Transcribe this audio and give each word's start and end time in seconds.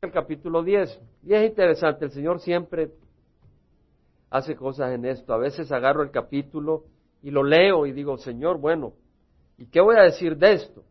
el 0.00 0.12
capítulo 0.12 0.62
10. 0.62 1.00
Y 1.24 1.34
es 1.34 1.50
interesante, 1.50 2.04
el 2.04 2.12
Señor 2.12 2.38
siempre 2.38 2.92
hace 4.30 4.54
cosas 4.54 4.92
en 4.92 5.04
esto. 5.04 5.32
A 5.34 5.38
veces 5.38 5.72
agarro 5.72 6.04
el 6.04 6.12
capítulo 6.12 6.84
y 7.20 7.32
lo 7.32 7.42
leo 7.42 7.84
y 7.84 7.90
digo, 7.90 8.16
Señor, 8.16 8.58
bueno, 8.58 8.92
¿y 9.56 9.66
qué 9.66 9.80
voy 9.80 9.96
a 9.96 10.02
decir 10.02 10.36
de 10.36 10.52
esto? 10.52 10.84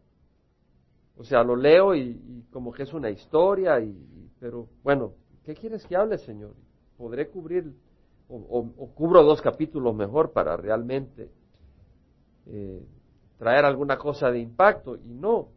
O 1.16 1.24
sea, 1.24 1.42
lo 1.42 1.56
leo 1.56 1.96
y, 1.96 2.44
como 2.52 2.74
que 2.74 2.84
es 2.84 2.94
una 2.94 3.10
historia, 3.10 3.80
y, 3.80 4.30
pero 4.42 4.68
bueno, 4.84 5.14
¿qué 5.46 5.56
quieres 5.56 5.86
que 5.86 5.96
hable, 5.96 6.18
Señor? 6.18 6.54
¿Podré 6.98 7.30
cubrir 7.30 7.74
o, 8.28 8.92
cubro 8.94 9.24
dos 9.24 9.42
capítulos 9.42 9.96
mejor 9.96 10.34
para 10.34 10.58
realmente 10.58 11.30
eh, 12.46 12.86
traer 13.38 13.64
alguna 13.64 13.98
cosa 13.98 14.30
de 14.32 14.40
impacto? 14.40 14.98
Y 14.98 15.14
no, 15.14 15.48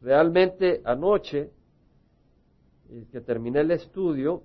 realmente 0.00 0.80
anoche 0.84 1.50
que 3.10 3.20
terminé 3.20 3.60
el 3.60 3.70
estudio, 3.70 4.42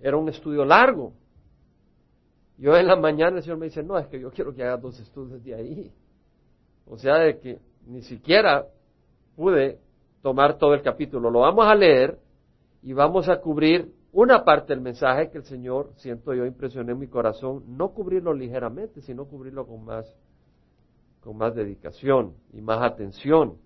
era 0.00 0.16
un 0.16 0.28
estudio 0.28 0.64
largo. 0.64 1.12
Yo 2.58 2.76
en 2.76 2.86
la 2.86 2.96
mañana 2.96 3.36
el 3.38 3.42
Señor 3.42 3.58
me 3.58 3.66
dice, 3.66 3.82
no, 3.82 3.98
es 3.98 4.06
que 4.06 4.20
yo 4.20 4.30
quiero 4.30 4.54
que 4.54 4.62
haga 4.62 4.76
dos 4.76 4.98
estudios 5.00 5.42
de 5.42 5.54
ahí. 5.54 5.92
O 6.86 6.98
sea, 6.98 7.16
de 7.16 7.38
que 7.38 7.58
ni 7.86 8.02
siquiera 8.02 8.66
pude 9.36 9.78
tomar 10.22 10.58
todo 10.58 10.74
el 10.74 10.82
capítulo. 10.82 11.30
Lo 11.30 11.40
vamos 11.40 11.66
a 11.66 11.74
leer 11.74 12.18
y 12.82 12.92
vamos 12.92 13.28
a 13.28 13.40
cubrir 13.40 13.92
una 14.12 14.44
parte 14.44 14.74
del 14.74 14.82
mensaje 14.82 15.30
que 15.30 15.38
el 15.38 15.44
Señor, 15.44 15.92
siento 15.96 16.34
yo, 16.34 16.44
impresioné 16.44 16.92
en 16.92 16.98
mi 16.98 17.08
corazón, 17.08 17.64
no 17.66 17.92
cubrirlo 17.92 18.34
ligeramente, 18.34 19.00
sino 19.00 19.24
cubrirlo 19.24 19.66
con 19.66 19.84
más, 19.84 20.14
con 21.20 21.36
más 21.36 21.54
dedicación 21.54 22.34
y 22.52 22.60
más 22.60 22.82
atención. 22.82 23.56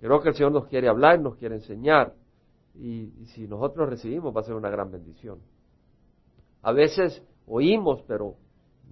Creo 0.00 0.20
que 0.20 0.30
el 0.30 0.34
Señor 0.34 0.52
nos 0.52 0.66
quiere 0.66 0.88
hablar, 0.88 1.20
nos 1.20 1.36
quiere 1.36 1.56
enseñar 1.56 2.12
y, 2.74 3.26
si 3.34 3.46
nosotros 3.46 3.88
recibimos 3.88 4.34
va 4.34 4.40
a 4.40 4.44
ser 4.44 4.54
una 4.54 4.70
gran 4.70 4.90
bendición. 4.90 5.40
A 6.62 6.72
veces 6.72 7.22
oímos, 7.46 8.02
pero 8.06 8.36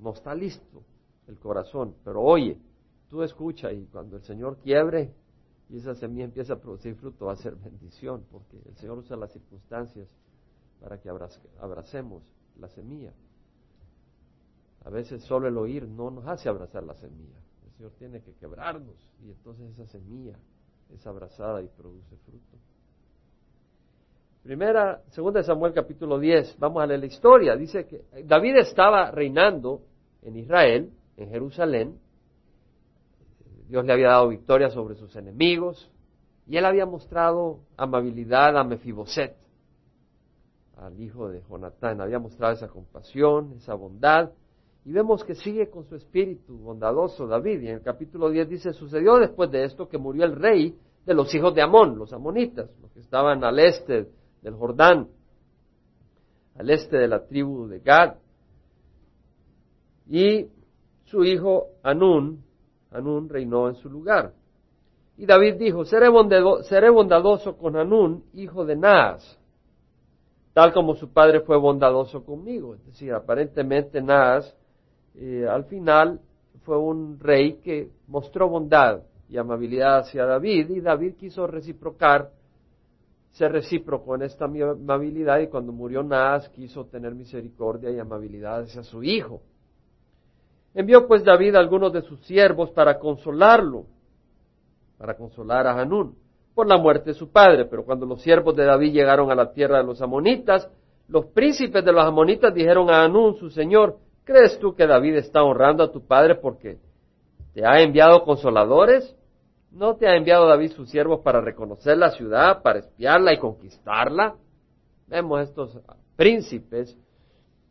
no 0.01 0.13
está 0.13 0.35
listo 0.35 0.83
el 1.29 1.39
corazón, 1.39 1.95
pero 2.05 2.21
oye, 2.21 2.59
tú 3.09 3.23
escucha 3.23 3.73
y 3.73 3.87
cuando 3.87 4.17
el 4.17 4.23
Señor 4.23 4.59
quiebre 4.59 5.15
y 5.69 5.79
esa 5.79 5.95
semilla 5.95 6.25
empieza 6.25 6.55
a 6.55 6.61
producir 6.61 6.97
fruto 6.97 7.27
va 7.27 7.35
a 7.35 7.37
ser 7.37 7.55
bendición, 7.55 8.25
porque 8.31 8.61
el 8.67 8.77
Señor 8.77 8.99
usa 8.99 9.17
las 9.17 9.33
circunstancias 9.33 10.09
para 10.81 11.01
que 11.01 11.09
abracemos 11.61 12.25
la 12.59 12.69
semilla. 12.69 13.13
A 14.85 14.91
veces 14.91 15.23
solo 15.25 15.47
el 15.47 15.57
oír 15.59 15.87
no 15.87 16.11
nos 16.11 16.27
hace 16.27 16.49
abrazar 16.49 16.83
la 16.83 16.95
semilla. 16.95 17.39
El 17.65 17.73
Señor 17.73 17.93
tiene 17.99 18.23
que 18.23 18.35
quebrarnos 18.35 18.97
y 19.23 19.31
entonces 19.31 19.71
esa 19.73 19.87
semilla 19.87 20.39
es 20.89 21.07
abrazada 21.07 21.63
y 21.63 21.69
produce 21.69 22.17
fruto. 22.17 22.59
Primera, 24.43 25.03
segunda 25.11 25.41
de 25.41 25.45
Samuel 25.45 25.75
capítulo 25.75 26.19
10, 26.19 26.57
vamos 26.59 26.83
a 26.83 26.87
leer 26.87 27.01
la 27.01 27.07
historia. 27.07 27.57
Dice 27.57 27.87
que 27.87 28.05
David 28.25 28.57
estaba 28.57 29.11
reinando 29.11 29.83
en 30.23 30.35
Israel, 30.37 30.91
en 31.19 31.29
Jerusalén. 31.29 31.99
Dios 33.69 33.85
le 33.85 33.93
había 33.93 34.09
dado 34.09 34.29
victoria 34.29 34.71
sobre 34.71 34.95
sus 34.95 35.15
enemigos 35.15 35.91
y 36.47 36.57
él 36.57 36.65
había 36.65 36.87
mostrado 36.87 37.61
amabilidad 37.77 38.57
a 38.57 38.65
Mefiboset, 38.65 39.37
al 40.79 40.99
hijo 40.99 41.29
de 41.29 41.43
Jonatán. 41.43 42.01
Había 42.01 42.19
mostrado 42.19 42.55
esa 42.55 42.69
compasión, 42.69 43.53
esa 43.59 43.75
bondad. 43.75 44.31
Y 44.87 44.93
vemos 44.93 45.23
que 45.23 45.35
sigue 45.35 45.69
con 45.69 45.85
su 45.85 45.97
espíritu 45.97 46.57
bondadoso 46.57 47.27
David. 47.27 47.61
Y 47.61 47.69
en 47.69 47.75
el 47.75 47.83
capítulo 47.83 48.31
10 48.31 48.49
dice, 48.49 48.73
sucedió 48.73 49.19
después 49.19 49.51
de 49.51 49.65
esto 49.65 49.87
que 49.87 49.99
murió 49.99 50.25
el 50.25 50.35
rey 50.35 50.75
de 51.05 51.13
los 51.13 51.35
hijos 51.35 51.55
de 51.55 51.61
Amón, 51.61 51.99
los 51.99 52.15
amonitas, 52.15 52.71
los 52.81 52.91
que 52.93 53.01
estaban 53.01 53.45
al 53.45 53.59
este 53.59 54.09
del 54.43 54.55
Jordán, 54.55 55.09
al 56.57 56.71
este 56.71 56.99
de 56.99 57.09
la 57.09 57.27
tribu 57.27 57.67
de 57.69 57.81
Gad. 57.81 58.15
Y 60.09 60.47
su 61.05 61.25
hijo 61.25 61.69
Anún, 61.83 62.45
Anún 62.91 63.29
reinó 63.29 63.69
en 63.69 63.77
su 63.77 63.89
lugar. 63.89 64.35
Y 65.17 65.27
David 65.27 65.57
dijo, 65.57 65.85
seré, 65.85 66.09
bondadoso 66.09 67.57
con 67.57 67.77
Anún, 67.77 68.25
hijo 68.33 68.65
de 68.65 68.77
Naas, 68.77 69.39
tal 70.55 70.73
como 70.73 70.95
su 70.95 71.13
padre 71.13 71.41
fue 71.41 71.59
bondadoso 71.59 72.25
conmigo. 72.25 72.75
Es 72.75 72.85
decir, 72.87 73.13
aparentemente 73.13 74.01
Naas 74.01 74.57
eh, 75.15 75.47
al 75.49 75.65
final 75.65 76.21
fue 76.63 76.79
un 76.79 77.19
rey 77.21 77.59
que 77.61 77.91
mostró 78.07 78.49
bondad 78.49 79.03
y 79.29 79.37
amabilidad 79.37 79.99
hacia 79.99 80.25
David 80.25 80.71
y 80.71 80.81
David 80.81 81.15
quiso 81.17 81.47
reciprocar 81.47 82.31
ser 83.33 83.53
recíproco 83.53 84.15
en 84.15 84.23
esta 84.23 84.47
amabilidad 84.47 85.39
y 85.41 85.49
cuando 85.49 85.73
murió 85.73 86.03
Naas 86.03 86.49
quiso 86.51 86.87
tener 86.87 87.15
misericordia 87.15 87.91
y 87.91 87.99
amabilidad 87.99 88.63
hacia 88.63 88.83
su 88.83 89.03
hijo. 89.03 89.41
Envió 90.75 91.07
pues 91.07 91.25
David 91.25 91.57
a 91.57 91.59
algunos 91.59 91.93
de 91.93 92.03
sus 92.03 92.21
siervos 92.27 92.71
para 92.71 92.99
consolarlo, 92.99 93.87
para 94.99 95.17
consolar 95.17 95.67
a 95.67 95.81
Hanún 95.81 96.17
por 96.55 96.67
la 96.67 96.77
muerte 96.77 97.11
de 97.11 97.15
su 97.15 97.31
padre. 97.31 97.65
Pero 97.65 97.85
cuando 97.85 98.07
los 98.07 98.21
siervos 98.23 98.55
de 98.55 98.65
David 98.65 98.93
llegaron 98.93 99.31
a 99.31 99.35
la 99.35 99.53
tierra 99.53 99.79
de 99.79 99.85
los 99.85 100.01
amonitas, 100.03 100.71
los 101.09 101.27
príncipes 101.27 101.85
de 101.85 101.93
los 101.93 102.05
amonitas 102.05 102.55
dijeron 102.55 102.91
a 102.91 103.03
Hanún, 103.03 103.37
su 103.37 103.51
señor, 103.51 103.99
¿crees 104.25 104.59
tú 104.59 104.75
que 104.75 104.87
David 104.87 105.17
está 105.17 105.43
honrando 105.43 105.83
a 105.83 105.91
tu 105.91 106.07
padre 106.07 106.37
porque 106.37 106.79
te 107.53 107.67
ha 107.67 107.81
enviado 107.83 108.23
consoladores? 108.23 109.17
¿No 109.71 109.97
te 109.97 110.09
ha 110.09 110.17
enviado 110.17 110.49
David 110.49 110.73
sus 110.73 110.91
siervos 110.91 111.21
para 111.21 111.41
reconocer 111.41 111.97
la 111.97 112.11
ciudad, 112.11 112.63
para 112.63 112.81
espiarla 112.81 113.33
y 113.33 113.39
conquistarla? 113.39 114.35
Vemos 115.07 115.41
estos 115.43 115.79
príncipes 116.17 116.99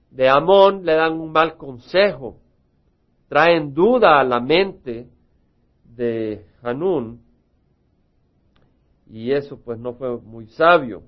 de 0.09 0.27
Amón 0.27 0.85
le 0.85 0.95
dan 0.95 1.19
un 1.19 1.31
mal 1.31 1.55
consejo, 1.55 2.37
traen 3.27 3.73
duda 3.73 4.19
a 4.19 4.23
la 4.23 4.39
mente 4.39 5.07
de 5.83 6.45
Hanún 6.63 7.21
y 9.07 9.31
eso 9.31 9.59
pues 9.63 9.77
no 9.77 9.93
fue 9.93 10.17
muy 10.19 10.47
sabio. 10.47 11.03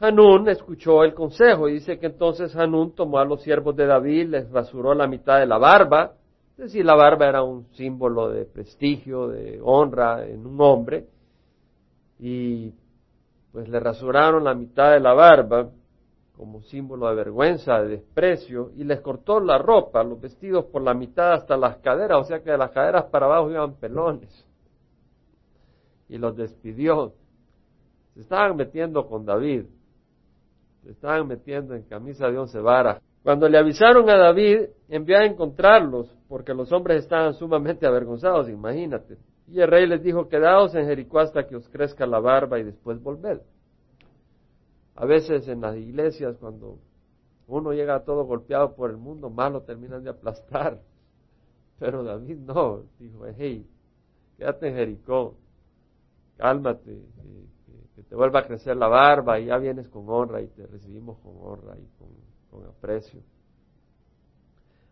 Hanún 0.00 0.48
escuchó 0.48 1.02
el 1.04 1.12
consejo 1.12 1.68
y 1.68 1.74
dice 1.74 1.98
que 1.98 2.06
entonces 2.06 2.54
Hanún 2.56 2.94
tomó 2.94 3.18
a 3.18 3.24
los 3.24 3.42
siervos 3.42 3.76
de 3.76 3.86
David, 3.86 4.28
les 4.28 4.50
rasuró 4.50 4.94
la 4.94 5.06
mitad 5.06 5.38
de 5.38 5.46
la 5.46 5.58
barba 5.58 6.17
es 6.58 6.64
decir, 6.64 6.84
la 6.84 6.96
barba 6.96 7.28
era 7.28 7.44
un 7.44 7.66
símbolo 7.74 8.30
de 8.30 8.44
prestigio, 8.44 9.28
de 9.28 9.60
honra 9.62 10.26
en 10.26 10.44
un 10.44 10.60
hombre, 10.60 11.06
y 12.18 12.74
pues 13.52 13.68
le 13.68 13.78
rasuraron 13.78 14.42
la 14.42 14.54
mitad 14.54 14.90
de 14.90 14.98
la 14.98 15.14
barba 15.14 15.70
como 16.36 16.62
símbolo 16.62 17.08
de 17.08 17.14
vergüenza, 17.14 17.80
de 17.80 17.88
desprecio, 17.98 18.72
y 18.74 18.82
les 18.82 19.00
cortó 19.00 19.38
la 19.38 19.56
ropa, 19.58 20.02
los 20.02 20.20
vestidos 20.20 20.64
por 20.64 20.82
la 20.82 20.94
mitad 20.94 21.34
hasta 21.34 21.56
las 21.56 21.76
caderas, 21.76 22.18
o 22.18 22.24
sea 22.24 22.42
que 22.42 22.50
de 22.50 22.58
las 22.58 22.72
caderas 22.72 23.04
para 23.04 23.26
abajo 23.26 23.50
iban 23.52 23.74
pelones, 23.74 24.44
y 26.08 26.18
los 26.18 26.36
despidió. 26.36 27.12
Se 28.14 28.22
estaban 28.22 28.56
metiendo 28.56 29.06
con 29.06 29.24
David, 29.24 29.66
se 30.82 30.90
estaban 30.90 31.28
metiendo 31.28 31.76
en 31.76 31.84
camisa 31.84 32.28
de 32.28 32.36
once 32.36 32.58
varas 32.58 33.00
cuando 33.28 33.46
le 33.46 33.58
avisaron 33.58 34.08
a 34.08 34.16
David, 34.16 34.70
envió 34.88 35.18
a 35.18 35.26
encontrarlos, 35.26 36.10
porque 36.30 36.54
los 36.54 36.72
hombres 36.72 37.02
estaban 37.02 37.34
sumamente 37.34 37.86
avergonzados, 37.86 38.48
imagínate. 38.48 39.18
Y 39.48 39.60
el 39.60 39.68
rey 39.68 39.86
les 39.86 40.02
dijo, 40.02 40.30
quedaos 40.30 40.74
en 40.74 40.86
Jericó 40.86 41.18
hasta 41.18 41.46
que 41.46 41.54
os 41.54 41.68
crezca 41.68 42.06
la 42.06 42.20
barba 42.20 42.58
y 42.58 42.64
después 42.64 43.02
volved. 43.02 43.42
A 44.94 45.04
veces 45.04 45.46
en 45.46 45.60
las 45.60 45.76
iglesias, 45.76 46.38
cuando 46.38 46.78
uno 47.46 47.74
llega 47.74 48.02
todo 48.02 48.24
golpeado 48.24 48.74
por 48.74 48.88
el 48.88 48.96
mundo, 48.96 49.28
más 49.28 49.52
lo 49.52 49.60
terminan 49.60 50.02
de 50.02 50.08
aplastar. 50.08 50.80
Pero 51.78 52.04
David 52.04 52.38
no, 52.38 52.84
dijo, 52.98 53.26
hey, 53.36 53.68
quédate 54.38 54.68
en 54.68 54.74
Jericó, 54.74 55.34
cálmate, 56.38 57.04
que, 57.94 58.02
te 58.04 58.14
vuelva 58.14 58.40
a 58.40 58.46
crecer 58.46 58.74
la 58.74 58.88
barba 58.88 59.38
y 59.38 59.48
ya 59.48 59.58
vienes 59.58 59.86
con 59.90 60.08
honra 60.08 60.40
y 60.40 60.46
te 60.46 60.66
recibimos 60.66 61.18
con 61.18 61.34
honra 61.42 61.76
y 61.76 61.86
con 61.98 62.27
con 62.50 62.64
aprecio. 62.64 63.20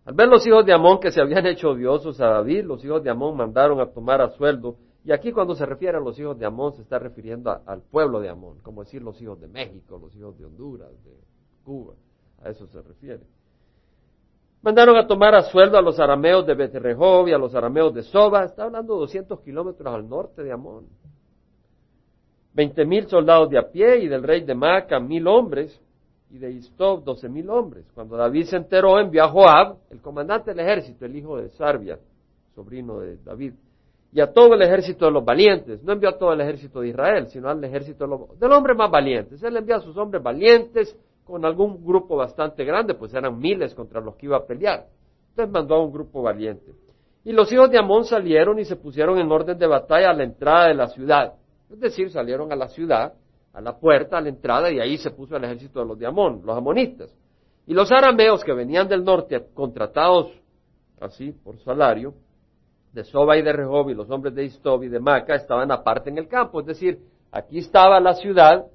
Al 0.05 0.15
ver 0.15 0.29
los 0.29 0.47
hijos 0.47 0.65
de 0.65 0.73
Amón 0.73 1.01
que 1.01 1.11
se 1.11 1.21
habían 1.21 1.47
hecho 1.47 1.71
odiosos 1.71 2.21
a 2.21 2.27
David, 2.27 2.65
los 2.65 2.85
hijos 2.85 3.03
de 3.03 3.11
Amón 3.11 3.37
mandaron 3.37 3.81
a 3.81 3.87
tomar 3.87 4.21
a 4.21 4.31
sueldo, 4.31 4.77
y 5.05 5.13
aquí 5.13 5.33
cuando 5.33 5.55
se 5.55 5.67
refiere 5.67 5.99
a 5.99 6.01
los 6.01 6.19
hijos 6.19 6.39
de 6.39 6.47
Amón 6.47 6.75
se 6.75 6.83
está 6.83 6.99
refiriendo 6.99 7.51
al 7.67 7.83
pueblo 7.83 8.21
de 8.21 8.29
Amón, 8.29 8.59
como 8.63 8.85
decir 8.85 9.03
los 9.03 9.21
hijos 9.21 9.41
de 9.41 9.49
México, 9.49 9.99
los 9.99 10.15
hijos 10.15 10.39
de 10.39 10.45
Honduras, 10.45 10.91
de 11.05 11.13
Cuba, 11.65 11.95
a 12.43 12.51
eso 12.51 12.67
se 12.69 12.81
refiere. 12.83 13.25
Mandaron 14.63 14.97
a 14.97 15.07
tomar 15.07 15.35
a 15.35 15.43
sueldo 15.43 15.77
a 15.77 15.83
los 15.83 15.99
arameos 15.99 16.47
de 16.47 16.55
Beterrehov 16.55 17.29
y 17.29 17.33
a 17.33 17.39
los 17.39 17.55
arameos 17.55 17.95
de 17.95 18.03
Soba, 18.03 18.45
está 18.45 18.65
hablando 18.65 18.95
de 18.95 19.01
200 19.01 19.41
kilómetros 19.41 19.95
al 19.95 20.09
norte 20.09 20.43
de 20.43 20.53
Amón. 20.53 20.87
Veinte 22.53 22.85
mil 22.85 23.07
soldados 23.07 23.51
de 23.51 23.59
a 23.59 23.71
pie 23.71 23.99
y 23.99 24.09
del 24.09 24.23
rey 24.23 24.43
de 24.43 24.55
Maca 24.55 24.99
mil 24.99 25.27
hombres, 25.27 25.81
y 26.31 26.39
de 26.39 26.51
Istob 26.51 27.05
doce 27.05 27.29
mil 27.29 27.49
hombres. 27.51 27.87
Cuando 27.95 28.17
David 28.17 28.45
se 28.45 28.57
enteró, 28.57 28.99
envió 28.99 29.25
a 29.25 29.29
Joab, 29.29 29.77
el 29.91 30.01
comandante 30.01 30.53
del 30.53 30.61
ejército, 30.61 31.05
el 31.05 31.17
hijo 31.17 31.37
de 31.37 31.49
Sarbia, 31.51 31.99
sobrino 32.55 33.01
de 33.01 33.17
David, 33.19 33.55
y 34.13 34.21
a 34.21 34.33
todo 34.33 34.55
el 34.55 34.63
ejército 34.63 35.05
de 35.05 35.11
los 35.13 35.25
valientes. 35.25 35.83
No 35.83 35.93
envió 35.93 36.09
a 36.09 36.19
todo 36.19 36.33
el 36.33 36.41
ejército 36.41 36.81
de 36.81 36.89
Israel, 36.89 37.27
sino 37.29 37.49
al 37.49 37.63
ejército 37.63 38.07
del 38.39 38.53
hombre 38.53 38.75
más 38.75 38.91
valientes. 38.91 39.43
Él 39.43 39.57
envió 39.57 39.77
a 39.77 39.81
sus 39.81 39.97
hombres 39.97 40.23
valientes 40.23 40.97
con 41.25 41.45
algún 41.45 41.85
grupo 41.85 42.17
bastante 42.17 42.65
grande, 42.65 42.95
pues 42.95 43.13
eran 43.13 43.39
miles 43.39 43.75
contra 43.75 44.01
los 44.01 44.17
que 44.17 44.27
iba 44.27 44.37
a 44.37 44.47
pelear. 44.47 44.87
Entonces 45.31 45.53
mandó 45.53 45.75
a 45.75 45.85
un 45.85 45.93
grupo 45.93 46.23
valiente. 46.23 46.73
Y 47.25 47.33
los 47.33 47.51
hijos 47.53 47.71
de 47.71 47.79
Amón 47.79 48.05
salieron 48.05 48.59
y 48.59 48.65
se 48.65 48.77
pusieron 48.77 49.19
en 49.19 49.31
orden 49.31 49.59
de 49.59 49.67
batalla 49.67 50.11
a 50.11 50.15
la 50.15 50.23
entrada 50.23 50.69
de 50.69 50.75
la 50.75 50.87
ciudad. 50.87 51.35
Es 51.69 51.81
decir, 51.81 52.11
salieron 52.11 52.53
a 52.53 52.57
la 52.57 52.69
ciudad, 52.69 53.15
a 53.57 53.61
la 53.63 53.79
puerta, 53.79 54.19
a 54.19 54.21
la 54.21 54.29
entrada, 54.29 54.71
y 54.71 54.79
ahí 54.79 54.99
se 54.99 55.11
puso 55.11 55.35
el 55.35 55.45
ejército 55.45 55.81
de 55.81 55.87
los 55.87 55.99
de 55.99 56.07
Amón, 56.07 56.43
los 56.45 56.55
amonistas. 56.55 57.11
Y 57.67 57.73
los 57.73 57.91
arameos 57.91 58.45
que 58.45 58.53
venían 58.53 58.87
del 58.87 59.03
norte, 59.03 59.47
contratados 59.55 60.31
así 61.01 61.33
por 61.33 61.59
salario, 61.61 62.13
de 62.93 63.03
Soba 63.05 63.39
y 63.39 63.43
de 63.43 63.55
Rehob 63.55 63.89
y 63.89 63.95
los 63.95 64.11
hombres 64.11 64.35
de 64.35 64.45
Istob 64.45 64.83
y 64.85 64.89
de 64.89 65.01
Maca 65.01 65.35
estaban 65.35 65.73
aparte 65.73 66.11
en 66.11 66.19
el 66.19 66.29
campo. 66.29 66.61
Es 66.61 66.67
decir, 66.67 67.01
aquí 67.33 67.59
estaba 67.59 67.99
la 67.99 68.13
ciudad 68.15 68.67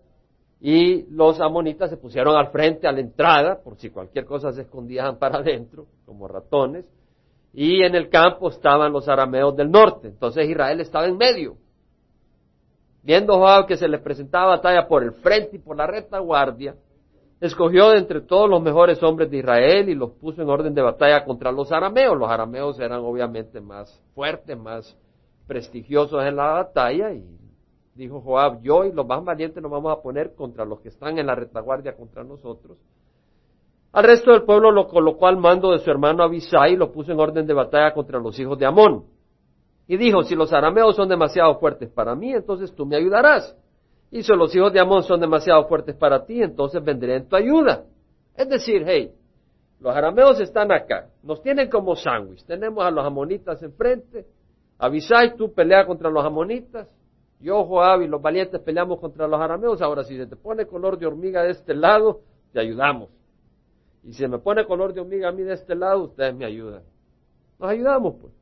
y 0.60 1.04
los 1.12 1.40
amonitas 1.40 1.92
se 1.92 1.98
pusieron 1.98 2.36
al 2.36 2.50
frente, 2.50 2.88
a 2.88 2.92
la 2.92 3.02
entrada, 3.02 3.62
por 3.64 3.78
si 3.78 3.92
cualquier 3.92 4.26
cosa 4.26 4.52
se 4.52 4.62
escondían 4.62 5.20
para 5.20 5.38
adentro, 5.38 5.86
como 6.08 6.28
ratones, 6.28 6.86
y 7.54 7.84
en 7.84 7.94
el 7.94 8.10
campo 8.10 8.50
estaban 8.50 8.92
los 8.92 9.08
arameos 9.08 9.56
del 9.56 9.70
norte. 9.70 10.08
Entonces 10.08 10.50
Israel 10.50 10.82
estaba 10.82 11.06
en 11.06 11.18
medio. 11.18 11.58
Viendo 13.04 13.36
Joab 13.36 13.66
que 13.66 13.78
se 13.78 13.88
le 13.88 13.98
presentaba 14.00 14.58
batalla 14.58 14.88
por 14.88 15.04
el 15.04 15.14
frente 15.14 15.56
y 15.56 15.60
por 15.60 15.76
la 15.76 15.88
retaguardia, 15.88 16.76
escogió 17.40 17.90
de 17.90 17.98
entre 17.98 18.22
todos 18.22 18.48
los 18.48 18.62
mejores 18.62 19.02
hombres 19.02 19.32
de 19.32 19.38
Israel 19.38 19.90
y 19.90 19.96
los 19.96 20.12
puso 20.12 20.42
en 20.42 20.50
orden 20.50 20.76
de 20.76 20.82
batalla 20.84 21.26
contra 21.26 21.52
los 21.52 21.72
arameos. 21.72 22.18
Los 22.18 22.30
arameos 22.30 22.80
eran 22.80 23.00
obviamente 23.00 23.60
más 23.60 24.00
fuertes, 24.14 24.58
más 24.58 24.96
prestigiosos 25.48 26.24
en 26.24 26.36
la 26.36 26.54
batalla 26.54 27.12
y 27.12 27.26
dijo 27.96 28.22
Joab, 28.22 28.62
yo 28.62 28.86
y 28.86 28.92
los 28.92 29.06
más 29.06 29.24
valientes 29.24 29.62
nos 29.62 29.72
vamos 29.72 29.92
a 29.92 30.02
poner 30.02 30.36
contra 30.36 30.64
los 30.64 30.80
que 30.80 30.90
están 30.90 31.18
en 31.18 31.28
la 31.28 31.36
retaguardia 31.36 31.96
contra 31.96 32.24
nosotros. 32.24 32.78
Al 33.92 34.06
resto 34.06 34.32
del 34.32 34.44
pueblo 34.44 34.72
lo 34.72 34.88
colocó 34.88 35.28
al 35.28 35.38
mando 35.38 35.72
de 35.72 35.80
su 35.80 35.90
hermano 35.92 36.24
Abisai 36.24 36.74
y 36.74 36.78
lo 36.78 36.92
puso 36.92 37.12
en 37.12 37.20
orden 37.20 37.46
de 37.46 37.54
batalla 37.54 37.94
contra 37.94 38.20
los 38.20 38.40
hijos 38.40 38.58
de 38.58 38.66
Amón. 38.66 39.06
Y 39.88 39.98
dijo, 39.98 40.24
si 40.24 40.36
los 40.36 40.54
arameos 40.54 40.96
son 40.96 41.10
demasiado 41.10 41.60
fuertes 41.60 41.90
para 41.90 42.16
mí, 42.16 42.34
entonces 42.34 42.74
tú 42.74 42.86
me 42.86 42.96
ayudarás. 42.96 43.56
Y 44.12 44.24
si 44.24 44.34
los 44.34 44.54
hijos 44.56 44.74
de 44.74 44.80
Amón 44.80 45.04
son 45.04 45.20
demasiado 45.20 45.68
fuertes 45.68 45.96
para 45.96 46.26
ti, 46.26 46.42
entonces 46.42 46.84
vendré 46.84 47.16
en 47.16 47.28
tu 47.28 47.36
ayuda. 47.36 47.86
Es 48.36 48.48
decir, 48.50 48.84
hey, 48.86 49.14
los 49.80 49.96
arameos 49.96 50.40
están 50.40 50.72
acá, 50.72 51.10
nos 51.24 51.42
tienen 51.42 51.70
como 51.70 51.96
sándwich. 51.96 52.46
Tenemos 52.46 52.86
a 52.86 52.92
los 52.92 53.06
amonitas 53.06 53.64
enfrente. 53.64 54.26
Abisai, 54.78 55.36
tú 55.36 55.54
pelea 55.54 55.86
contra 55.86 56.10
los 56.10 56.26
amonitas. 56.26 56.88
Yo, 57.40 57.64
Joab 57.66 58.02
y 58.02 58.08
los 58.08 58.22
valientes 58.22 58.62
peleamos 58.62 59.00
contra 59.00 59.28
los 59.28 59.40
arameos. 59.40 59.82
Ahora, 59.82 60.04
si 60.04 60.16
se 60.18 60.28
te 60.28 60.36
pone 60.36 60.66
color 60.66 61.00
de 61.00 61.08
hormiga 61.08 61.44
de 61.44 61.52
este 61.52 61.74
lado, 61.74 62.22
te 62.54 62.60
ayudamos. 62.60 63.10
Y 64.04 64.14
si 64.14 64.28
me 64.28 64.40
pone 64.40 64.66
color 64.66 64.94
de 64.94 65.02
hormiga 65.02 65.30
a 65.30 65.32
mí 65.32 65.44
de 65.44 65.54
este 65.54 65.76
lado, 65.76 66.04
ustedes 66.04 66.36
me 66.36 66.46
ayudan. 66.46 66.84
Nos 67.60 67.70
ayudamos, 67.70 68.16
pues. 68.22 68.34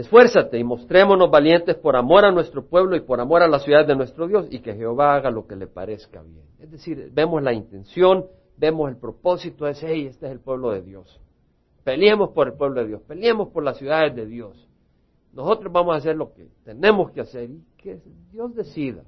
Esfuérzate 0.00 0.58
y 0.58 0.64
mostrémonos 0.64 1.30
valientes 1.30 1.76
por 1.76 1.94
amor 1.94 2.24
a 2.24 2.32
nuestro 2.32 2.64
pueblo 2.64 2.96
y 2.96 3.00
por 3.00 3.20
amor 3.20 3.42
a 3.42 3.48
la 3.48 3.58
ciudad 3.58 3.86
de 3.86 3.94
nuestro 3.94 4.26
Dios 4.26 4.46
y 4.48 4.60
que 4.60 4.72
Jehová 4.72 5.14
haga 5.14 5.30
lo 5.30 5.46
que 5.46 5.56
le 5.56 5.66
parezca 5.66 6.22
bien. 6.22 6.46
Es 6.58 6.70
decir, 6.70 7.10
vemos 7.12 7.42
la 7.42 7.52
intención, 7.52 8.24
vemos 8.56 8.88
el 8.88 8.96
propósito, 8.96 9.66
es, 9.66 9.78
hey, 9.82 10.06
este 10.06 10.24
es 10.24 10.32
el 10.32 10.40
pueblo 10.40 10.70
de 10.70 10.80
Dios. 10.80 11.20
Peleemos 11.84 12.30
por 12.30 12.48
el 12.48 12.54
pueblo 12.54 12.80
de 12.80 12.88
Dios, 12.88 13.02
peleemos 13.02 13.50
por 13.50 13.62
las 13.62 13.76
ciudades 13.76 14.16
de 14.16 14.24
Dios. 14.24 14.66
Nosotros 15.34 15.70
vamos 15.70 15.94
a 15.94 15.98
hacer 15.98 16.16
lo 16.16 16.32
que 16.32 16.48
tenemos 16.64 17.10
que 17.10 17.20
hacer 17.20 17.50
y 17.50 17.62
que 17.76 18.00
Dios 18.32 18.54
decida. 18.54 19.02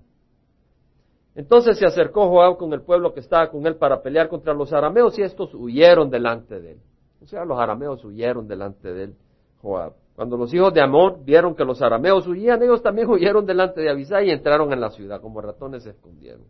Entonces 1.35 1.79
se 1.79 1.87
acercó 1.87 2.29
Joab 2.29 2.59
con 2.59 2.71
el 2.75 2.83
pueblo 2.83 3.15
que 3.15 3.21
estaba 3.21 3.51
con 3.51 3.67
él 3.67 3.77
para 3.77 4.03
pelear 4.03 4.29
contra 4.29 4.53
los 4.53 4.75
arameos 4.75 5.19
y 5.19 5.23
estos 5.23 5.55
huyeron 5.55 6.11
delante 6.11 6.61
de 6.61 6.73
él. 6.73 6.81
O 7.23 7.27
sea, 7.27 7.47
los 7.47 7.59
arameos 7.59 8.05
huyeron 8.05 8.47
delante 8.47 8.93
de 8.93 9.05
él, 9.05 9.15
Joab. 9.63 10.02
Cuando 10.15 10.37
los 10.37 10.53
hijos 10.53 10.75
de 10.75 10.83
Amón 10.83 11.25
vieron 11.25 11.55
que 11.55 11.65
los 11.65 11.81
arameos 11.81 12.27
huían, 12.27 12.63
ellos 12.63 12.83
también 12.83 13.09
huyeron 13.11 13.47
delante 13.47 13.81
de 13.81 13.91
Abisai 13.91 14.29
y 14.29 14.31
entraron 14.31 14.73
en 14.73 14.81
la 14.81 14.91
ciudad, 14.91 15.21
como 15.21 15.41
ratones 15.41 15.85
se 15.85 15.91
escondieron. 15.91 16.45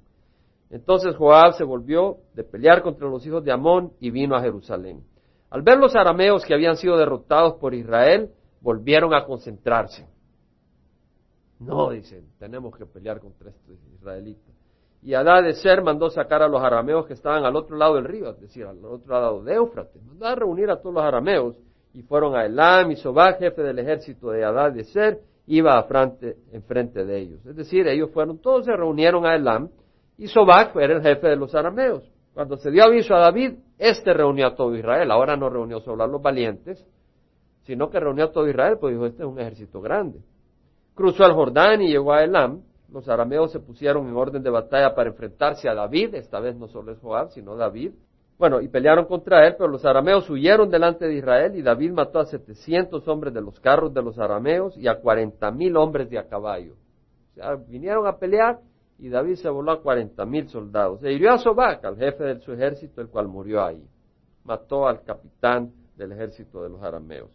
Entonces 0.71 1.15
Joab 1.17 1.53
se 1.55 1.65
volvió 1.65 2.17
de 2.35 2.45
pelear 2.45 2.83
contra 2.83 3.09
los 3.09 3.25
hijos 3.27 3.45
de 3.45 3.53
Amón 3.53 3.93
y 4.01 4.11
vino 4.11 4.35
a 4.35 4.41
Jerusalén. 4.41 5.05
Al 5.51 5.61
ver 5.63 5.79
los 5.79 5.95
arameos 5.95 6.45
que 6.47 6.55
habían 6.55 6.77
sido 6.77 6.97
derrotados 6.97 7.55
por 7.55 7.75
Israel, 7.75 8.31
volvieron 8.63 9.13
a 9.13 9.27
concentrarse. 9.27 10.09
No, 11.59 11.91
dicen, 11.91 12.27
tenemos 12.39 12.75
que 12.77 12.87
pelear 12.87 13.21
contra 13.21 13.51
estos 13.51 13.77
israelitas. 13.95 14.55
Y 15.03 15.15
Adá 15.15 15.43
de 15.43 15.53
Ser 15.53 15.83
mandó 15.83 16.09
sacar 16.11 16.43
a 16.43 16.49
los 16.49 16.63
arameos 16.63 17.07
que 17.07 17.13
estaban 17.13 17.45
al 17.45 17.55
otro 17.55 17.77
lado 17.77 17.97
del 17.97 18.05
río, 18.05 18.31
es 18.31 18.41
decir, 18.41 18.65
al 18.65 18.85
otro 18.85 19.13
lado 19.13 19.43
de 19.43 19.55
Éufrates. 19.55 20.03
Mandó 20.03 20.27
a 20.27 20.35
reunir 20.35 20.71
a 20.71 20.81
todos 20.81 20.95
los 20.95 21.05
arameos 21.05 21.57
y 21.95 22.03
fueron 22.03 22.35
a 22.35 22.45
Elam 22.47 22.91
y 22.91 22.97
Sobá, 22.97 23.35
jefe 23.35 23.63
del 23.63 23.79
ejército 23.79 24.31
de 24.31 24.45
Adad 24.45 24.73
de 24.73 24.85
Ser, 24.85 25.21
iba 25.47 25.79
a 25.79 25.83
frente, 25.85 26.37
enfrente 26.53 27.05
de 27.05 27.19
ellos. 27.19 27.45
Es 27.47 27.57
decir, 27.57 27.87
ellos 27.87 28.11
fueron, 28.13 28.39
todos 28.39 28.65
se 28.65 28.77
reunieron 28.77 29.27
a 29.27 29.35
Elam 29.35 29.69
y 30.17 30.29
Sobac 30.29 30.77
era 30.77 30.95
el 30.95 31.03
jefe 31.03 31.29
de 31.29 31.37
los 31.37 31.55
arameos. 31.55 32.09
Cuando 32.35 32.57
se 32.57 32.71
dio 32.71 32.85
aviso 32.85 33.15
a 33.15 33.21
David, 33.21 33.55
este 33.79 34.15
reunió 34.15 34.47
a 34.47 34.55
todo 34.55 34.75
Israel. 34.75 35.11
Ahora 35.11 35.37
no 35.37 35.51
reunió 35.51 35.81
solo 35.81 36.05
a 36.05 36.07
los 36.07 36.23
valientes, 36.23 36.87
sino 37.65 37.91
que 37.91 38.01
reunió 38.01 38.27
a 38.27 38.33
todo 38.33 38.49
Israel, 38.49 38.79
pues 38.81 38.95
dijo, 38.95 39.07
este 39.07 39.23
es 39.23 39.29
un 39.29 39.39
ejército 39.39 39.81
grande. 39.81 40.21
Cruzó 40.95 41.25
al 41.25 41.33
Jordán 41.33 41.83
y 41.83 41.89
llegó 41.89 42.13
a 42.13 42.23
Elam. 42.23 42.63
Los 42.91 43.09
arameos 43.09 43.53
se 43.53 43.61
pusieron 43.61 44.07
en 44.07 44.17
orden 44.17 44.43
de 44.43 44.51
batalla 44.51 44.95
para 44.95 45.11
enfrentarse 45.11 45.69
a 45.69 45.75
David. 45.75 46.15
Esta 46.15 46.41
vez 46.41 46.57
no 46.57 46.69
solo 46.69 46.93
es 46.93 46.99
Joab, 46.99 47.31
sino 47.31 47.57
David. 47.57 47.93
Bueno, 48.43 48.61
y 48.61 48.67
pelearon 48.67 49.05
contra 49.05 49.47
él, 49.47 49.55
pero 49.57 49.71
los 49.71 49.85
arameos 49.85 50.29
huyeron 50.29 50.69
delante 50.69 51.07
de 51.07 51.15
Israel 51.15 51.55
y 51.55 51.63
David 51.63 51.93
mató 51.93 52.19
a 52.19 52.27
setecientos 52.27 53.07
hombres 53.07 53.33
de 53.33 53.41
los 53.41 53.61
carros 53.61 53.95
de 53.95 54.03
los 54.03 54.19
arameos 54.19 54.77
y 54.77 54.89
a 54.89 54.97
cuarenta 54.97 55.53
mil 55.53 55.77
hombres 55.77 56.11
de 56.11 56.19
a 56.19 56.27
caballo. 56.27 56.73
O 56.73 57.35
sea, 57.37 57.55
vinieron 57.55 58.05
a 58.05 58.19
pelear 58.19 58.59
y 58.99 59.11
David 59.11 59.37
se 59.37 59.49
voló 59.49 59.71
a 59.71 59.81
cuarenta 59.81 60.27
mil 60.27 60.49
soldados. 60.49 61.05
E 61.05 61.13
hirió 61.13 61.31
a 61.31 61.39
Sobac, 61.39 61.85
al 61.85 61.97
jefe 61.97 62.25
de 62.25 62.41
su 62.41 62.53
ejército, 62.53 63.01
el 63.01 63.07
cual 63.07 63.29
murió 63.29 63.63
ahí. 63.63 63.87
Mató 64.43 64.89
al 64.89 65.05
capitán 65.05 65.71
del 65.97 66.11
ejército 66.11 66.65
de 66.65 66.71
los 66.71 66.83
arameos. 66.83 67.31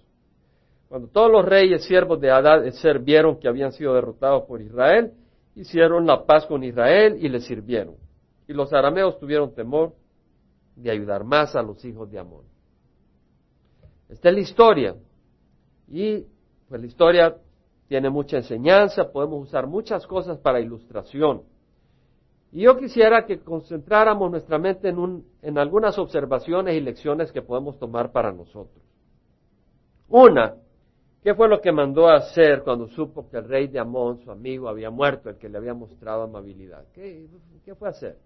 Cuando 0.90 1.08
todos 1.08 1.32
los 1.32 1.46
reyes 1.46 1.86
siervos 1.86 2.20
de 2.20 2.32
Adad 2.32 2.66
Ser 2.72 3.00
vieron 3.00 3.40
que 3.40 3.48
habían 3.48 3.72
sido 3.72 3.94
derrotados 3.94 4.44
por 4.44 4.62
Israel, 4.62 5.14
hicieron 5.56 6.06
la 6.06 6.26
paz 6.26 6.46
con 6.48 6.66
Israel 6.66 7.16
y 7.18 7.30
le 7.30 7.40
sirvieron. 7.40 7.96
Y 8.46 8.52
los 8.52 8.74
arameos 8.74 9.18
tuvieron 9.20 9.56
temor 9.56 9.94
de 10.78 10.92
ayudar 10.92 11.24
más 11.24 11.56
a 11.56 11.62
los 11.62 11.84
hijos 11.84 12.10
de 12.12 12.20
Amón. 12.20 12.46
Esta 14.10 14.30
es 14.30 14.36
la 14.36 14.42
historia. 14.42 14.96
Y 15.90 16.26
pues 16.70 16.82
la 16.82 16.88
historia 16.88 17.38
tiene 17.88 18.10
mucha 18.10 18.38
enseñanza, 18.38 19.12
podemos 19.12 19.48
usar 19.48 19.68
muchas 19.68 20.06
cosas 20.06 20.38
para 20.38 20.60
ilustración. 20.60 21.44
Y 22.52 22.62
yo 22.62 22.78
quisiera 22.78 23.26
que 23.26 23.40
concentráramos 23.40 24.30
nuestra 24.32 24.58
mente 24.58 24.90
en, 24.90 25.26
en 25.42 25.58
algunas 25.58 25.98
observaciones 25.98 26.76
y 26.76 26.82
lecciones 26.82 27.32
que 27.32 27.42
podemos 27.42 27.78
tomar 27.78 28.12
para 28.12 28.32
nosotros. 28.32 28.84
Una, 30.10 30.56
¿qué 31.24 31.34
fue 31.34 31.50
lo 31.50 31.60
que 31.60 31.72
mandó 31.72 32.08
a 32.08 32.18
hacer 32.18 32.64
cuando 32.64 32.88
supo 32.88 33.30
que 33.30 33.38
el 33.38 33.48
rey 33.48 33.68
de 33.68 33.80
Amón, 33.80 34.20
su 34.20 34.32
amigo, 34.32 34.70
había 34.70 34.90
muerto, 34.90 35.30
el 35.30 35.38
que 35.38 35.50
le 35.50 35.58
había 35.58 35.74
mostrado 35.74 36.24
amabilidad? 36.24 36.86
¿Qué, 36.94 37.28
qué 37.66 37.76
fue 37.76 37.90
a 37.90 37.92
hacer? 37.92 38.18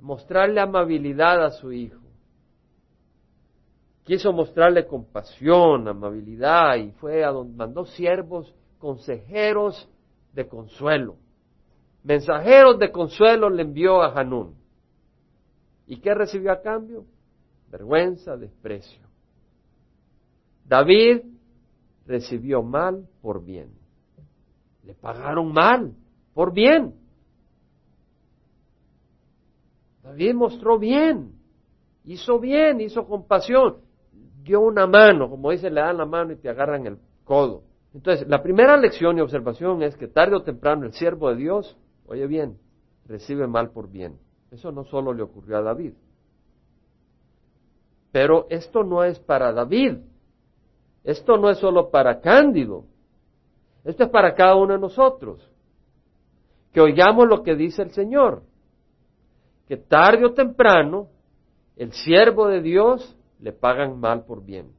Mostrarle 0.00 0.60
amabilidad 0.60 1.44
a 1.44 1.50
su 1.50 1.72
hijo. 1.72 2.00
Quiso 4.04 4.32
mostrarle 4.32 4.86
compasión, 4.86 5.88
amabilidad 5.88 6.76
y 6.76 6.92
fue 6.92 7.24
a 7.24 7.30
donde 7.30 7.56
mandó 7.56 7.84
siervos, 7.84 8.54
consejeros 8.78 9.88
de 10.32 10.46
consuelo. 10.46 11.16
Mensajeros 12.04 12.78
de 12.78 12.92
consuelo 12.92 13.50
le 13.50 13.62
envió 13.62 14.00
a 14.02 14.12
Hanún. 14.12 14.54
¿Y 15.88 15.96
qué 15.96 16.14
recibió 16.14 16.52
a 16.52 16.62
cambio? 16.62 17.04
Vergüenza, 17.68 18.36
desprecio. 18.36 19.06
David 20.64 21.22
recibió 22.06 22.62
mal 22.62 23.08
por 23.20 23.44
bien. 23.44 23.70
Le 24.84 24.94
pagaron 24.94 25.52
mal 25.52 25.94
por 26.32 26.52
bien. 26.52 26.94
David 30.06 30.34
mostró 30.34 30.78
bien, 30.78 31.32
hizo 32.04 32.38
bien, 32.38 32.80
hizo 32.80 33.08
compasión, 33.08 33.78
dio 34.44 34.60
una 34.60 34.86
mano, 34.86 35.28
como 35.28 35.50
dice, 35.50 35.68
le 35.68 35.80
dan 35.80 35.96
la 35.96 36.06
mano 36.06 36.32
y 36.32 36.36
te 36.36 36.48
agarran 36.48 36.86
el 36.86 36.98
codo. 37.24 37.64
Entonces, 37.92 38.28
la 38.28 38.40
primera 38.40 38.76
lección 38.76 39.18
y 39.18 39.20
observación 39.20 39.82
es 39.82 39.96
que 39.96 40.06
tarde 40.06 40.36
o 40.36 40.42
temprano 40.44 40.86
el 40.86 40.92
siervo 40.92 41.30
de 41.30 41.36
Dios, 41.36 41.76
oye 42.06 42.24
bien, 42.28 42.56
recibe 43.06 43.48
mal 43.48 43.70
por 43.70 43.90
bien. 43.90 44.16
Eso 44.52 44.70
no 44.70 44.84
solo 44.84 45.12
le 45.12 45.24
ocurrió 45.24 45.58
a 45.58 45.62
David. 45.62 45.94
Pero 48.12 48.46
esto 48.48 48.84
no 48.84 49.02
es 49.02 49.18
para 49.18 49.52
David. 49.52 49.98
esto 51.02 51.36
no 51.36 51.50
es 51.50 51.58
solo 51.58 51.90
para 51.90 52.20
Cándido, 52.20 52.84
esto 53.82 54.04
es 54.04 54.10
para 54.10 54.34
cada 54.36 54.54
uno 54.54 54.74
de 54.74 54.78
nosotros. 54.78 55.50
Que 56.72 56.80
oigamos 56.80 57.26
lo 57.26 57.42
que 57.42 57.56
dice 57.56 57.82
el 57.82 57.90
Señor, 57.90 58.44
que 59.66 59.76
tarde 59.76 60.24
o 60.24 60.32
temprano 60.32 61.08
el 61.76 61.92
siervo 61.92 62.48
de 62.48 62.62
Dios 62.62 63.16
le 63.40 63.52
pagan 63.52 63.98
mal 64.00 64.24
por 64.24 64.44
bien. 64.44 64.72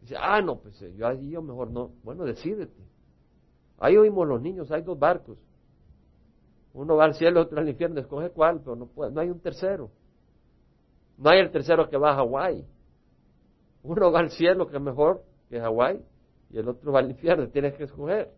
Dice, 0.00 0.16
ah, 0.18 0.40
no, 0.40 0.56
pues 0.56 0.80
eh, 0.82 0.94
yo 0.96 1.10
yo 1.12 1.42
mejor 1.42 1.70
no. 1.70 1.92
Bueno, 2.02 2.24
decídete. 2.24 2.82
Ahí 3.78 3.96
oímos 3.96 4.26
los 4.26 4.40
niños, 4.40 4.70
hay 4.70 4.82
dos 4.82 4.98
barcos. 4.98 5.38
Uno 6.72 6.96
va 6.96 7.04
al 7.04 7.14
cielo, 7.14 7.42
otro 7.42 7.60
al 7.60 7.68
infierno, 7.68 8.00
escoge 8.00 8.30
cuál, 8.30 8.60
pero 8.60 8.74
no, 8.74 8.86
puede, 8.86 9.12
no 9.12 9.20
hay 9.20 9.30
un 9.30 9.40
tercero. 9.40 9.90
No 11.16 11.30
hay 11.30 11.38
el 11.38 11.50
tercero 11.50 11.88
que 11.88 11.96
va 11.96 12.12
a 12.12 12.16
Hawái. 12.16 12.66
Uno 13.84 14.10
va 14.10 14.20
al 14.20 14.30
cielo, 14.30 14.66
que 14.66 14.76
es 14.76 14.82
mejor 14.82 15.22
que 15.48 15.60
Hawái, 15.60 16.02
y 16.50 16.58
el 16.58 16.68
otro 16.68 16.92
va 16.92 16.98
al 16.98 17.10
infierno, 17.10 17.48
tienes 17.48 17.74
que 17.74 17.84
escoger. 17.84 18.32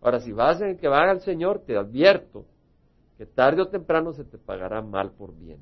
Ahora, 0.00 0.18
si 0.18 0.32
vas 0.32 0.60
en 0.60 0.70
el 0.70 0.76
que 0.78 0.88
va 0.88 1.08
al 1.08 1.20
Señor, 1.20 1.60
te 1.60 1.76
advierto 1.76 2.46
tarde 3.26 3.62
o 3.62 3.68
temprano 3.68 4.12
se 4.12 4.24
te 4.24 4.38
pagará 4.38 4.82
mal 4.82 5.12
por 5.12 5.34
bien. 5.34 5.60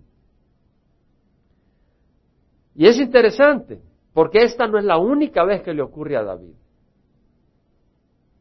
Y 2.74 2.86
es 2.86 2.98
interesante, 2.98 3.80
porque 4.12 4.42
esta 4.42 4.66
no 4.66 4.78
es 4.78 4.84
la 4.84 4.98
única 4.98 5.44
vez 5.44 5.62
que 5.62 5.74
le 5.74 5.82
ocurre 5.82 6.16
a 6.16 6.22
David. 6.22 6.54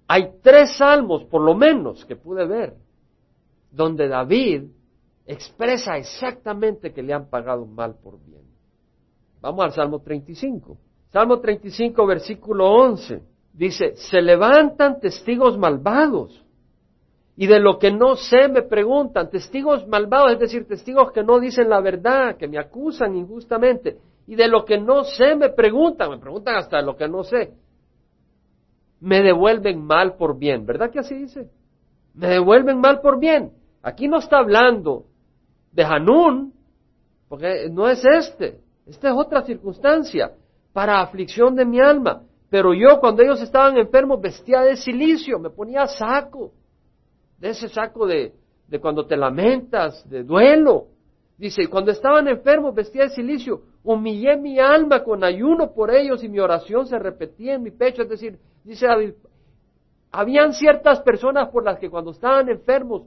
Hay 0.07 0.39
tres 0.41 0.77
salmos, 0.77 1.23
por 1.25 1.41
lo 1.41 1.55
menos, 1.55 2.05
que 2.05 2.15
pude 2.15 2.45
ver, 2.45 2.75
donde 3.71 4.07
David 4.07 4.63
expresa 5.25 5.97
exactamente 5.97 6.91
que 6.91 7.03
le 7.03 7.13
han 7.13 7.29
pagado 7.29 7.65
mal 7.65 7.95
por 7.95 8.19
bien. 8.23 8.41
Vamos 9.41 9.65
al 9.65 9.73
Salmo 9.73 9.99
35. 9.99 10.77
Salmo 11.11 11.39
35, 11.39 12.05
versículo 12.05 12.71
11. 12.71 13.21
Dice, 13.53 13.95
se 13.95 14.21
levantan 14.21 14.99
testigos 14.99 15.57
malvados 15.57 16.43
y 17.41 17.47
de 17.47 17.57
lo 17.57 17.79
que 17.79 17.89
no 17.89 18.17
sé 18.17 18.49
me 18.49 18.63
preguntan, 18.63 19.29
testigos 19.29 19.87
malvados, 19.87 20.33
es 20.33 20.39
decir, 20.39 20.67
testigos 20.67 21.13
que 21.13 21.23
no 21.23 21.39
dicen 21.39 21.69
la 21.69 21.79
verdad, 21.79 22.35
que 22.35 22.49
me 22.49 22.59
acusan 22.59 23.15
injustamente, 23.15 23.97
y 24.27 24.35
de 24.35 24.49
lo 24.49 24.65
que 24.65 24.77
no 24.77 25.05
sé 25.05 25.37
me 25.37 25.47
preguntan, 25.47 26.09
me 26.09 26.17
preguntan 26.17 26.55
hasta 26.55 26.81
lo 26.81 26.97
que 26.97 27.07
no 27.07 27.23
sé, 27.23 27.53
me 28.99 29.21
devuelven 29.21 29.81
mal 29.81 30.17
por 30.17 30.37
bien, 30.37 30.65
¿verdad 30.65 30.91
que 30.91 30.99
así 30.99 31.15
dice? 31.15 31.49
Me 32.13 32.27
devuelven 32.27 32.81
mal 32.81 32.99
por 32.99 33.17
bien. 33.21 33.53
Aquí 33.81 34.09
no 34.09 34.17
está 34.17 34.39
hablando 34.39 35.05
de 35.71 35.85
Hanún, 35.85 36.51
porque 37.29 37.69
no 37.71 37.87
es 37.87 38.03
este, 38.03 38.59
esta 38.85 39.11
es 39.11 39.15
otra 39.15 39.43
circunstancia, 39.43 40.33
para 40.73 40.99
aflicción 40.99 41.55
de 41.55 41.63
mi 41.63 41.79
alma. 41.79 42.23
Pero 42.49 42.73
yo 42.73 42.99
cuando 42.99 43.23
ellos 43.23 43.41
estaban 43.41 43.77
enfermos 43.77 44.19
vestía 44.19 44.59
de 44.59 44.75
silicio, 44.75 45.39
me 45.39 45.49
ponía 45.49 45.87
saco, 45.87 46.51
de 47.39 47.49
ese 47.49 47.69
saco 47.69 48.05
de, 48.05 48.33
de 48.67 48.79
cuando 48.79 49.05
te 49.05 49.17
lamentas, 49.17 50.07
de 50.09 50.23
duelo. 50.23 50.87
Dice, 51.37 51.67
cuando 51.67 51.91
estaban 51.91 52.27
enfermos 52.27 52.75
vestía 52.75 53.03
de 53.03 53.09
silicio, 53.09 53.61
humillé 53.83 54.35
mi 54.35 54.59
alma 54.59 55.03
con 55.03 55.23
ayuno 55.23 55.71
por 55.73 55.93
ellos 55.93 56.23
y 56.23 56.29
mi 56.29 56.39
oración 56.39 56.85
se 56.85 56.99
repetía 56.99 57.55
en 57.55 57.63
mi 57.63 57.71
pecho. 57.71 58.01
Es 58.03 58.09
decir, 58.09 58.37
dice 58.63 58.87
David, 58.87 59.13
habían 60.11 60.53
ciertas 60.53 61.01
personas 61.01 61.49
por 61.49 61.63
las 61.63 61.79
que 61.79 61.89
cuando 61.89 62.11
estaban 62.11 62.49
enfermos 62.49 63.03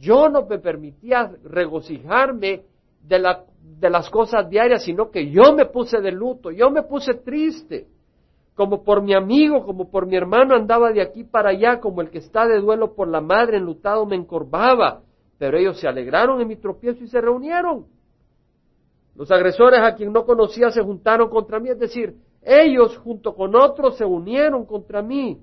yo 0.00 0.28
no 0.28 0.46
me 0.46 0.58
permitía 0.58 1.30
regocijarme 1.44 2.62
de, 3.02 3.18
la, 3.18 3.44
de 3.62 3.90
las 3.90 4.08
cosas 4.10 4.48
diarias, 4.48 4.84
sino 4.84 5.10
que 5.10 5.30
yo 5.30 5.52
me 5.54 5.66
puse 5.66 6.00
de 6.00 6.10
luto, 6.10 6.50
yo 6.50 6.70
me 6.70 6.82
puse 6.82 7.14
triste, 7.14 7.86
como 8.54 8.84
por 8.84 9.02
mi 9.02 9.14
amigo, 9.14 9.64
como 9.64 9.90
por 9.90 10.06
mi 10.06 10.16
hermano 10.16 10.54
andaba 10.54 10.92
de 10.92 11.02
aquí 11.02 11.24
para 11.24 11.50
allá, 11.50 11.80
como 11.80 12.00
el 12.00 12.10
que 12.10 12.18
está 12.18 12.46
de 12.46 12.60
duelo 12.60 12.94
por 12.94 13.08
la 13.08 13.20
madre 13.20 13.56
enlutado 13.56 14.06
me 14.06 14.16
encorvaba, 14.16 15.02
pero 15.38 15.58
ellos 15.58 15.80
se 15.80 15.88
alegraron 15.88 16.40
en 16.40 16.48
mi 16.48 16.56
tropiezo 16.56 17.02
y 17.02 17.08
se 17.08 17.20
reunieron. 17.20 17.86
Los 19.16 19.30
agresores 19.30 19.80
a 19.80 19.94
quien 19.94 20.12
no 20.12 20.24
conocía 20.24 20.70
se 20.70 20.82
juntaron 20.82 21.28
contra 21.28 21.58
mí, 21.58 21.70
es 21.70 21.78
decir, 21.78 22.16
ellos 22.42 22.96
junto 22.98 23.34
con 23.34 23.56
otros 23.56 23.96
se 23.96 24.04
unieron 24.04 24.66
contra 24.66 25.02
mí. 25.02 25.40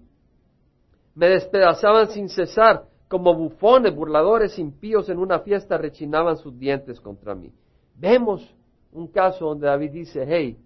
Me 1.16 1.28
despedazaban 1.28 2.10
sin 2.10 2.30
cesar, 2.30 2.86
como 3.10 3.36
bufones, 3.36 3.94
burladores, 3.94 4.58
impíos 4.58 5.10
en 5.10 5.18
una 5.18 5.40
fiesta 5.40 5.78
rechinaban 5.78 6.38
sus 6.38 6.58
dientes 6.58 7.02
contra 7.02 7.36
mí. 7.36 7.52
Vemos 7.98 8.56
un 8.94 9.08
caso 9.08 9.48
donde 9.48 9.68
David 9.68 9.92
dice, 9.92 10.26
hey, 10.26 10.58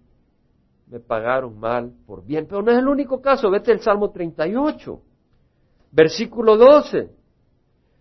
me 0.86 1.00
pagaron 1.00 1.58
mal 1.58 1.92
por 2.06 2.24
bien, 2.24 2.46
pero 2.48 2.62
no 2.62 2.70
es 2.70 2.78
el 2.78 2.88
único 2.88 3.20
caso, 3.20 3.50
vete 3.50 3.72
el 3.72 3.80
Salmo 3.80 4.10
38, 4.10 5.00
versículo 5.92 6.56
12. 6.56 7.10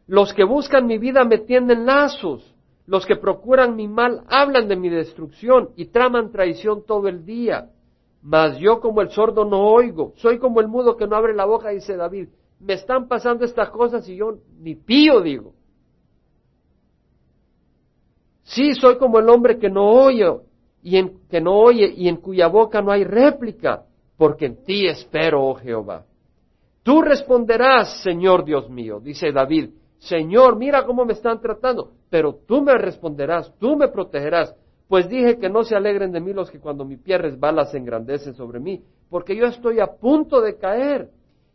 Los 0.08 0.34
que 0.34 0.44
buscan 0.44 0.86
mi 0.86 0.98
vida 1.00 1.24
me 1.24 1.39
tienden 1.39 1.86
lazos, 1.86 2.56
los 2.86 3.06
que 3.06 3.15
procuran 3.15 3.75
mi 3.75 3.88
mal 3.88 4.24
hablan 4.27 4.68
de 4.68 4.75
mi 4.75 4.89
destrucción 4.89 5.70
y 5.75 5.86
traman 5.86 6.32
traición 6.32 6.86
todo 6.86 7.08
el 7.08 7.25
día. 7.25 7.72
Mas 8.22 8.58
yo 8.60 8.80
como 8.80 9.01
el 9.01 9.10
sordo 9.10 9.46
no 9.46 9.62
oigo, 9.62 10.13
soy 10.18 10.38
como 10.38 10.60
el 10.60 10.68
mudo 10.68 10.96
que 10.96 11.08
no 11.08 11.15
abre 11.15 11.36
la 11.36 11.46
boca, 11.46 11.70
dice 11.70 11.96
David 11.96 12.27
me 12.60 12.74
están 12.74 13.08
pasando 13.08 13.46
estas 13.46 13.70
cosas 13.70 14.08
y 14.08 14.15
yo 14.15 14.39
ni 14.60 14.75
pío 14.75 15.22
digo. 15.22 15.54
Sí, 18.44 18.74
soy 18.75 18.98
como 18.98 19.20
el 19.20 19.30
hombre 19.30 19.58
que 19.58 19.70
no 19.70 19.86
oye 19.86 20.25
y 20.86 20.98
en, 20.98 21.27
que 21.27 21.42
no 21.42 21.58
oye 21.58 21.92
y 21.98 22.08
en 22.08 22.18
cuya 22.18 22.48
boca 22.48 22.80
no 22.80 22.92
hay 22.92 23.04
réplica, 23.04 23.86
porque 24.18 24.46
en 24.46 24.63
ti 24.63 24.86
espero, 24.86 25.44
oh 25.44 25.56
Jehová. 25.56 26.06
Tú 26.84 27.01
responderás, 27.01 28.04
Señor 28.04 28.46
Dios 28.46 28.70
mío, 28.70 29.00
dice 29.00 29.32
David, 29.32 29.72
Señor, 29.98 30.58
mira 30.58 30.86
cómo 30.86 31.04
me 31.04 31.13
están 31.13 31.42
tratando, 31.42 31.89
pero 32.12 32.36
tú 32.36 32.62
me 32.62 32.77
responderás, 32.77 33.51
tú 33.58 33.75
me 33.75 33.88
protegerás, 33.88 34.56
pues 34.88 35.10
dije 35.10 35.39
que 35.39 35.50
no 35.50 35.63
se 35.63 35.75
alegren 35.75 36.12
de 36.12 36.22
mí 36.22 36.34
los 36.34 36.51
que 36.51 36.60
cuando 36.60 36.86
mi 36.86 36.98
pie 36.98 37.18
resbala 37.18 37.65
se 37.65 37.80
engrandecen 37.80 38.36
sobre 38.36 38.60
mí, 38.60 38.84
porque 39.10 39.36
yo 39.36 39.48
estoy 39.48 39.80
a 39.80 39.88
punto 39.88 40.39
de 40.39 40.56
caer 40.60 41.10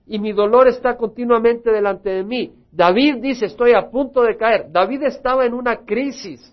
y 0.09 0.19
mi 0.19 0.33
dolor 0.33 0.67
está 0.67 0.97
continuamente 0.97 1.71
delante 1.71 2.11
de 2.11 2.25
mí. 2.25 2.53
David 2.73 3.19
dice, 3.23 3.47
estoy 3.47 3.75
a 3.75 3.89
punto 3.91 4.23
de 4.23 4.37
caer. 4.37 4.73
David 4.73 5.05
estaba 5.05 5.47
en 5.47 5.55
una 5.55 5.85
crisis. 5.85 6.53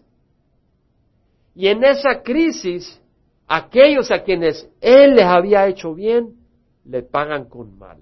Y 1.58 1.70
en 1.70 1.84
esa 1.84 2.22
crisis, 2.22 3.02
aquellos 3.48 4.12
a 4.12 4.22
quienes 4.22 4.70
él 4.80 5.16
les 5.16 5.26
había 5.26 5.66
hecho 5.66 5.96
bien, 5.96 6.36
le 6.86 7.02
pagan 7.02 7.50
con 7.50 7.80
mal. 7.80 7.98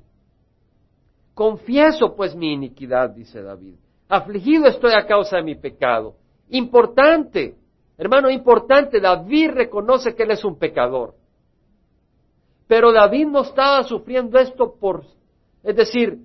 Confieso 1.34 2.18
pues 2.18 2.36
mi 2.36 2.52
iniquidad, 2.52 3.12
dice 3.12 3.42
David. 3.42 3.76
Afligido 4.10 4.68
estoy 4.68 4.92
a 4.92 5.08
causa 5.08 5.38
de 5.38 5.44
mi 5.44 5.56
pecado. 5.56 6.16
Importante, 6.50 7.56
hermano, 7.98 8.30
importante, 8.30 9.00
David 9.00 9.52
reconoce 9.52 10.14
que 10.14 10.24
él 10.24 10.32
es 10.32 10.44
un 10.44 10.60
pecador. 10.60 11.16
Pero 12.68 12.92
David 12.92 13.28
no 13.28 13.44
estaba 13.44 13.86
sufriendo 13.86 14.38
esto 14.38 14.76
por 14.78 15.06
es 15.64 15.78
decir, 15.78 16.20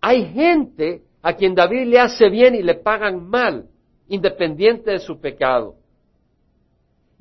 hay 0.00 0.32
gente 0.32 1.02
a 1.20 1.34
quien 1.34 1.54
David 1.54 1.88
le 1.88 2.00
hace 2.00 2.30
bien 2.30 2.54
y 2.54 2.62
le 2.62 2.76
pagan 2.76 3.28
mal, 3.28 3.68
independiente 4.08 4.92
de 4.92 4.98
su 4.98 5.20
pecado. 5.20 5.81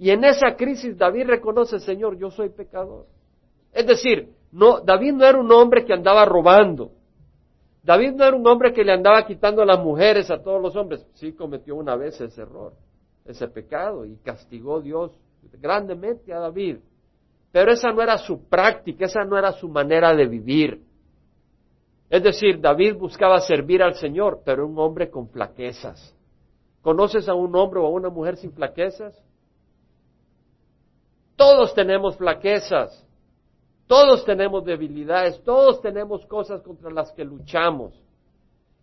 Y 0.02 0.10
en 0.10 0.24
esa 0.24 0.56
crisis 0.56 0.98
David 0.98 1.28
reconoce, 1.28 1.80
Señor, 1.80 2.18
yo 2.18 2.32
soy 2.32 2.50
pecador. 2.50 3.06
Es 3.72 3.86
decir, 3.86 4.30
no, 4.52 4.80
David 4.80 5.14
no 5.14 5.26
era 5.26 5.40
un 5.40 5.52
hombre 5.52 5.86
que 5.86 5.94
andaba 5.94 6.26
robando. 6.26 6.94
David 7.84 8.14
no 8.14 8.24
era 8.26 8.36
un 8.36 8.48
hombre 8.48 8.74
que 8.74 8.84
le 8.84 8.94
andaba 8.94 9.24
quitando 9.28 9.62
a 9.62 9.66
las 9.68 9.80
mujeres 9.80 10.32
a 10.32 10.42
todos 10.42 10.60
los 10.60 10.76
hombres. 10.76 11.06
Sí 11.14 11.34
cometió 11.34 11.76
una 11.76 11.96
vez 11.96 12.20
ese 12.20 12.42
error, 12.42 12.74
ese 13.26 13.48
pecado, 13.48 14.04
y 14.04 14.16
castigó 14.24 14.82
Dios 14.82 15.12
grandemente 15.62 16.34
a 16.34 16.40
David. 16.40 16.78
Pero 17.52 17.72
esa 17.72 17.92
no 17.92 18.02
era 18.02 18.18
su 18.18 18.50
práctica, 18.50 19.06
esa 19.06 19.24
no 19.24 19.38
era 19.38 19.52
su 19.52 19.70
manera 19.70 20.16
de 20.16 20.26
vivir. 20.26 20.82
Es 22.10 22.24
decir, 22.24 22.60
David 22.60 22.96
buscaba 22.96 23.40
servir 23.40 23.84
al 23.84 23.94
Señor, 23.94 24.42
pero 24.44 24.66
un 24.66 24.80
hombre 24.80 25.12
con 25.12 25.30
flaquezas. 25.30 26.18
¿Conoces 26.82 27.30
a 27.30 27.36
un 27.36 27.56
hombre 27.56 27.80
o 27.80 27.86
a 27.86 27.90
una 27.90 28.10
mujer 28.10 28.38
sin 28.38 28.52
flaquezas? 28.52 29.24
Todos 31.42 31.74
tenemos 31.74 32.18
flaquezas, 32.18 33.04
todos 33.88 34.24
tenemos 34.26 34.64
debilidades, 34.64 35.42
todos 35.44 35.82
tenemos 35.82 36.24
cosas 36.28 36.62
contra 36.62 36.92
las 36.92 37.12
que 37.14 37.26
luchamos. 37.26 38.00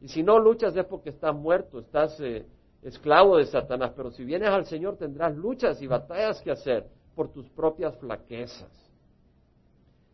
Y 0.00 0.08
si 0.08 0.24
no 0.24 0.40
luchas 0.40 0.76
es 0.76 0.84
porque 0.86 1.10
estás 1.10 1.32
muerto, 1.36 1.78
estás 1.78 2.18
eh, 2.18 2.44
esclavo 2.82 3.36
de 3.36 3.46
Satanás, 3.46 3.92
pero 3.94 4.10
si 4.10 4.24
vienes 4.24 4.48
al 4.48 4.64
Señor 4.64 4.96
tendrás 4.96 5.36
luchas 5.36 5.80
y 5.80 5.86
batallas 5.86 6.42
que 6.42 6.50
hacer 6.50 6.84
por 7.14 7.30
tus 7.30 7.48
propias 7.50 7.96
flaquezas. 7.98 8.72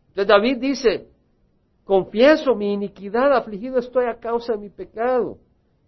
Entonces 0.09 0.27
David 0.27 0.57
dice, 0.57 1.07
Confieso 1.83 2.53
mi 2.53 2.73
iniquidad, 2.73 3.33
afligido 3.33 3.79
estoy 3.79 4.05
a 4.05 4.19
causa 4.19 4.53
de 4.53 4.59
mi 4.59 4.69
pecado. 4.69 5.39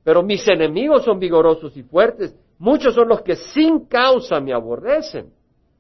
Pero 0.04 0.24
mis 0.24 0.48
enemigos 0.48 1.04
son 1.04 1.20
vigorosos 1.20 1.78
y 1.78 1.84
fuertes. 1.84 2.36
Muchos 2.58 2.96
son 2.96 3.10
los 3.10 3.22
que 3.22 3.36
sin 3.36 3.86
causa 3.86 4.40
me 4.40 4.54
aborrecen. 4.54 5.37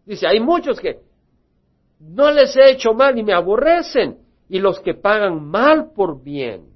Dice, 0.07 0.25
hay 0.25 0.39
muchos 0.39 0.79
que 0.79 1.01
no 1.99 2.31
les 2.31 2.55
he 2.55 2.71
hecho 2.71 2.93
mal 2.93 3.17
y 3.19 3.23
me 3.23 3.33
aborrecen. 3.33 4.19
Y 4.47 4.59
los 4.59 4.79
que 4.79 4.93
pagan 4.93 5.45
mal 5.45 5.91
por 5.93 6.23
bien. 6.23 6.69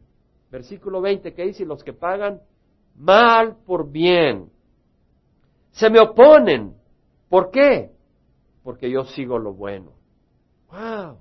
Versículo 0.52 1.00
20 1.00 1.34
que 1.34 1.46
dice, 1.46 1.66
los 1.66 1.82
que 1.82 1.94
pagan 1.94 2.42
mal 2.96 3.56
por 3.66 3.90
bien. 3.90 4.50
Se 5.72 5.90
me 5.90 6.02
oponen. 6.02 6.76
¿Por 7.30 7.50
qué? 7.50 7.92
Porque 8.64 8.92
yo 8.92 9.06
sigo 9.06 9.40
lo 9.40 9.54
bueno. 9.54 9.94
¡Wow! 10.70 11.18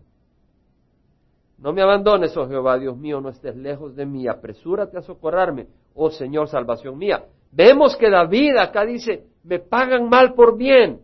No 1.58 1.72
me 1.72 1.82
abandones, 1.82 2.36
oh 2.36 2.48
Jehová, 2.48 2.78
Dios 2.78 2.96
mío, 2.96 3.20
no 3.20 3.28
estés 3.28 3.54
lejos 3.54 3.94
de 3.94 4.06
mí, 4.06 4.26
apresúrate 4.26 4.96
a 4.96 5.02
socorrarme, 5.02 5.66
oh 5.94 6.10
Señor, 6.10 6.48
salvación 6.48 6.96
mía. 6.96 7.26
Vemos 7.52 7.96
que 7.96 8.08
David 8.08 8.56
acá 8.56 8.84
dice, 8.84 9.26
me 9.44 9.58
pagan 9.58 10.08
mal 10.08 10.34
por 10.34 10.56
bien. 10.56 11.02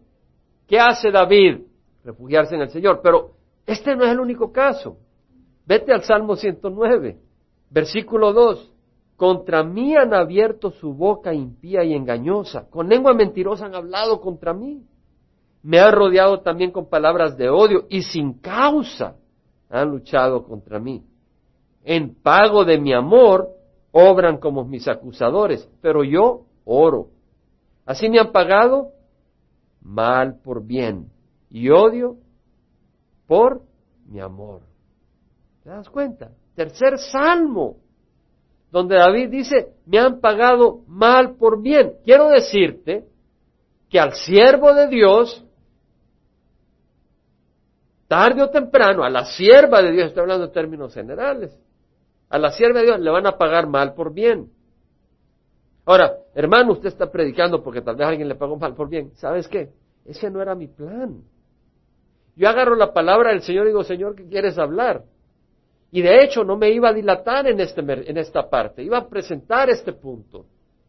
¿Qué 0.66 0.78
hace 0.78 1.10
David? 1.10 1.60
Refugiarse 2.04 2.54
en 2.54 2.62
el 2.62 2.70
Señor. 2.70 3.00
Pero 3.02 3.32
este 3.66 3.94
no 3.96 4.04
es 4.04 4.10
el 4.10 4.20
único 4.20 4.52
caso. 4.52 4.98
Vete 5.66 5.92
al 5.92 6.02
Salmo 6.02 6.36
109, 6.36 7.18
versículo 7.70 8.32
2. 8.32 8.72
Contra 9.16 9.64
mí 9.64 9.96
han 9.96 10.12
abierto 10.14 10.70
su 10.70 10.92
boca 10.92 11.32
impía 11.32 11.82
y 11.82 11.94
engañosa. 11.94 12.68
Con 12.70 12.88
lengua 12.88 13.14
mentirosa 13.14 13.66
han 13.66 13.74
hablado 13.74 14.20
contra 14.20 14.52
mí. 14.52 14.84
Me 15.62 15.80
han 15.80 15.92
rodeado 15.92 16.40
también 16.40 16.70
con 16.70 16.88
palabras 16.88 17.36
de 17.36 17.48
odio 17.48 17.86
y 17.88 18.02
sin 18.02 18.34
causa 18.34 19.16
han 19.68 19.90
luchado 19.90 20.44
contra 20.44 20.78
mí. 20.78 21.02
En 21.82 22.14
pago 22.14 22.64
de 22.64 22.78
mi 22.78 22.92
amor, 22.92 23.48
obran 23.90 24.38
como 24.38 24.64
mis 24.64 24.86
acusadores, 24.86 25.68
pero 25.80 26.04
yo 26.04 26.42
oro. 26.64 27.08
Así 27.84 28.08
me 28.08 28.20
han 28.20 28.32
pagado 28.32 28.90
mal 29.86 30.40
por 30.42 30.66
bien 30.66 31.08
y 31.48 31.70
odio 31.70 32.16
por 33.26 33.62
mi 34.06 34.20
amor. 34.20 34.62
¿Te 35.62 35.70
das 35.70 35.88
cuenta? 35.88 36.32
Tercer 36.54 36.98
salmo, 36.98 37.76
donde 38.70 38.96
David 38.96 39.30
dice, 39.30 39.74
me 39.86 39.98
han 39.98 40.20
pagado 40.20 40.82
mal 40.88 41.36
por 41.36 41.62
bien. 41.62 41.94
Quiero 42.04 42.28
decirte 42.28 43.04
que 43.88 44.00
al 44.00 44.14
siervo 44.14 44.74
de 44.74 44.88
Dios 44.88 45.44
tarde 48.08 48.42
o 48.42 48.50
temprano, 48.50 49.04
a 49.04 49.10
la 49.10 49.24
sierva 49.24 49.82
de 49.82 49.92
Dios, 49.92 50.08
estoy 50.08 50.22
hablando 50.22 50.46
en 50.46 50.52
términos 50.52 50.94
generales, 50.94 51.58
a 52.28 52.38
la 52.38 52.50
sierva 52.50 52.80
de 52.80 52.86
Dios 52.86 53.00
le 53.00 53.10
van 53.10 53.26
a 53.26 53.38
pagar 53.38 53.68
mal 53.68 53.94
por 53.94 54.12
bien. 54.12 54.50
Ahora, 55.86 56.18
hermano, 56.34 56.72
usted 56.72 56.88
está 56.88 57.10
predicando 57.10 57.62
porque 57.62 57.80
tal 57.80 57.94
vez 57.94 58.06
alguien 58.06 58.28
le 58.28 58.34
pagó 58.34 58.56
mal 58.56 58.74
por 58.74 58.88
bien. 58.88 59.12
¿Sabes 59.14 59.46
qué? 59.46 59.70
Ese 60.04 60.28
no 60.30 60.42
era 60.42 60.54
mi 60.56 60.66
plan. 60.66 61.22
Yo 62.34 62.48
agarro 62.48 62.74
la 62.74 62.92
palabra 62.92 63.30
del 63.30 63.42
Señor 63.42 63.64
y 63.64 63.68
digo, 63.68 63.84
Señor, 63.84 64.16
¿qué 64.16 64.26
quieres 64.26 64.58
hablar? 64.58 65.04
Y 65.92 66.02
de 66.02 66.24
hecho 66.24 66.44
no 66.44 66.56
me 66.56 66.70
iba 66.70 66.88
a 66.88 66.92
dilatar 66.92 67.46
en, 67.46 67.60
este, 67.60 67.80
en 67.80 68.18
esta 68.18 68.50
parte, 68.50 68.82
iba 68.82 68.98
a 68.98 69.08
presentar 69.08 69.70
este 69.70 69.92
punto. 69.92 70.46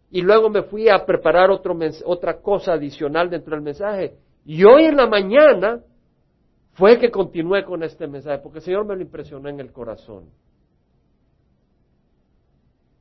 Y 0.10 0.22
luego 0.22 0.50
me 0.50 0.64
fui 0.64 0.90
a 0.90 1.06
preparar 1.06 1.52
otro, 1.52 1.78
otra 2.06 2.42
cosa 2.42 2.74
adicional 2.74 3.30
dentro 3.30 3.56
del 3.56 3.64
mensaje. 3.64 4.16
Y 4.46 4.64
hoy 4.64 4.86
en 4.86 4.98
la 4.98 5.08
mañana 5.08 5.80
fue 6.74 6.98
que 6.98 7.12
continué 7.12 7.64
con 7.64 7.84
este 7.84 8.08
mensaje, 8.08 8.40
porque 8.40 8.60
el 8.60 8.64
Señor 8.64 8.86
me 8.86 8.96
lo 8.96 9.02
impresionó 9.02 9.48
en 9.48 9.60
el 9.60 9.72
corazón. 9.72 10.26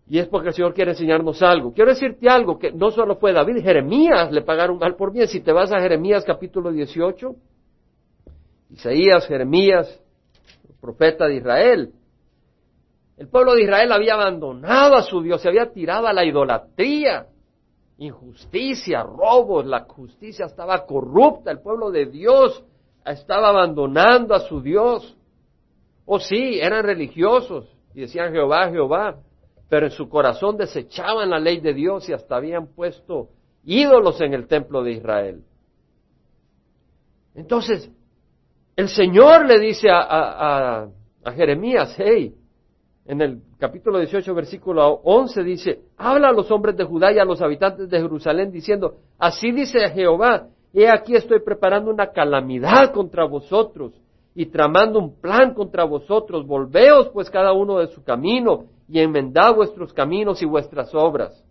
Y 0.08 0.18
es 0.18 0.28
porque 0.28 0.48
el 0.48 0.54
Señor 0.54 0.72
quiere 0.72 0.92
enseñarnos 0.92 1.42
algo. 1.42 1.72
Quiero 1.72 1.90
decirte 1.90 2.28
algo, 2.28 2.58
que 2.58 2.70
no 2.70 2.90
solo 2.90 3.16
fue 3.16 3.32
David, 3.32 3.62
Jeremías 3.62 4.30
le 4.30 4.42
pagaron 4.42 4.78
mal 4.78 4.94
por 4.94 5.12
bien. 5.12 5.26
Si 5.26 5.40
te 5.40 5.52
vas 5.52 5.72
a 5.72 5.80
Jeremías 5.80 6.24
capítulo 6.24 6.70
18, 6.70 7.34
Isaías, 8.70 9.26
Jeremías, 9.26 10.00
profeta 10.80 11.26
de 11.26 11.36
Israel, 11.36 11.92
el 13.16 13.28
pueblo 13.28 13.54
de 13.54 13.62
Israel 13.62 13.90
había 13.92 14.14
abandonado 14.14 14.94
a 14.94 15.02
su 15.02 15.22
Dios, 15.22 15.40
se 15.40 15.48
había 15.48 15.72
tirado 15.72 16.06
a 16.06 16.12
la 16.12 16.24
idolatría, 16.24 17.26
injusticia, 17.98 19.02
robos, 19.02 19.66
la 19.66 19.84
justicia 19.84 20.46
estaba 20.46 20.84
corrupta, 20.84 21.50
el 21.50 21.60
pueblo 21.60 21.90
de 21.90 22.06
Dios 22.06 22.62
estaba 23.04 23.48
abandonando 23.48 24.34
a 24.34 24.40
su 24.40 24.60
Dios. 24.60 25.16
O 26.04 26.20
sí, 26.20 26.60
eran 26.60 26.84
religiosos 26.84 27.74
y 27.94 28.02
decían 28.02 28.32
Jehová, 28.32 28.70
Jehová, 28.70 29.16
pero 29.68 29.86
en 29.86 29.92
su 29.92 30.08
corazón 30.08 30.56
desechaban 30.56 31.30
la 31.30 31.38
ley 31.38 31.60
de 31.60 31.74
Dios 31.74 32.08
y 32.08 32.12
hasta 32.12 32.36
habían 32.36 32.68
puesto 32.68 33.28
ídolos 33.64 34.20
en 34.20 34.32
el 34.32 34.46
templo 34.46 34.82
de 34.82 34.92
Israel. 34.92 35.42
Entonces, 37.34 37.90
el 38.76 38.88
Señor 38.88 39.46
le 39.46 39.58
dice 39.58 39.88
a, 39.90 40.88
Jeremías, 41.34 41.94
hey, 41.98 42.34
en 43.04 43.20
el 43.20 43.40
capítulo 43.58 43.98
18, 43.98 44.34
versículo 44.34 45.00
11 45.02 45.42
dice, 45.42 45.80
habla 45.96 46.28
a 46.28 46.32
los 46.32 46.50
hombres 46.50 46.76
de 46.76 46.84
Judá 46.84 47.12
y 47.12 47.18
a 47.18 47.24
los 47.24 47.42
habitantes 47.42 47.90
de 47.90 48.00
Jerusalén 48.00 48.52
diciendo, 48.52 48.94
así 49.18 49.50
dice 49.50 49.88
Jehová, 49.90 50.48
he 50.72 50.88
aquí 50.88 51.16
estoy 51.16 51.40
preparando 51.40 51.90
una 51.90 52.12
calamidad 52.12 52.92
contra 52.92 53.24
vosotros 53.24 53.92
y 54.34 54.46
tramando 54.46 55.00
un 55.00 55.20
plan 55.20 55.54
contra 55.54 55.84
vosotros. 55.84 56.46
Volveos 56.46 57.08
pues 57.08 57.28
cada 57.30 57.52
uno 57.52 57.78
de 57.78 57.88
su 57.88 58.04
camino 58.04 58.66
y 58.88 59.00
enmendad 59.00 59.54
vuestros 59.54 59.92
caminos 59.92 60.42
y 60.42 60.46
vuestras 60.46 60.94
obras. 60.94 61.42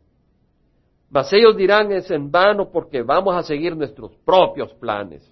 Mas 1.10 1.32
ellos 1.34 1.56
dirán 1.56 1.92
es 1.92 2.10
en 2.12 2.32
vano 2.32 2.70
porque 2.72 3.02
vamos 3.02 3.36
a 3.36 3.44
seguir 3.44 3.76
nuestros 3.76 4.16
propios 4.26 4.74
planes. 4.74 5.32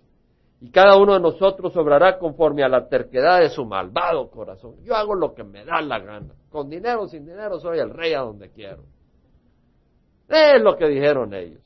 Y 0.62 0.70
cada 0.70 0.96
uno 0.96 1.14
de 1.14 1.20
nosotros 1.20 1.76
obrará 1.76 2.18
conforme 2.18 2.64
a 2.64 2.70
la 2.70 2.88
terquedad 2.88 3.40
de 3.40 3.50
su 3.50 3.66
malvado 3.66 4.30
corazón. 4.30 4.76
Yo 4.84 4.96
hago 4.96 5.14
lo 5.14 5.34
que 5.34 5.44
me 5.44 5.66
da 5.66 5.82
la 5.82 6.00
gana. 6.00 6.34
Con 6.50 6.70
dinero 6.70 7.02
o 7.02 7.08
sin 7.08 7.26
dinero 7.26 7.60
soy 7.60 7.80
el 7.80 7.90
rey 7.90 8.14
a 8.14 8.22
donde 8.22 8.50
quiero. 8.50 8.84
Es 10.30 10.62
lo 10.62 10.78
que 10.78 10.88
dijeron 10.88 11.34
ellos. 11.34 11.62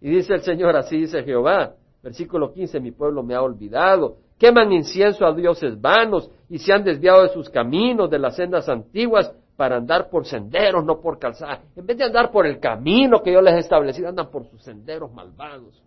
Y 0.00 0.10
dice 0.10 0.34
el 0.34 0.42
Señor, 0.42 0.74
así 0.76 0.96
dice 0.96 1.22
Jehová, 1.24 1.74
versículo 2.02 2.52
15, 2.52 2.80
mi 2.80 2.90
pueblo 2.90 3.22
me 3.22 3.34
ha 3.34 3.42
olvidado, 3.42 4.16
queman 4.42 4.72
incienso 4.72 5.24
a 5.24 5.32
dioses 5.32 5.80
vanos 5.80 6.28
y 6.48 6.58
se 6.58 6.72
han 6.72 6.82
desviado 6.82 7.22
de 7.22 7.28
sus 7.28 7.48
caminos, 7.48 8.10
de 8.10 8.18
las 8.18 8.34
sendas 8.34 8.68
antiguas, 8.68 9.32
para 9.56 9.76
andar 9.76 10.10
por 10.10 10.26
senderos, 10.26 10.84
no 10.84 11.00
por 11.00 11.20
calzadas. 11.20 11.60
En 11.76 11.86
vez 11.86 11.96
de 11.96 12.06
andar 12.06 12.32
por 12.32 12.44
el 12.44 12.58
camino 12.58 13.22
que 13.22 13.32
yo 13.32 13.40
les 13.40 13.54
he 13.54 13.58
establecido, 13.60 14.08
andan 14.08 14.32
por 14.32 14.44
sus 14.50 14.60
senderos 14.60 15.12
malvados. 15.12 15.80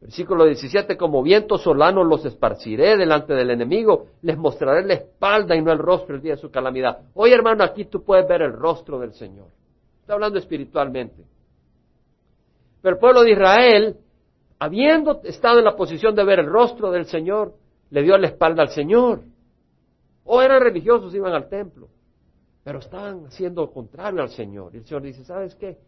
Versículo 0.00 0.44
17, 0.44 0.96
como 0.96 1.20
viento 1.20 1.58
solano 1.58 2.04
los 2.04 2.24
esparciré 2.24 2.96
delante 2.96 3.34
del 3.34 3.50
enemigo, 3.50 4.06
les 4.22 4.38
mostraré 4.38 4.86
la 4.86 4.94
espalda 4.94 5.56
y 5.56 5.62
no 5.62 5.72
el 5.72 5.78
rostro 5.78 6.14
el 6.14 6.22
día 6.22 6.36
de 6.36 6.40
su 6.40 6.48
calamidad. 6.48 7.00
Hoy, 7.14 7.32
hermano, 7.32 7.64
aquí 7.64 7.86
tú 7.86 8.04
puedes 8.04 8.28
ver 8.28 8.42
el 8.42 8.52
rostro 8.52 9.00
del 9.00 9.14
Señor. 9.14 9.48
Está 10.00 10.12
hablando 10.12 10.38
espiritualmente. 10.38 11.24
Pero 12.80 12.94
el 12.94 13.00
pueblo 13.00 13.22
de 13.22 13.32
Israel, 13.32 13.96
habiendo 14.62 15.20
estado 15.24 15.58
en 15.58 15.64
la 15.64 15.74
posición 15.74 16.14
de 16.14 16.22
ver 16.22 16.38
el 16.38 16.46
rostro 16.46 16.92
del 16.92 17.06
Señor, 17.06 17.56
le 17.90 18.02
dio 18.02 18.16
la 18.16 18.28
espalda 18.28 18.62
al 18.62 18.68
Señor. 18.68 19.24
O 20.24 20.40
eran 20.40 20.62
religiosos, 20.62 21.12
iban 21.16 21.32
al 21.32 21.48
templo, 21.48 21.88
pero 22.62 22.78
estaban 22.78 23.26
haciendo 23.26 23.68
contrario 23.72 24.22
al 24.22 24.28
Señor. 24.28 24.72
Y 24.72 24.78
el 24.78 24.84
Señor 24.84 25.02
dice, 25.02 25.24
¿sabes 25.24 25.56
qué? 25.56 25.78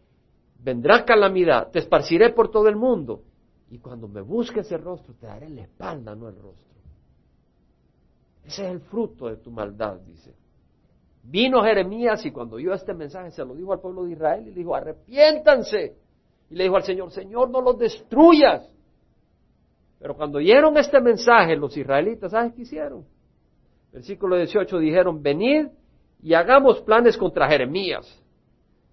Vendrá 0.59 1.05
calamidad, 1.05 1.71
te 1.71 1.79
esparciré 1.79 2.31
por 2.31 2.51
todo 2.51 2.67
el 2.67 2.75
mundo, 2.75 3.21
y 3.69 3.77
cuando 3.79 4.09
me 4.09 4.19
busques 4.19 4.69
el 4.73 4.81
rostro, 4.81 5.13
te 5.13 5.25
daré 5.25 5.49
la 5.49 5.61
espalda, 5.61 6.13
no 6.13 6.27
el 6.27 6.35
rostro. 6.35 6.75
Ese 8.43 8.65
es 8.65 8.71
el 8.71 8.81
fruto 8.81 9.27
de 9.27 9.37
tu 9.37 9.51
maldad, 9.51 10.01
dice. 10.01 10.35
Vino 11.23 11.63
Jeremías 11.63 12.25
y 12.25 12.31
cuando 12.31 12.57
oyó 12.57 12.73
este 12.73 12.93
mensaje 12.93 13.31
se 13.31 13.45
lo 13.45 13.55
dijo 13.55 13.71
al 13.71 13.79
pueblo 13.79 14.03
de 14.03 14.11
Israel 14.11 14.45
y 14.45 14.49
le 14.49 14.57
dijo, 14.57 14.75
arrepiéntanse 14.75 16.04
y 16.49 16.55
le 16.55 16.63
dijo 16.65 16.75
al 16.75 16.83
Señor, 16.83 17.11
Señor, 17.11 17.49
no 17.49 17.61
los 17.61 17.77
destruyas. 17.77 18.69
Pero 19.99 20.15
cuando 20.15 20.37
oyeron 20.37 20.77
este 20.77 21.01
mensaje, 21.01 21.55
los 21.55 21.75
israelitas, 21.75 22.31
¿sabes 22.31 22.53
qué 22.53 22.61
hicieron? 22.61 23.05
Versículo 23.91 24.35
18 24.35 24.77
dijeron, 24.79 25.23
venid 25.23 25.67
y 26.21 26.33
hagamos 26.33 26.81
planes 26.81 27.17
contra 27.17 27.47
Jeremías. 27.47 28.21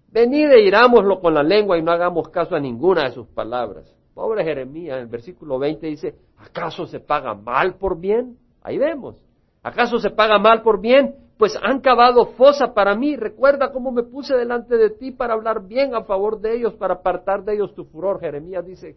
Venid 0.09 0.51
e 0.51 0.61
irámoslo 0.61 1.19
con 1.19 1.33
la 1.33 1.43
lengua 1.43 1.77
y 1.77 1.81
no 1.81 1.91
hagamos 1.91 2.29
caso 2.29 2.55
a 2.55 2.59
ninguna 2.59 3.03
de 3.05 3.11
sus 3.11 3.27
palabras. 3.27 3.93
Pobre 4.13 4.43
Jeremías, 4.43 4.97
en 4.97 5.03
el 5.03 5.07
versículo 5.07 5.57
20 5.57 5.87
dice, 5.87 6.15
¿acaso 6.37 6.85
se 6.85 6.99
paga 6.99 7.33
mal 7.33 7.75
por 7.75 7.99
bien? 7.99 8.37
Ahí 8.61 8.77
vemos. 8.77 9.21
¿Acaso 9.63 9.97
se 9.97 10.11
paga 10.11 10.37
mal 10.37 10.61
por 10.61 10.79
bien? 10.79 11.15
Pues 11.43 11.59
han 11.61 11.81
cavado 11.81 12.27
fosa 12.37 12.73
para 12.73 12.95
mí. 12.95 13.17
Recuerda 13.17 13.73
cómo 13.73 13.91
me 13.91 14.03
puse 14.03 14.33
delante 14.33 14.77
de 14.77 14.91
ti 14.91 15.11
para 15.11 15.33
hablar 15.33 15.67
bien 15.67 15.93
a 15.93 16.05
favor 16.05 16.39
de 16.39 16.55
ellos, 16.55 16.73
para 16.75 16.93
apartar 16.93 17.43
de 17.43 17.55
ellos 17.55 17.75
tu 17.75 17.83
furor. 17.83 18.21
Jeremías 18.21 18.65
dice, 18.65 18.95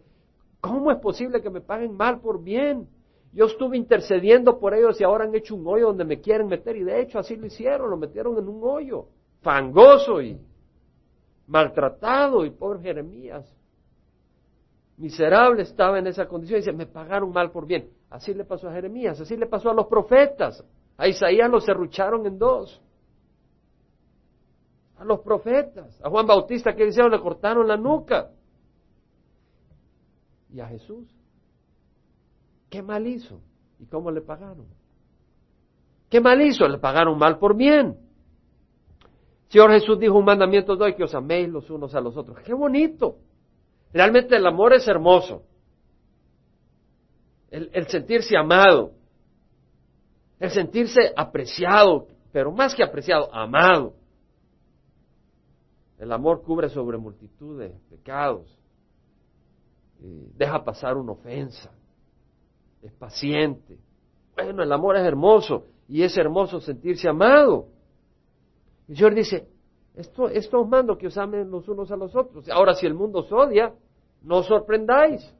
¿cómo 0.61 0.89
es 0.89 0.97
posible 0.99 1.41
que 1.41 1.49
me 1.49 1.59
paguen 1.59 1.97
mal 1.97 2.21
por 2.21 2.41
bien? 2.41 2.87
Yo 3.33 3.47
estuve 3.47 3.75
intercediendo 3.75 4.59
por 4.59 4.73
ellos 4.73 4.97
y 5.01 5.03
ahora 5.03 5.25
han 5.25 5.35
hecho 5.35 5.55
un 5.55 5.67
hoyo 5.67 5.87
donde 5.87 6.05
me 6.05 6.21
quieren 6.21 6.47
meter 6.47 6.77
y 6.77 6.85
de 6.85 7.01
hecho 7.01 7.19
así 7.19 7.35
lo 7.35 7.47
hicieron, 7.47 7.89
lo 7.89 7.97
metieron 7.97 8.37
en 8.37 8.47
un 8.47 8.61
hoyo, 8.63 9.07
fangoso 9.41 10.21
y 10.21 10.39
maltratado 11.47 12.45
y 12.45 12.51
pobre 12.51 12.79
Jeremías. 12.79 13.45
miserable 14.95 15.63
estaba 15.63 15.99
en 15.99 16.07
esa 16.07 16.29
condición 16.29 16.59
y 16.59 16.61
dice, 16.61 16.71
me 16.71 16.85
pagaron 16.85 17.29
mal 17.33 17.51
por 17.51 17.67
bien. 17.67 17.89
Así 18.09 18.33
le 18.33 18.45
pasó 18.45 18.69
a 18.69 18.71
Jeremías, 18.71 19.19
así 19.19 19.35
le 19.35 19.47
pasó 19.47 19.69
a 19.69 19.73
los 19.73 19.87
profetas. 19.87 20.63
A 20.97 21.07
Isaías 21.07 21.49
lo 21.49 21.59
serrucharon 21.59 22.25
en 22.25 22.37
dos. 22.37 22.81
A 24.97 25.05
los 25.05 25.19
profetas. 25.19 25.99
A 26.03 26.09
Juan 26.09 26.25
Bautista, 26.25 26.75
que 26.75 26.87
hicieron? 26.87 27.11
Le 27.11 27.19
cortaron 27.19 27.67
la 27.67 27.77
nuca. 27.77 28.31
Y 30.51 30.59
a 30.59 30.67
Jesús. 30.67 31.07
¿Qué 32.69 32.81
mal 32.81 33.05
hizo? 33.05 33.39
¿Y 33.79 33.85
cómo 33.85 34.11
le 34.11 34.21
pagaron? 34.21 34.65
¿Qué 36.09 36.19
mal 36.19 36.41
hizo? 36.41 36.67
Le 36.67 36.79
pagaron 36.79 37.17
mal 37.17 37.37
por 37.37 37.55
bien. 37.55 37.97
Señor 39.49 39.71
Jesús 39.71 39.99
dijo 39.99 40.17
un 40.17 40.25
mandamiento 40.25 40.75
de 40.75 40.85
hoy 40.85 40.95
que 40.95 41.03
os 41.03 41.15
améis 41.15 41.47
los 41.47 41.69
unos 41.69 41.93
a 41.95 42.01
los 42.01 42.17
otros. 42.17 42.39
¡Qué 42.39 42.53
bonito! 42.53 43.17
Realmente 43.93 44.35
el 44.35 44.45
amor 44.45 44.73
es 44.73 44.87
hermoso. 44.87 45.43
El, 47.49 47.87
sentirse 47.87 48.35
amado. 48.35 48.91
El 50.39 50.51
sentirse 50.51 51.13
apreciado, 51.15 52.07
pero 52.31 52.51
más 52.51 52.75
que 52.75 52.83
apreciado, 52.83 53.33
amado. 53.33 53.93
El 55.97 56.11
amor 56.11 56.43
cubre 56.43 56.69
sobre 56.69 56.97
multitud 56.97 57.59
de 57.59 57.69
pecados. 57.89 58.55
deja 59.99 60.63
pasar 60.63 60.95
una 60.95 61.13
ofensa. 61.13 61.71
Es 62.83 62.93
paciente. 62.93 63.79
Bueno, 64.35 64.61
el 64.61 64.71
amor 64.71 64.95
es 64.95 65.03
hermoso 65.03 65.65
y 65.87 66.03
es 66.03 66.15
hermoso 66.15 66.59
sentirse 66.59 67.09
amado. 67.09 67.69
El 68.87 68.95
Señor 68.95 69.15
dice, 69.15 69.47
esto, 69.95 70.29
esto 70.29 70.61
os 70.61 70.69
mando 70.69 70.97
que 70.97 71.07
os 71.07 71.17
amen 71.17 71.49
los 71.49 71.67
unos 71.67 71.91
a 71.91 71.95
los 71.95 72.15
otros. 72.15 72.47
Ahora, 72.49 72.75
si 72.75 72.85
el 72.85 72.93
mundo 72.93 73.19
os 73.19 73.31
odia, 73.31 73.73
no 74.21 74.37
os 74.37 74.45
sorprendáis, 74.45 75.33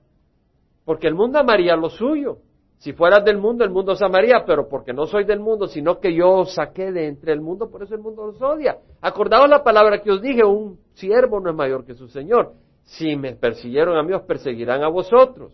porque 0.84 1.08
el 1.08 1.14
mundo 1.14 1.38
amaría 1.38 1.76
lo 1.76 1.90
suyo. 1.90 2.40
Si 2.78 2.94
fueras 2.94 3.26
del 3.26 3.38
mundo, 3.38 3.64
el 3.64 3.72
mundo 3.72 3.94
os 3.94 4.02
amaría, 4.02 4.44
pero 4.46 4.70
porque 4.70 4.94
no 4.94 5.08
soy 5.08 5.24
del 5.24 5.40
mundo, 5.40 5.68
sino 5.68 6.00
que 6.00 6.14
yo 6.14 6.30
os 6.30 6.54
saqué 6.54 6.92
de 6.92 7.08
entre 7.08 7.34
el 7.34 7.42
mundo, 7.42 7.70
por 7.72 7.82
eso 7.82 7.96
el 7.96 8.02
mundo 8.02 8.24
os 8.24 8.42
odia. 8.42 8.78
Acordaos 9.02 9.50
la 9.50 9.64
palabra 9.64 10.00
que 10.02 10.12
os 10.12 10.22
dije, 10.22 10.44
un 10.44 10.80
siervo 10.94 11.40
no 11.40 11.50
es 11.50 11.56
mayor 11.56 11.86
que 11.86 11.96
su 11.96 12.08
Señor. 12.08 12.54
Si 12.84 13.16
me 13.16 13.36
persiguieron 13.36 13.98
a 13.98 14.04
mí, 14.04 14.14
os 14.14 14.22
perseguirán 14.22 14.84
a 14.84 14.90
vosotros. 14.90 15.52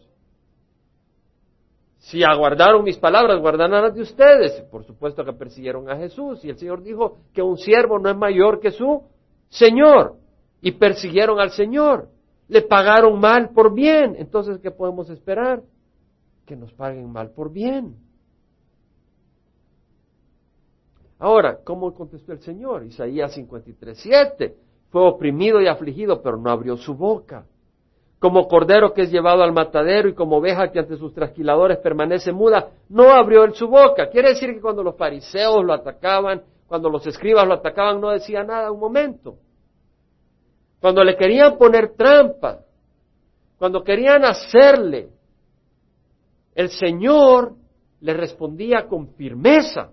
Si 1.97 2.21
aguardaron 2.21 2.83
mis 2.83 2.97
palabras, 2.97 3.39
guardarán 3.39 3.81
las 3.81 3.95
de 3.95 4.01
ustedes. 4.01 4.61
Por 4.69 4.83
supuesto 4.83 5.23
que 5.23 5.31
persiguieron 5.31 5.89
a 5.89 5.95
Jesús. 5.95 6.43
Y 6.43 6.49
el 6.49 6.57
Señor 6.57 6.83
dijo 6.83 7.19
que 7.33 7.41
un 7.41 7.57
siervo 7.57 7.97
no 7.97 8.09
es 8.09 8.17
mayor 8.17 8.59
que 8.59 8.71
su 8.71 9.03
Señor. 9.47 10.15
Y 10.61 10.73
persiguieron 10.73 11.39
al 11.39 11.51
Señor. 11.51 12.09
Le 12.49 12.61
pagaron 12.61 13.19
mal 13.21 13.51
por 13.51 13.73
bien. 13.73 14.17
Entonces, 14.19 14.59
¿qué 14.59 14.69
podemos 14.69 15.09
esperar? 15.09 15.61
Que 16.45 16.55
nos 16.55 16.71
paguen 16.73 17.11
mal 17.11 17.31
por 17.31 17.51
bien. 17.51 17.95
Ahora, 21.19 21.59
¿cómo 21.63 21.93
contestó 21.93 22.33
el 22.33 22.39
Señor? 22.39 22.83
Isaías 22.85 23.33
53, 23.33 23.97
7. 23.97 24.57
Fue 24.89 25.07
oprimido 25.07 25.61
y 25.61 25.67
afligido, 25.67 26.21
pero 26.21 26.37
no 26.37 26.49
abrió 26.49 26.75
su 26.77 26.95
boca 26.95 27.45
como 28.23 28.47
cordero 28.47 28.93
que 28.93 29.01
es 29.01 29.11
llevado 29.11 29.43
al 29.43 29.51
matadero 29.51 30.07
y 30.07 30.13
como 30.13 30.37
oveja 30.37 30.71
que 30.71 30.79
ante 30.79 30.95
sus 30.95 31.13
trasquiladores 31.13 31.79
permanece 31.79 32.31
muda, 32.31 32.69
no 32.87 33.11
abrió 33.11 33.43
él 33.43 33.53
su 33.53 33.67
boca. 33.67 34.09
Quiere 34.09 34.29
decir 34.29 34.53
que 34.53 34.61
cuando 34.61 34.81
los 34.81 34.95
fariseos 34.95 35.61
lo 35.65 35.73
atacaban, 35.73 36.41
cuando 36.65 36.89
los 36.89 37.05
escribas 37.05 37.45
lo 37.45 37.55
atacaban, 37.55 37.99
no 37.99 38.11
decía 38.11 38.45
nada 38.45 38.71
un 38.71 38.79
momento. 38.79 39.35
Cuando 40.79 41.03
le 41.03 41.17
querían 41.17 41.57
poner 41.57 41.97
trampa, 41.97 42.59
cuando 43.59 43.83
querían 43.83 44.23
hacerle, 44.23 45.09
el 46.55 46.69
Señor 46.69 47.55
le 48.01 48.13
respondía 48.13 48.87
con 48.87 49.09
firmeza, 49.15 49.91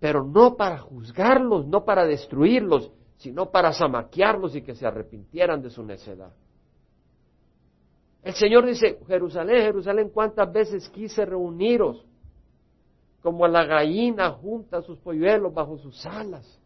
pero 0.00 0.24
no 0.24 0.56
para 0.56 0.78
juzgarlos, 0.78 1.66
no 1.66 1.84
para 1.84 2.06
destruirlos, 2.06 2.90
sino 3.16 3.50
para 3.50 3.72
zamaquearlos 3.72 4.54
y 4.56 4.62
que 4.62 4.74
se 4.74 4.86
arrepintieran 4.86 5.60
de 5.60 5.70
su 5.70 5.82
necedad. 5.82 6.32
El 8.22 8.34
Señor 8.34 8.66
dice, 8.66 8.98
Jerusalén, 9.06 9.62
Jerusalén, 9.62 10.10
¿cuántas 10.10 10.52
veces 10.52 10.88
quise 10.88 11.24
reuniros? 11.24 12.04
Como 13.22 13.44
a 13.44 13.48
la 13.48 13.64
gallina 13.64 14.30
junta 14.30 14.82
sus 14.82 14.98
polluelos 14.98 15.52
bajo 15.52 15.78
sus 15.78 16.04
alas. 16.06 16.60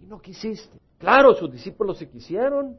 Y 0.00 0.06
no 0.06 0.20
quisiste. 0.20 0.78
Claro, 0.98 1.34
sus 1.34 1.50
discípulos 1.50 1.98
se 1.98 2.08
quisieron, 2.08 2.78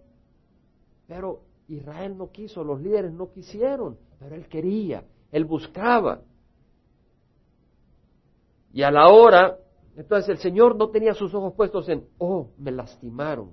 pero 1.07 1.41
Israel 1.67 2.17
no 2.17 2.31
quiso, 2.31 2.63
los 2.63 2.81
líderes 2.81 3.11
no 3.11 3.31
quisieron, 3.31 3.97
pero 4.21 4.35
él 4.35 4.47
quería, 4.47 5.03
él 5.31 5.45
buscaba. 5.45 6.21
Y 8.71 8.83
a 8.83 8.91
la 8.91 9.09
hora, 9.09 9.57
entonces 9.97 10.29
el 10.29 10.37
Señor 10.37 10.75
no 10.75 10.89
tenía 10.89 11.15
sus 11.15 11.33
ojos 11.33 11.53
puestos 11.55 11.89
en, 11.89 12.05
oh, 12.19 12.51
me 12.57 12.71
lastimaron, 12.71 13.51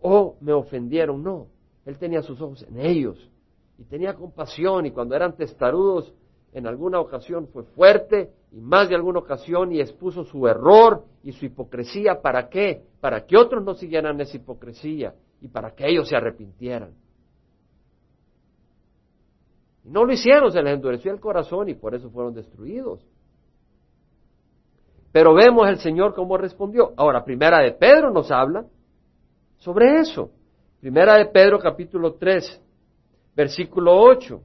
oh, 0.00 0.36
me 0.40 0.54
ofendieron, 0.54 1.22
no, 1.22 1.48
él 1.84 1.98
tenía 1.98 2.22
sus 2.22 2.40
ojos 2.40 2.62
en 2.62 2.80
ellos 2.80 3.30
y 3.78 3.84
tenía 3.84 4.14
compasión 4.14 4.86
y 4.86 4.92
cuando 4.92 5.14
eran 5.14 5.36
testarudos 5.36 6.14
en 6.54 6.66
alguna 6.66 6.98
ocasión 6.98 7.46
fue 7.48 7.64
fuerte 7.64 8.32
y 8.52 8.60
más 8.60 8.88
de 8.88 8.94
alguna 8.94 9.18
ocasión 9.18 9.72
y 9.72 9.80
expuso 9.80 10.24
su 10.24 10.48
error 10.48 11.04
y 11.22 11.32
su 11.32 11.44
hipocresía. 11.44 12.22
¿Para 12.22 12.48
qué? 12.48 12.82
Para 13.00 13.26
que 13.26 13.36
otros 13.36 13.62
no 13.62 13.74
siguieran 13.74 14.20
esa 14.20 14.38
hipocresía 14.38 15.14
y 15.40 15.48
para 15.48 15.74
que 15.74 15.86
ellos 15.86 16.08
se 16.08 16.16
arrepintieran. 16.16 16.94
Y 19.84 19.90
no 19.90 20.04
lo 20.04 20.12
hicieron, 20.12 20.52
se 20.52 20.62
les 20.62 20.74
endureció 20.74 21.12
el 21.12 21.20
corazón 21.20 21.68
y 21.68 21.74
por 21.74 21.94
eso 21.94 22.10
fueron 22.10 22.34
destruidos. 22.34 23.06
Pero 25.12 25.34
vemos 25.34 25.68
el 25.68 25.78
Señor 25.78 26.14
cómo 26.14 26.36
respondió. 26.36 26.92
Ahora, 26.96 27.24
primera 27.24 27.60
de 27.60 27.72
Pedro 27.72 28.10
nos 28.10 28.30
habla 28.30 28.66
sobre 29.58 30.00
eso. 30.00 30.30
Primera 30.80 31.16
de 31.16 31.26
Pedro 31.26 31.58
capítulo 31.58 32.14
3, 32.14 32.62
versículo 33.34 34.00
8. 34.00 34.40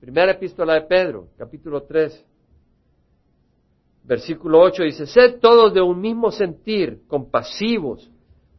Primera 0.00 0.32
epístola 0.32 0.74
de 0.74 0.82
Pedro, 0.82 1.28
capítulo 1.36 1.82
3, 1.82 2.26
versículo 4.02 4.60
8 4.60 4.82
dice, 4.84 5.06
sed 5.06 5.38
todos 5.40 5.74
de 5.74 5.82
un 5.82 6.00
mismo 6.00 6.30
sentir, 6.30 7.02
compasivos, 7.06 8.10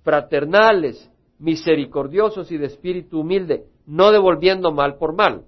fraternales, 0.03 1.11
misericordiosos 1.39 2.51
y 2.51 2.57
de 2.57 2.67
espíritu 2.67 3.21
humilde, 3.21 3.65
no 3.91 4.11
devolviendo 4.11 4.71
mal 4.71 4.95
por 4.95 5.15
mal. 5.15 5.43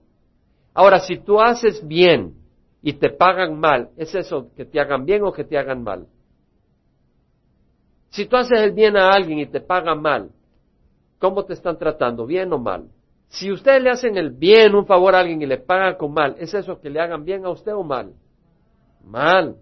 Ahora, 0.73 0.99
si 0.99 1.17
tú 1.17 1.39
haces 1.39 1.86
bien 1.88 2.36
y 2.82 2.93
te 2.93 3.10
pagan 3.10 3.60
mal, 3.60 3.89
¿es 3.97 4.13
eso 4.15 4.49
que 4.56 4.65
te 4.65 4.79
hagan 4.79 5.06
bien 5.06 5.23
o 5.23 5.32
que 5.32 5.43
te 5.43 5.58
hagan 5.58 5.84
mal? 5.84 6.08
Si 8.10 8.25
tú 8.25 8.36
haces 8.36 8.60
el 8.62 8.71
bien 8.71 8.97
a 8.97 9.12
alguien 9.12 9.39
y 9.39 9.45
te 9.45 9.60
pagan 9.60 10.01
mal, 10.01 10.29
¿Cómo 11.23 11.45
te 11.45 11.53
están 11.53 11.77
tratando? 11.77 12.25
¿Bien 12.25 12.51
o 12.51 12.58
mal? 12.58 12.89
Si 13.29 13.49
ustedes 13.49 13.82
le 13.82 13.91
hacen 13.91 14.17
el 14.17 14.32
bien, 14.32 14.75
un 14.75 14.86
favor 14.86 15.15
a 15.15 15.19
alguien 15.19 15.41
y 15.41 15.45
le 15.45 15.58
pagan 15.58 15.95
con 15.95 16.13
mal, 16.13 16.36
¿es 16.38 16.53
eso 16.53 16.82
que 16.82 16.89
le 16.89 16.99
hagan 16.99 17.23
bien 17.23 17.45
a 17.45 17.49
usted 17.49 17.73
o 17.73 17.82
mal? 17.82 18.12
Mal. 19.06 19.56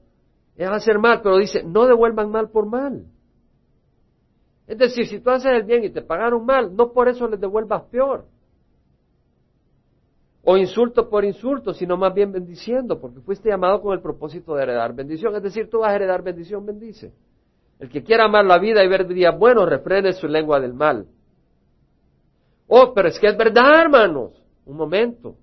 Es 0.55 0.67
hacer 0.67 0.97
mal, 0.97 1.21
pero 1.21 1.37
dice, 1.37 1.61
no 1.61 1.85
devuelvan 1.85 2.31
mal 2.31 2.49
por 2.49 2.65
mal. 2.65 3.05
Es 4.65 4.75
decir, 4.75 5.05
si 5.05 5.19
tú 5.19 5.29
haces 5.29 5.51
el 5.51 5.61
bien 5.61 5.83
y 5.83 5.91
te 5.91 6.01
pagaron 6.01 6.43
mal, 6.47 6.75
no 6.75 6.93
por 6.93 7.07
eso 7.07 7.27
les 7.27 7.39
devuelvas 7.39 7.83
peor. 7.91 8.25
O 10.43 10.57
insulto 10.57 11.07
por 11.09 11.23
insulto, 11.23 11.73
sino 11.73 11.97
más 11.97 12.13
bien 12.13 12.31
bendiciendo, 12.31 12.99
porque 12.99 13.19
fuiste 13.19 13.49
llamado 13.49 13.81
con 13.81 13.93
el 13.93 14.01
propósito 14.01 14.55
de 14.55 14.63
heredar 14.63 14.93
bendición. 14.93 15.35
Es 15.35 15.43
decir, 15.43 15.69
tú 15.69 15.79
vas 15.79 15.91
a 15.91 15.95
heredar 15.95 16.23
bendición, 16.23 16.65
bendice. 16.65 17.13
El 17.79 17.89
que 17.89 18.03
quiera 18.03 18.25
amar 18.25 18.45
la 18.45 18.57
vida 18.57 18.83
y 18.83 18.87
ver 18.87 19.07
días 19.07 19.37
buenos, 19.37 19.69
refrene 19.69 20.13
su 20.13 20.27
lengua 20.27 20.59
del 20.59 20.73
mal. 20.73 21.05
Oh, 22.67 22.93
pero 22.93 23.09
es 23.09 23.19
que 23.19 23.27
es 23.27 23.37
verdad, 23.37 23.81
hermanos. 23.81 24.31
Un 24.65 24.77
momento. 24.77 25.35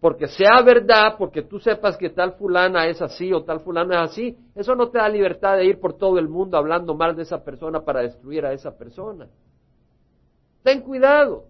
Porque 0.00 0.28
sea 0.28 0.62
verdad, 0.62 1.16
porque 1.18 1.42
tú 1.42 1.58
sepas 1.58 1.96
que 1.96 2.10
tal 2.10 2.34
fulana 2.34 2.86
es 2.86 3.02
así 3.02 3.32
o 3.32 3.42
tal 3.42 3.60
fulano 3.60 3.92
es 3.94 4.10
así, 4.10 4.36
eso 4.54 4.76
no 4.76 4.90
te 4.90 4.98
da 4.98 5.08
libertad 5.08 5.56
de 5.56 5.64
ir 5.64 5.80
por 5.80 5.94
todo 5.94 6.18
el 6.18 6.28
mundo 6.28 6.56
hablando 6.56 6.94
mal 6.94 7.16
de 7.16 7.22
esa 7.22 7.42
persona 7.42 7.80
para 7.80 8.02
destruir 8.02 8.46
a 8.46 8.52
esa 8.52 8.76
persona. 8.78 9.26
Ten 10.62 10.82
cuidado. 10.82 11.46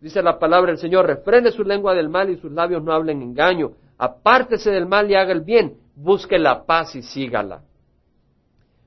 Dice 0.00 0.22
la 0.22 0.38
palabra 0.38 0.70
del 0.70 0.78
Señor, 0.78 1.06
refrene 1.06 1.50
su 1.50 1.64
lengua 1.64 1.94
del 1.94 2.08
mal 2.08 2.30
y 2.30 2.36
sus 2.36 2.52
labios 2.52 2.82
no 2.82 2.92
hablen 2.92 3.20
engaño. 3.20 3.72
Apártese 3.96 4.70
del 4.70 4.86
mal 4.86 5.10
y 5.10 5.14
haga 5.14 5.32
el 5.32 5.40
bien. 5.40 5.78
Busque 5.96 6.38
la 6.38 6.64
paz 6.64 6.94
y 6.94 7.02
sígala. 7.02 7.62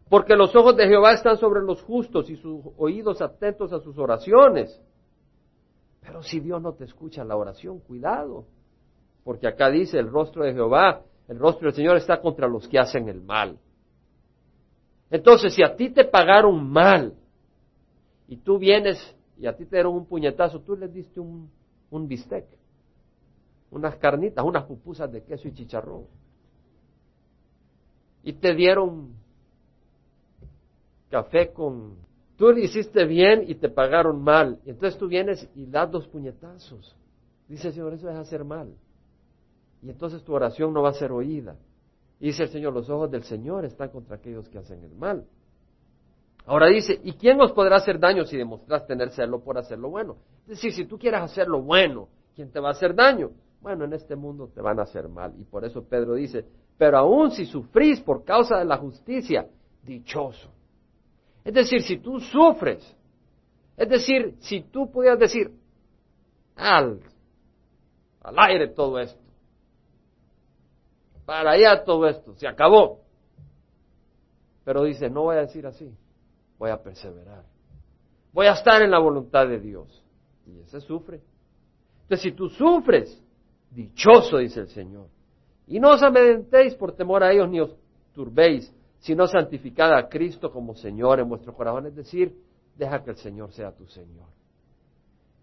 Porque 0.10 0.36
los 0.36 0.56
ojos 0.56 0.76
de 0.78 0.88
Jehová 0.88 1.14
están 1.14 1.38
sobre 1.38 1.62
los 1.62 1.82
justos 1.84 2.30
y 2.30 2.38
sus 2.38 2.62
oídos 2.78 3.22
atentos 3.22 3.74
a 3.74 3.80
sus 3.80 3.98
oraciones. 3.98 4.82
Pero 6.02 6.24
si 6.24 6.40
Dios 6.40 6.62
no 6.62 6.74
te 6.74 6.86
escucha 6.86 7.24
la 7.24 7.36
oración, 7.36 7.80
cuidado. 7.80 8.46
Porque 9.24 9.48
acá 9.48 9.70
dice 9.70 10.00
el 10.00 10.10
rostro 10.10 10.44
de 10.44 10.54
Jehová, 10.54 11.02
el 11.28 11.38
rostro 11.40 11.68
del 11.68 11.76
Señor 11.76 11.98
está 11.98 12.22
contra 12.22 12.48
los 12.48 12.68
que 12.68 12.80
hacen 12.80 13.08
el 13.08 13.22
mal. 13.22 13.58
Entonces, 15.10 15.54
si 15.54 15.62
a 15.62 15.76
ti 15.76 15.90
te 15.90 16.06
pagaron 16.06 16.70
mal 16.70 17.14
y 18.28 18.38
tú 18.38 18.58
vienes 18.58 19.16
y 19.42 19.48
a 19.48 19.58
ti 19.58 19.66
te 19.66 19.78
dieron 19.78 19.96
un 19.96 20.06
puñetazo, 20.06 20.60
tú 20.62 20.76
les 20.76 20.94
diste 20.94 21.20
un, 21.20 21.50
un 21.90 22.08
bistec, 22.08 22.46
unas 23.72 23.96
carnitas, 23.96 24.46
unas 24.46 24.66
pupusas 24.66 25.12
de 25.12 25.24
queso 25.24 25.48
y 25.48 25.54
chicharrón. 25.54 26.06
Y 28.22 28.34
te 28.34 28.54
dieron 28.54 29.16
café 31.10 31.52
con... 31.52 31.96
Tú 32.38 32.52
le 32.52 32.66
hiciste 32.66 33.04
bien 33.06 33.46
y 33.48 33.56
te 33.56 33.70
pagaron 33.70 34.22
mal. 34.22 34.60
Y 34.64 34.70
entonces 34.70 35.00
tú 35.00 35.08
vienes 35.08 35.50
y 35.56 35.66
das 35.66 35.90
dos 35.90 36.08
puñetazos. 36.08 36.96
Dice 37.48 37.72
Señor, 37.72 37.94
eso 37.94 38.12
es 38.12 38.16
hacer 38.16 38.46
mal. 38.46 38.72
Y 39.82 39.90
entonces 39.90 40.24
tu 40.24 40.36
oración 40.36 40.72
no 40.72 40.84
va 40.84 40.90
a 40.90 40.94
ser 40.94 41.12
oída. 41.12 41.56
Y 42.20 42.28
dice 42.28 42.44
el 42.44 42.50
Señor, 42.50 42.74
los 42.74 42.88
ojos 42.92 43.10
del 43.10 43.24
Señor 43.24 43.66
están 43.66 43.90
contra 43.90 44.18
aquellos 44.18 44.48
que 44.50 44.60
hacen 44.60 44.84
el 44.84 44.94
mal. 44.94 45.26
Ahora 46.46 46.68
dice, 46.68 47.00
¿y 47.04 47.14
quién 47.14 47.38
nos 47.38 47.52
podrá 47.52 47.78
hacer 47.78 48.00
daño 48.00 48.26
si 48.26 48.36
demostras 48.36 48.86
tener 48.88 49.12
celo 49.12 49.44
por 49.44 49.58
hacer 49.58 49.78
lo 49.78 49.90
bueno? 49.90 50.18
Es 50.44 50.50
decir, 50.50 50.74
si 50.74 50.86
tú 50.86 50.98
quieres 50.98 51.22
hacer 51.22 51.48
lo 51.48 51.62
bueno, 51.62 52.10
¿quién 52.36 52.52
te 52.52 52.60
va 52.60 52.70
a 52.70 52.72
hacer 52.72 52.96
daño? 52.96 53.32
Bueno, 53.62 53.86
en 53.86 53.94
este 53.94 54.16
mundo 54.16 54.50
te 54.54 54.62
van 54.62 54.80
a 54.80 54.84
hacer 54.84 55.08
mal. 55.08 55.34
Y 55.40 55.44
por 55.44 55.64
eso 55.64 55.84
Pedro 55.84 56.16
dice, 56.16 56.46
pero 56.78 56.98
aún 56.98 57.32
si 57.32 57.46
sufrís 57.46 58.02
por 58.02 58.24
causa 58.24 58.58
de 58.58 58.66
la 58.66 58.78
justicia, 58.78 59.48
dichoso. 59.84 60.50
Es 61.44 61.54
decir, 61.54 61.82
si 61.84 61.98
tú 61.98 62.20
sufres, 62.20 62.96
es 63.78 63.90
decir, 63.90 64.36
si 64.40 64.62
tú 64.62 64.92
pudieras 64.92 65.20
decir, 65.20 65.52
al, 66.56 67.00
al 68.22 68.36
aire 68.40 68.68
todo 68.68 69.00
esto, 69.00 69.22
para 71.26 71.52
allá 71.52 71.84
todo 71.84 72.08
esto, 72.08 72.36
se 72.36 72.48
acabó. 72.48 73.00
Pero 74.64 74.84
dice, 74.84 75.10
no 75.10 75.24
voy 75.24 75.38
a 75.38 75.42
decir 75.42 75.66
así, 75.66 75.92
voy 76.62 76.70
a 76.70 76.78
perseverar. 76.78 77.44
Voy 78.32 78.46
a 78.46 78.52
estar 78.52 78.84
en 78.84 78.92
la 78.92 79.00
voluntad 79.00 79.48
de 79.48 79.60
Dios. 79.60 80.04
Y 80.46 80.60
ese 80.60 80.80
sufre. 80.80 81.20
Entonces, 82.04 82.22
si 82.22 82.32
tú 82.34 82.50
sufres, 82.50 83.20
dichoso, 83.72 84.38
dice 84.38 84.60
el 84.60 84.68
Señor. 84.68 85.08
Y 85.66 85.80
no 85.80 85.90
os 85.90 86.04
amedrentéis 86.04 86.76
por 86.76 86.96
temor 86.96 87.24
a 87.24 87.32
ellos 87.32 87.50
ni 87.50 87.60
os 87.60 87.76
turbéis, 88.14 88.72
sino 89.00 89.26
santificad 89.26 89.92
a 89.92 90.08
Cristo 90.08 90.52
como 90.52 90.76
Señor 90.76 91.20
en 91.20 91.30
vuestro 91.30 91.52
corazón. 91.56 91.88
Es 91.88 91.96
decir, 91.96 92.38
deja 92.78 93.04
que 93.04 93.10
el 93.10 93.18
Señor 93.18 93.52
sea 93.54 93.72
tu 93.72 93.88
Señor. 93.88 94.28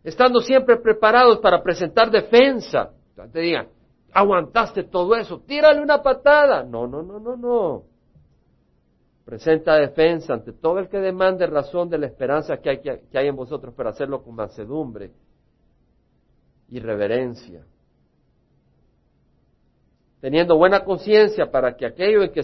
Estando 0.04 0.38
siempre 0.38 0.76
preparados 0.76 1.40
para 1.40 1.64
presentar 1.64 2.12
defensa. 2.12 2.92
Te 3.32 3.40
digan, 3.40 3.66
aguantaste 4.12 4.84
todo 4.84 5.16
eso, 5.16 5.40
tírale 5.40 5.82
una 5.82 6.00
patada. 6.00 6.62
No, 6.62 6.86
no, 6.86 7.02
no, 7.02 7.18
no, 7.18 7.36
no. 7.36 7.82
Presenta 9.28 9.76
defensa 9.76 10.32
ante 10.32 10.54
todo 10.54 10.78
el 10.78 10.88
que 10.88 10.96
demande 10.96 11.46
razón 11.46 11.90
de 11.90 11.98
la 11.98 12.06
esperanza 12.06 12.56
que 12.56 12.70
hay, 13.12 13.26
en 13.28 13.36
vosotros, 13.36 13.74
para 13.74 13.90
hacerlo 13.90 14.22
con 14.22 14.34
mansedumbre 14.34 15.10
y 16.70 16.80
reverencia 16.80 17.62
teniendo 20.22 20.56
buena 20.56 20.82
conciencia 20.82 21.50
para 21.50 21.76
que 21.76 21.84
aquello 21.84 22.22
en 22.22 22.32
que, 22.32 22.40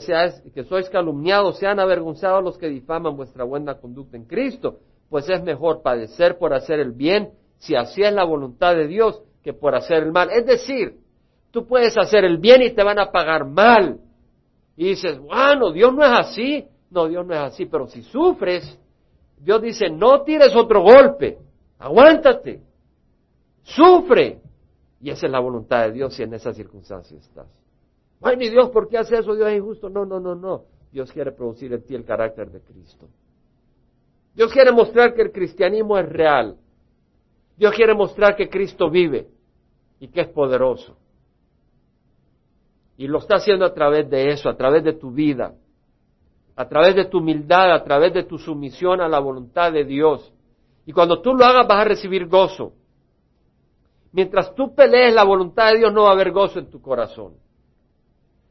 que 0.54 0.64
sois 0.64 0.90
calumniados 0.90 1.58
sean 1.58 1.80
avergonzados 1.80 2.44
los 2.44 2.58
que 2.58 2.68
difaman 2.68 3.16
vuestra 3.16 3.44
buena 3.44 3.76
conducta 3.80 4.18
en 4.18 4.26
Cristo, 4.26 4.80
pues 5.08 5.26
es 5.30 5.42
mejor 5.42 5.80
padecer 5.80 6.36
por 6.36 6.52
hacer 6.52 6.80
el 6.80 6.92
bien, 6.92 7.30
si 7.56 7.74
así 7.74 8.02
es 8.02 8.12
la 8.12 8.24
voluntad 8.24 8.76
de 8.76 8.88
Dios, 8.88 9.22
que 9.42 9.54
por 9.54 9.74
hacer 9.74 10.02
el 10.02 10.12
mal. 10.12 10.28
Es 10.30 10.44
decir, 10.44 10.98
tú 11.50 11.66
puedes 11.66 11.96
hacer 11.96 12.26
el 12.26 12.36
bien 12.36 12.60
y 12.60 12.74
te 12.74 12.84
van 12.84 12.98
a 12.98 13.10
pagar 13.10 13.46
mal. 13.46 13.98
Y 14.76 14.90
dices, 14.90 15.18
bueno, 15.18 15.72
Dios 15.72 15.94
no 15.94 16.04
es 16.04 16.12
así. 16.12 16.68
No, 16.94 17.08
Dios 17.08 17.26
no 17.26 17.34
es 17.34 17.40
así, 17.40 17.66
pero 17.66 17.88
si 17.88 18.02
sufres, 18.02 18.78
Dios 19.36 19.60
dice, 19.60 19.90
no 19.90 20.22
tires 20.22 20.54
otro 20.54 20.80
golpe, 20.80 21.38
aguántate, 21.80 22.62
sufre. 23.64 24.40
Y 25.00 25.10
esa 25.10 25.26
es 25.26 25.32
la 25.32 25.40
voluntad 25.40 25.86
de 25.86 25.92
Dios 25.92 26.14
si 26.14 26.22
en 26.22 26.32
esa 26.34 26.54
circunstancia 26.54 27.18
estás. 27.18 27.48
Ay, 28.22 28.36
mi 28.36 28.48
Dios, 28.48 28.70
¿por 28.70 28.88
qué 28.88 28.96
hace 28.96 29.18
eso? 29.18 29.34
Dios 29.34 29.48
es 29.48 29.58
injusto. 29.58 29.90
No, 29.90 30.06
no, 30.06 30.20
no, 30.20 30.36
no. 30.36 30.66
Dios 30.92 31.10
quiere 31.12 31.32
producir 31.32 31.72
en 31.72 31.82
ti 31.82 31.96
el 31.96 32.04
carácter 32.04 32.48
de 32.50 32.60
Cristo. 32.60 33.08
Dios 34.32 34.52
quiere 34.52 34.70
mostrar 34.70 35.14
que 35.14 35.22
el 35.22 35.32
cristianismo 35.32 35.98
es 35.98 36.08
real. 36.08 36.56
Dios 37.56 37.74
quiere 37.74 37.92
mostrar 37.92 38.36
que 38.36 38.48
Cristo 38.48 38.88
vive 38.88 39.28
y 39.98 40.08
que 40.08 40.20
es 40.20 40.28
poderoso. 40.28 40.96
Y 42.96 43.08
lo 43.08 43.18
está 43.18 43.36
haciendo 43.36 43.64
a 43.64 43.74
través 43.74 44.08
de 44.08 44.30
eso, 44.30 44.48
a 44.48 44.56
través 44.56 44.84
de 44.84 44.92
tu 44.92 45.10
vida, 45.10 45.54
a 46.56 46.68
través 46.68 46.94
de 46.94 47.06
tu 47.06 47.18
humildad, 47.18 47.72
a 47.72 47.82
través 47.82 48.12
de 48.14 48.24
tu 48.24 48.38
sumisión 48.38 49.00
a 49.00 49.08
la 49.08 49.18
voluntad 49.18 49.72
de 49.72 49.84
Dios. 49.84 50.32
Y 50.86 50.92
cuando 50.92 51.20
tú 51.20 51.34
lo 51.34 51.44
hagas 51.44 51.66
vas 51.66 51.80
a 51.80 51.84
recibir 51.84 52.26
gozo. 52.26 52.72
Mientras 54.12 54.54
tú 54.54 54.74
pelees 54.74 55.12
la 55.12 55.24
voluntad 55.24 55.72
de 55.72 55.78
Dios 55.78 55.92
no 55.92 56.04
va 56.04 56.10
a 56.10 56.12
haber 56.12 56.30
gozo 56.30 56.60
en 56.60 56.70
tu 56.70 56.80
corazón. 56.80 57.34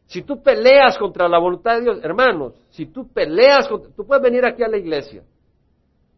Si 0.07 0.21
tú 0.21 0.43
peleas 0.43 0.97
contra 0.97 1.29
la 1.29 1.39
voluntad 1.39 1.75
de 1.75 1.81
Dios, 1.81 1.99
hermanos, 2.03 2.53
si 2.69 2.87
tú 2.87 3.07
peleas, 3.11 3.67
contra, 3.67 3.91
tú 3.95 4.05
puedes 4.05 4.21
venir 4.21 4.45
aquí 4.45 4.61
a 4.61 4.67
la 4.67 4.77
iglesia. 4.77 5.23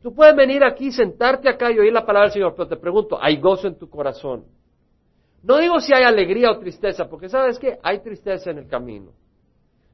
Tú 0.02 0.13
puedes 0.13 0.36
venir 0.36 0.63
aquí, 0.63 0.91
sentarte 0.91 1.48
acá 1.50 1.71
y 1.71 1.80
oír 1.80 1.93
la 1.93 2.06
palabra 2.06 2.28
del 2.28 2.34
Señor, 2.34 2.54
pero 2.56 2.67
te 2.67 2.78
pregunto, 2.78 3.17
¿hay 3.21 3.38
gozo 3.38 3.67
en 3.67 3.78
tu 3.78 3.89
corazón? 3.89 4.45
No 5.43 5.58
digo 5.58 5.80
si 5.80 5.93
hay 5.93 6.04
alegría 6.04 6.52
o 6.52 6.58
tristeza, 6.58 7.08
porque 7.08 7.30
sabes 7.30 7.60
que 7.60 7.78
hay 7.84 8.00
tristeza 8.00 8.50
en 8.50 8.58
el 8.58 8.67
camino. 8.67 9.12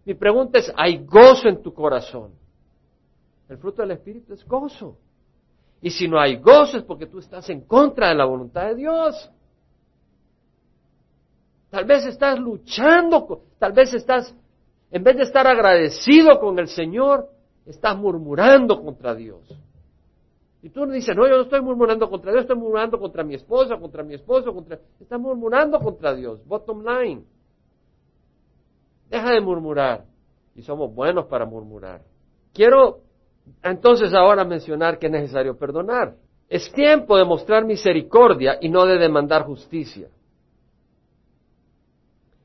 Mi 0.06 0.14
pregunta 0.16 0.60
es, 0.60 0.72
¿hay 0.76 1.06
gozo 1.06 1.48
en 1.48 1.62
tu 1.62 1.74
corazón? 1.74 2.32
El 3.48 3.58
fruto 3.58 3.82
del 3.82 3.92
Espíritu 3.92 4.34
es 4.34 4.46
gozo. 4.46 4.98
Y 5.82 5.90
si 5.90 6.08
no 6.08 6.20
hay 6.20 6.38
gozo 6.38 6.78
es 6.78 6.84
porque 6.84 7.08
tú 7.08 7.20
estás 7.20 7.50
en 7.50 7.62
contra 7.62 8.10
de 8.10 8.16
la 8.16 8.26
voluntad 8.26 8.68
de 8.68 8.76
Dios. 8.76 9.30
Tal 11.70 11.86
vez 11.86 12.06
estás 12.06 12.40
luchando, 12.40 13.44
tal 13.58 13.74
vez 13.74 13.94
estás, 13.94 14.36
en 14.92 15.04
vez 15.04 15.18
de 15.18 15.24
estar 15.24 15.48
agradecido 15.48 16.40
con 16.40 16.60
el 16.60 16.68
Señor, 16.68 17.30
estás 17.66 17.98
murmurando 17.98 18.82
contra 18.82 19.16
Dios. 19.16 19.42
Y 20.64 20.70
tú 20.70 20.86
dices, 20.86 21.16
no, 21.16 21.28
yo 21.28 21.38
no 21.38 21.44
estoy 21.44 21.62
murmurando 21.62 22.10
contra 22.10 22.32
Dios, 22.32 22.44
estoy 22.44 22.58
murmurando 22.58 23.00
contra 23.00 23.24
mi 23.24 23.36
esposa, 23.36 23.78
contra 23.78 24.04
mi 24.04 24.14
esposo, 24.14 24.54
contra... 24.54 24.80
Estás 25.00 25.20
murmurando 25.20 25.80
contra 25.80 26.14
Dios. 26.14 26.46
Bottom 26.46 26.84
line. 26.86 27.24
Deja 29.12 29.32
de 29.32 29.42
murmurar. 29.42 30.06
Y 30.56 30.62
somos 30.62 30.96
buenos 30.96 31.26
para 31.26 31.46
murmurar. 31.46 32.02
Quiero 32.54 33.02
entonces 33.62 34.14
ahora 34.14 34.46
mencionar 34.46 34.98
que 34.98 35.08
es 35.08 35.12
necesario 35.12 35.58
perdonar. 35.58 36.16
Es 36.48 36.72
tiempo 36.72 37.18
de 37.18 37.26
mostrar 37.26 37.66
misericordia 37.66 38.58
y 38.62 38.70
no 38.70 38.86
de 38.86 38.98
demandar 38.98 39.44
justicia. 39.44 40.08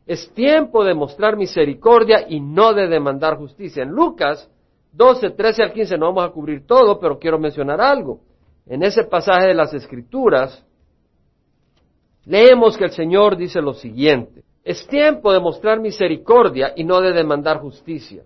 Es 0.07 0.33
tiempo 0.35 0.85
de 0.85 0.95
mostrar 0.95 1.37
misericordia 1.37 2.27
y 2.29 2.41
no 2.41 2.75
de 2.75 2.89
demandar 2.89 3.37
justicia. 3.37 3.83
En 3.85 3.91
Lucas 3.91 4.51
12, 4.93 5.31
13 5.31 5.63
al 5.63 5.73
15 5.73 5.99
no 5.99 6.07
vamos 6.07 6.31
a 6.31 6.33
cubrir 6.33 6.67
todo, 6.67 6.99
pero 6.99 7.19
quiero 7.19 7.39
mencionar 7.39 7.81
algo. 7.81 8.21
En 8.67 8.83
ese 8.83 9.05
pasaje 9.05 9.49
de 9.49 9.55
las 9.55 9.73
Escrituras, 9.75 10.65
leemos 12.25 12.77
que 12.77 12.85
el 12.85 12.93
Señor 12.93 13.37
dice 13.37 13.61
lo 13.61 13.75
siguiente. 13.75 14.46
Es 14.67 14.87
tiempo 14.89 15.33
de 15.33 15.39
mostrar 15.39 15.79
misericordia 15.79 16.73
y 16.75 16.83
no 16.83 17.01
de 17.01 17.13
demandar 17.13 17.61
justicia. 17.61 18.25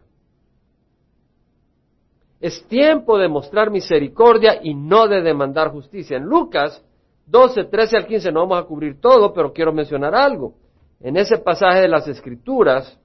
Es 2.41 2.67
tiempo 2.67 3.19
de 3.19 3.29
mostrar 3.29 3.71
misericordia 3.71 4.59
y 4.63 4.75
no 4.75 5.07
de 5.07 5.21
demandar 5.21 5.71
justicia. 5.71 6.17
En 6.17 6.25
Lucas 6.25 6.83
12, 7.27 7.65
13 7.65 7.97
al 7.99 8.07
15 8.07 8.33
no 8.33 8.41
vamos 8.41 8.65
a 8.65 8.67
cubrir 8.67 8.99
todo, 9.01 9.35
pero 9.35 9.53
quiero 9.53 9.71
mencionar 9.71 10.15
algo 10.15 10.55
en 11.01 11.17
ese 11.17 11.39
pasaje 11.39 11.81
de 11.81 11.89
las 11.89 12.07
Escrituras, 12.07 12.99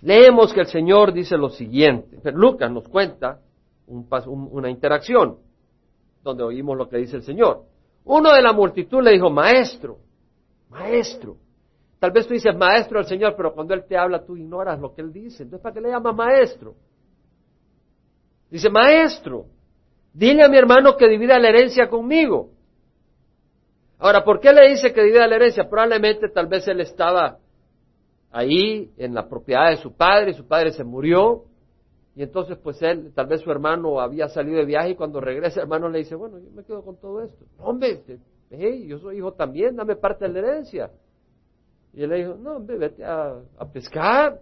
leemos 0.00 0.52
que 0.52 0.60
el 0.60 0.66
Señor 0.66 1.12
dice 1.12 1.36
lo 1.36 1.48
siguiente. 1.48 2.20
Lucas 2.32 2.70
nos 2.70 2.88
cuenta 2.88 3.40
una 3.86 4.70
interacción 4.70 5.38
donde 6.22 6.42
oímos 6.42 6.76
lo 6.76 6.88
que 6.88 6.98
dice 6.98 7.16
el 7.16 7.22
Señor. 7.22 7.64
Uno 8.04 8.32
de 8.32 8.42
la 8.42 8.52
multitud 8.52 9.02
le 9.02 9.12
dijo, 9.12 9.30
maestro, 9.30 9.98
maestro. 10.68 11.36
Tal 12.02 12.10
vez 12.10 12.26
tú 12.26 12.34
dices 12.34 12.52
maestro 12.56 12.98
al 12.98 13.06
Señor, 13.06 13.34
pero 13.36 13.54
cuando 13.54 13.74
Él 13.74 13.84
te 13.86 13.96
habla 13.96 14.24
tú 14.24 14.36
ignoras 14.36 14.80
lo 14.80 14.92
que 14.92 15.02
Él 15.02 15.12
dice. 15.12 15.44
Entonces, 15.44 15.62
¿para 15.62 15.72
qué 15.72 15.80
le 15.80 15.88
llamas 15.88 16.16
maestro? 16.16 16.74
Dice, 18.50 18.68
maestro, 18.68 19.46
dile 20.12 20.42
a 20.42 20.48
mi 20.48 20.58
hermano 20.58 20.96
que 20.96 21.06
divida 21.06 21.38
la 21.38 21.50
herencia 21.50 21.88
conmigo. 21.88 22.50
Ahora, 24.00 24.24
¿por 24.24 24.40
qué 24.40 24.52
le 24.52 24.70
dice 24.70 24.92
que 24.92 25.00
divida 25.00 25.28
la 25.28 25.36
herencia? 25.36 25.70
Probablemente 25.70 26.28
tal 26.28 26.48
vez 26.48 26.66
él 26.66 26.80
estaba 26.80 27.38
ahí 28.32 28.90
en 28.96 29.14
la 29.14 29.28
propiedad 29.28 29.70
de 29.70 29.76
su 29.76 29.94
padre 29.94 30.32
y 30.32 30.34
su 30.34 30.44
padre 30.48 30.72
se 30.72 30.82
murió 30.82 31.44
y 32.16 32.24
entonces 32.24 32.58
pues 32.58 32.82
él, 32.82 33.12
tal 33.14 33.28
vez 33.28 33.42
su 33.42 33.50
hermano 33.52 34.00
había 34.00 34.26
salido 34.26 34.58
de 34.58 34.64
viaje 34.64 34.90
y 34.90 34.96
cuando 34.96 35.20
regresa 35.20 35.60
el 35.60 35.66
hermano 35.66 35.88
le 35.88 36.00
dice, 36.00 36.16
bueno, 36.16 36.40
yo 36.40 36.50
me 36.50 36.64
quedo 36.64 36.82
con 36.82 36.96
todo 36.96 37.22
esto. 37.22 37.44
Hombre, 37.58 37.92
este, 37.92 38.18
hey, 38.50 38.88
yo 38.88 38.98
soy 38.98 39.18
hijo 39.18 39.34
también, 39.34 39.76
dame 39.76 39.94
parte 39.94 40.26
de 40.26 40.32
la 40.32 40.38
herencia. 40.40 40.90
Y 41.94 42.02
él 42.02 42.10
le 42.10 42.16
dijo, 42.16 42.34
no, 42.34 42.56
hombre, 42.56 42.78
vete 42.78 43.04
a, 43.04 43.40
pescar. 43.72 44.40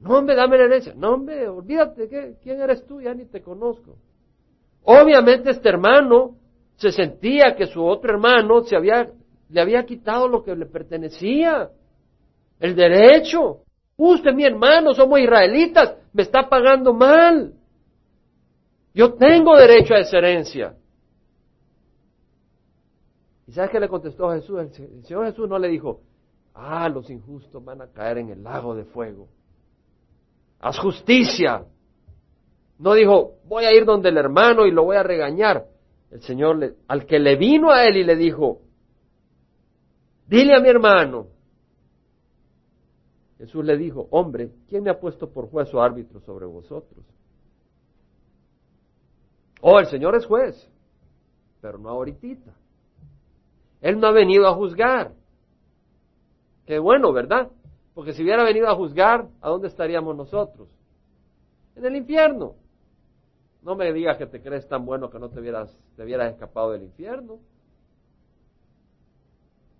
No, 0.00 0.18
hombre, 0.18 0.36
dame 0.36 0.56
la 0.56 0.64
herencia. 0.64 0.94
No, 0.96 1.14
hombre, 1.14 1.48
olvídate, 1.48 2.36
¿quién 2.40 2.60
eres 2.60 2.86
tú? 2.86 3.00
Ya 3.00 3.12
ni 3.14 3.24
te 3.24 3.42
conozco. 3.42 3.96
Obviamente 4.84 5.50
este 5.50 5.68
hermano 5.68 6.36
se 6.76 6.92
sentía 6.92 7.56
que 7.56 7.66
su 7.66 7.84
otro 7.84 8.12
hermano 8.12 8.62
se 8.62 8.76
había, 8.76 9.10
le 9.50 9.60
había 9.60 9.84
quitado 9.84 10.28
lo 10.28 10.44
que 10.44 10.54
le 10.54 10.66
pertenecía, 10.66 11.70
el 12.60 12.76
derecho. 12.76 13.62
Usted, 13.96 14.32
mi 14.32 14.44
hermano, 14.44 14.94
somos 14.94 15.18
israelitas, 15.18 15.96
me 16.12 16.22
está 16.22 16.48
pagando 16.48 16.94
mal. 16.94 17.52
Yo 18.94 19.14
tengo 19.14 19.56
derecho 19.56 19.94
a 19.94 19.98
esa 19.98 20.18
herencia. 20.18 20.74
¿Y 23.48 23.52
sabes 23.52 23.70
qué 23.70 23.80
le 23.80 23.88
contestó 23.88 24.30
Jesús? 24.30 24.58
El 24.60 25.04
Señor 25.04 25.24
Jesús 25.24 25.48
no 25.48 25.58
le 25.58 25.68
dijo, 25.68 26.02
ah, 26.52 26.86
los 26.90 27.08
injustos 27.08 27.64
van 27.64 27.80
a 27.80 27.86
caer 27.86 28.18
en 28.18 28.28
el 28.28 28.42
lago 28.42 28.74
de 28.74 28.84
fuego. 28.84 29.26
Haz 30.60 30.78
justicia. 30.78 31.64
No 32.78 32.92
dijo, 32.92 33.36
voy 33.46 33.64
a 33.64 33.74
ir 33.74 33.86
donde 33.86 34.10
el 34.10 34.18
hermano 34.18 34.66
y 34.66 34.70
lo 34.70 34.84
voy 34.84 34.96
a 34.96 35.02
regañar. 35.02 35.66
El 36.10 36.20
Señor, 36.20 36.58
le, 36.58 36.74
al 36.88 37.06
que 37.06 37.18
le 37.18 37.36
vino 37.36 37.70
a 37.70 37.86
él 37.86 37.96
y 37.96 38.04
le 38.04 38.16
dijo, 38.16 38.60
dile 40.26 40.54
a 40.54 40.60
mi 40.60 40.68
hermano. 40.68 41.28
Jesús 43.38 43.64
le 43.64 43.78
dijo, 43.78 44.08
hombre, 44.10 44.52
¿quién 44.68 44.82
me 44.82 44.90
ha 44.90 45.00
puesto 45.00 45.32
por 45.32 45.48
juez 45.48 45.72
o 45.72 45.80
árbitro 45.80 46.20
sobre 46.20 46.44
vosotros? 46.44 47.02
Oh, 49.62 49.78
el 49.78 49.86
Señor 49.86 50.16
es 50.16 50.26
juez, 50.26 50.70
pero 51.62 51.78
no 51.78 51.88
ahorita. 51.88 52.52
Él 53.80 54.00
no 54.00 54.08
ha 54.08 54.12
venido 54.12 54.46
a 54.46 54.54
juzgar. 54.54 55.12
Qué 56.66 56.78
bueno, 56.78 57.12
¿verdad? 57.12 57.50
Porque 57.94 58.12
si 58.12 58.22
hubiera 58.22 58.44
venido 58.44 58.68
a 58.68 58.74
juzgar, 58.74 59.28
¿a 59.40 59.48
dónde 59.48 59.68
estaríamos 59.68 60.16
nosotros? 60.16 60.68
En 61.74 61.84
el 61.84 61.96
infierno. 61.96 62.54
No 63.62 63.74
me 63.74 63.92
digas 63.92 64.16
que 64.18 64.26
te 64.26 64.40
crees 64.40 64.68
tan 64.68 64.84
bueno 64.84 65.10
que 65.10 65.18
no 65.18 65.30
te 65.30 65.40
hubieras, 65.40 65.76
te 65.96 66.04
hubieras 66.04 66.32
escapado 66.32 66.72
del 66.72 66.84
infierno. 66.84 67.38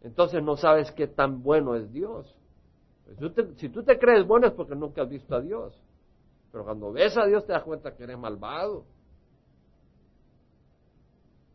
Entonces 0.02 0.42
no 0.42 0.56
sabes 0.56 0.90
qué 0.92 1.06
tan 1.06 1.42
bueno 1.42 1.74
es 1.74 1.92
Dios. 1.92 2.34
si 3.56 3.68
tú 3.68 3.82
te 3.82 3.98
crees 3.98 4.26
bueno 4.26 4.46
es 4.46 4.52
porque 4.52 4.74
nunca 4.74 5.02
has 5.02 5.08
visto 5.08 5.34
a 5.34 5.40
Dios. 5.40 5.80
Pero 6.50 6.64
cuando 6.64 6.92
ves 6.92 7.16
a 7.16 7.26
Dios 7.26 7.46
te 7.46 7.52
das 7.52 7.62
cuenta 7.62 7.94
que 7.94 8.04
eres 8.04 8.18
malvado. 8.18 8.84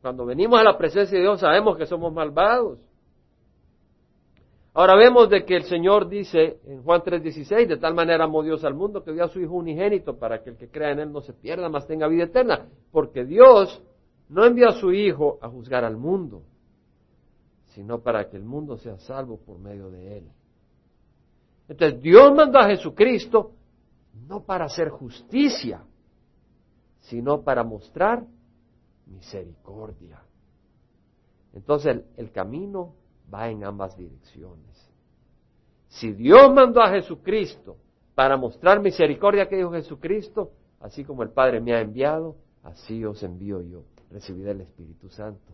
Cuando 0.03 0.25
venimos 0.25 0.59
a 0.59 0.63
la 0.63 0.77
presencia 0.77 1.17
de 1.17 1.23
Dios 1.23 1.39
sabemos 1.39 1.77
que 1.77 1.85
somos 1.85 2.11
malvados. 2.11 2.77
Ahora 4.73 4.97
vemos 4.97 5.29
de 5.29 5.45
que 5.45 5.55
el 5.55 5.63
Señor 5.63 6.09
dice 6.09 6.59
en 6.65 6.83
Juan 6.83 7.01
3:16, 7.01 7.69
de 7.69 7.77
tal 7.77 7.93
manera 7.93 8.25
amó 8.25 8.43
Dios 8.43 8.65
al 8.65 8.73
mundo 8.73 9.01
que 9.01 9.13
dio 9.13 9.23
a 9.23 9.29
su 9.29 9.39
Hijo 9.39 9.53
unigénito 9.53 10.19
para 10.19 10.43
que 10.43 10.49
el 10.49 10.57
que 10.57 10.67
crea 10.67 10.91
en 10.91 10.99
Él 10.99 11.13
no 11.13 11.21
se 11.21 11.31
pierda, 11.31 11.69
mas 11.69 11.87
tenga 11.87 12.09
vida 12.09 12.25
eterna. 12.25 12.67
Porque 12.91 13.23
Dios 13.23 13.81
no 14.27 14.43
envió 14.43 14.67
a 14.67 14.73
su 14.73 14.91
Hijo 14.91 15.39
a 15.41 15.47
juzgar 15.47 15.85
al 15.85 15.95
mundo, 15.95 16.41
sino 17.67 18.01
para 18.01 18.29
que 18.29 18.35
el 18.35 18.43
mundo 18.43 18.75
sea 18.75 18.97
salvo 18.97 19.37
por 19.37 19.57
medio 19.57 19.89
de 19.89 20.17
Él. 20.17 20.27
Entonces 21.69 22.01
Dios 22.01 22.35
mandó 22.35 22.59
a 22.59 22.67
Jesucristo 22.67 23.51
no 24.27 24.43
para 24.43 24.65
hacer 24.65 24.89
justicia, 24.89 25.85
sino 26.99 27.41
para 27.41 27.63
mostrar 27.63 28.25
misericordia. 29.13 30.21
Entonces 31.53 32.03
el, 32.17 32.31
camino 32.31 32.95
va 33.33 33.49
en 33.49 33.63
ambas 33.63 33.95
direcciones. 33.95 34.89
Si 35.87 36.11
Dios 36.11 36.53
mandó 36.53 36.81
a 36.81 36.89
Jesucristo 36.89 37.77
para 38.15 38.37
mostrar 38.37 38.81
misericordia 38.81 39.47
que 39.47 39.57
dijo 39.57 39.71
Jesucristo, 39.71 40.51
así 40.79 41.03
como 41.03 41.23
el 41.23 41.29
Padre 41.29 41.61
me 41.61 41.73
ha 41.73 41.81
enviado, 41.81 42.35
así 42.63 43.05
os 43.05 43.21
envío 43.23 43.61
yo. 43.61 43.83
Recibiré 44.11 44.51
el 44.51 44.61
Espíritu 44.61 45.09
Santo. 45.09 45.53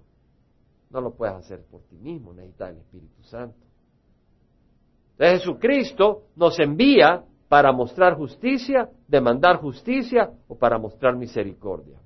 No 0.90 1.02
lo 1.02 1.14
puedes 1.14 1.36
hacer 1.36 1.64
por 1.66 1.82
ti 1.84 1.98
mismo, 1.98 2.34
necesitas 2.34 2.72
el 2.72 2.78
Espíritu 2.78 3.24
Santo. 3.24 3.58
Entonces 5.12 5.40
Jesucristo 5.40 6.24
nos 6.36 6.58
envía 6.60 7.24
para 7.50 7.72
mostrar 7.72 8.16
justicia, 8.16 8.90
demandar 9.08 9.58
justicia 9.58 10.32
o 10.48 10.56
para 10.58 10.78
mostrar 10.78 11.16
misericordia 11.16 12.00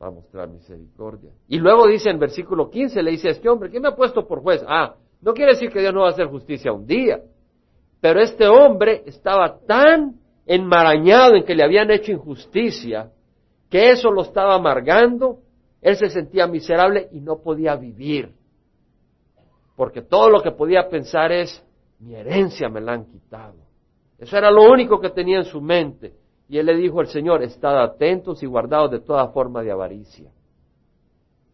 a 0.00 0.10
mostrar 0.10 0.48
misericordia. 0.48 1.30
Y 1.48 1.58
luego 1.58 1.86
dice 1.86 2.10
en 2.10 2.18
versículo 2.18 2.70
15, 2.70 3.02
le 3.02 3.10
dice 3.12 3.28
a 3.28 3.32
este 3.32 3.48
hombre, 3.48 3.70
¿quién 3.70 3.82
me 3.82 3.88
ha 3.88 3.96
puesto 3.96 4.26
por 4.26 4.40
juez? 4.42 4.64
Ah, 4.66 4.94
no 5.20 5.34
quiere 5.34 5.52
decir 5.52 5.70
que 5.70 5.80
Dios 5.80 5.92
no 5.92 6.02
va 6.02 6.08
a 6.08 6.12
hacer 6.12 6.26
justicia 6.26 6.72
un 6.72 6.86
día, 6.86 7.20
pero 8.00 8.20
este 8.20 8.46
hombre 8.46 9.02
estaba 9.06 9.58
tan 9.66 10.20
enmarañado 10.46 11.34
en 11.34 11.44
que 11.44 11.54
le 11.54 11.64
habían 11.64 11.90
hecho 11.90 12.12
injusticia, 12.12 13.10
que 13.68 13.90
eso 13.90 14.10
lo 14.10 14.22
estaba 14.22 14.54
amargando, 14.54 15.40
él 15.80 15.96
se 15.96 16.08
sentía 16.08 16.46
miserable 16.46 17.08
y 17.12 17.20
no 17.20 17.38
podía 17.42 17.76
vivir, 17.76 18.32
porque 19.76 20.02
todo 20.02 20.30
lo 20.30 20.42
que 20.42 20.52
podía 20.52 20.88
pensar 20.88 21.32
es, 21.32 21.64
mi 21.98 22.14
herencia 22.14 22.68
me 22.68 22.80
la 22.80 22.92
han 22.92 23.04
quitado. 23.06 23.56
Eso 24.18 24.36
era 24.36 24.50
lo 24.50 24.62
único 24.70 25.00
que 25.00 25.10
tenía 25.10 25.38
en 25.38 25.44
su 25.44 25.60
mente. 25.60 26.14
Y 26.48 26.56
él 26.56 26.66
le 26.66 26.76
dijo 26.76 27.00
al 27.00 27.08
Señor, 27.08 27.42
estad 27.42 27.82
atentos 27.82 28.42
y 28.42 28.46
guardados 28.46 28.90
de 28.90 29.00
toda 29.00 29.28
forma 29.28 29.62
de 29.62 29.70
avaricia. 29.70 30.32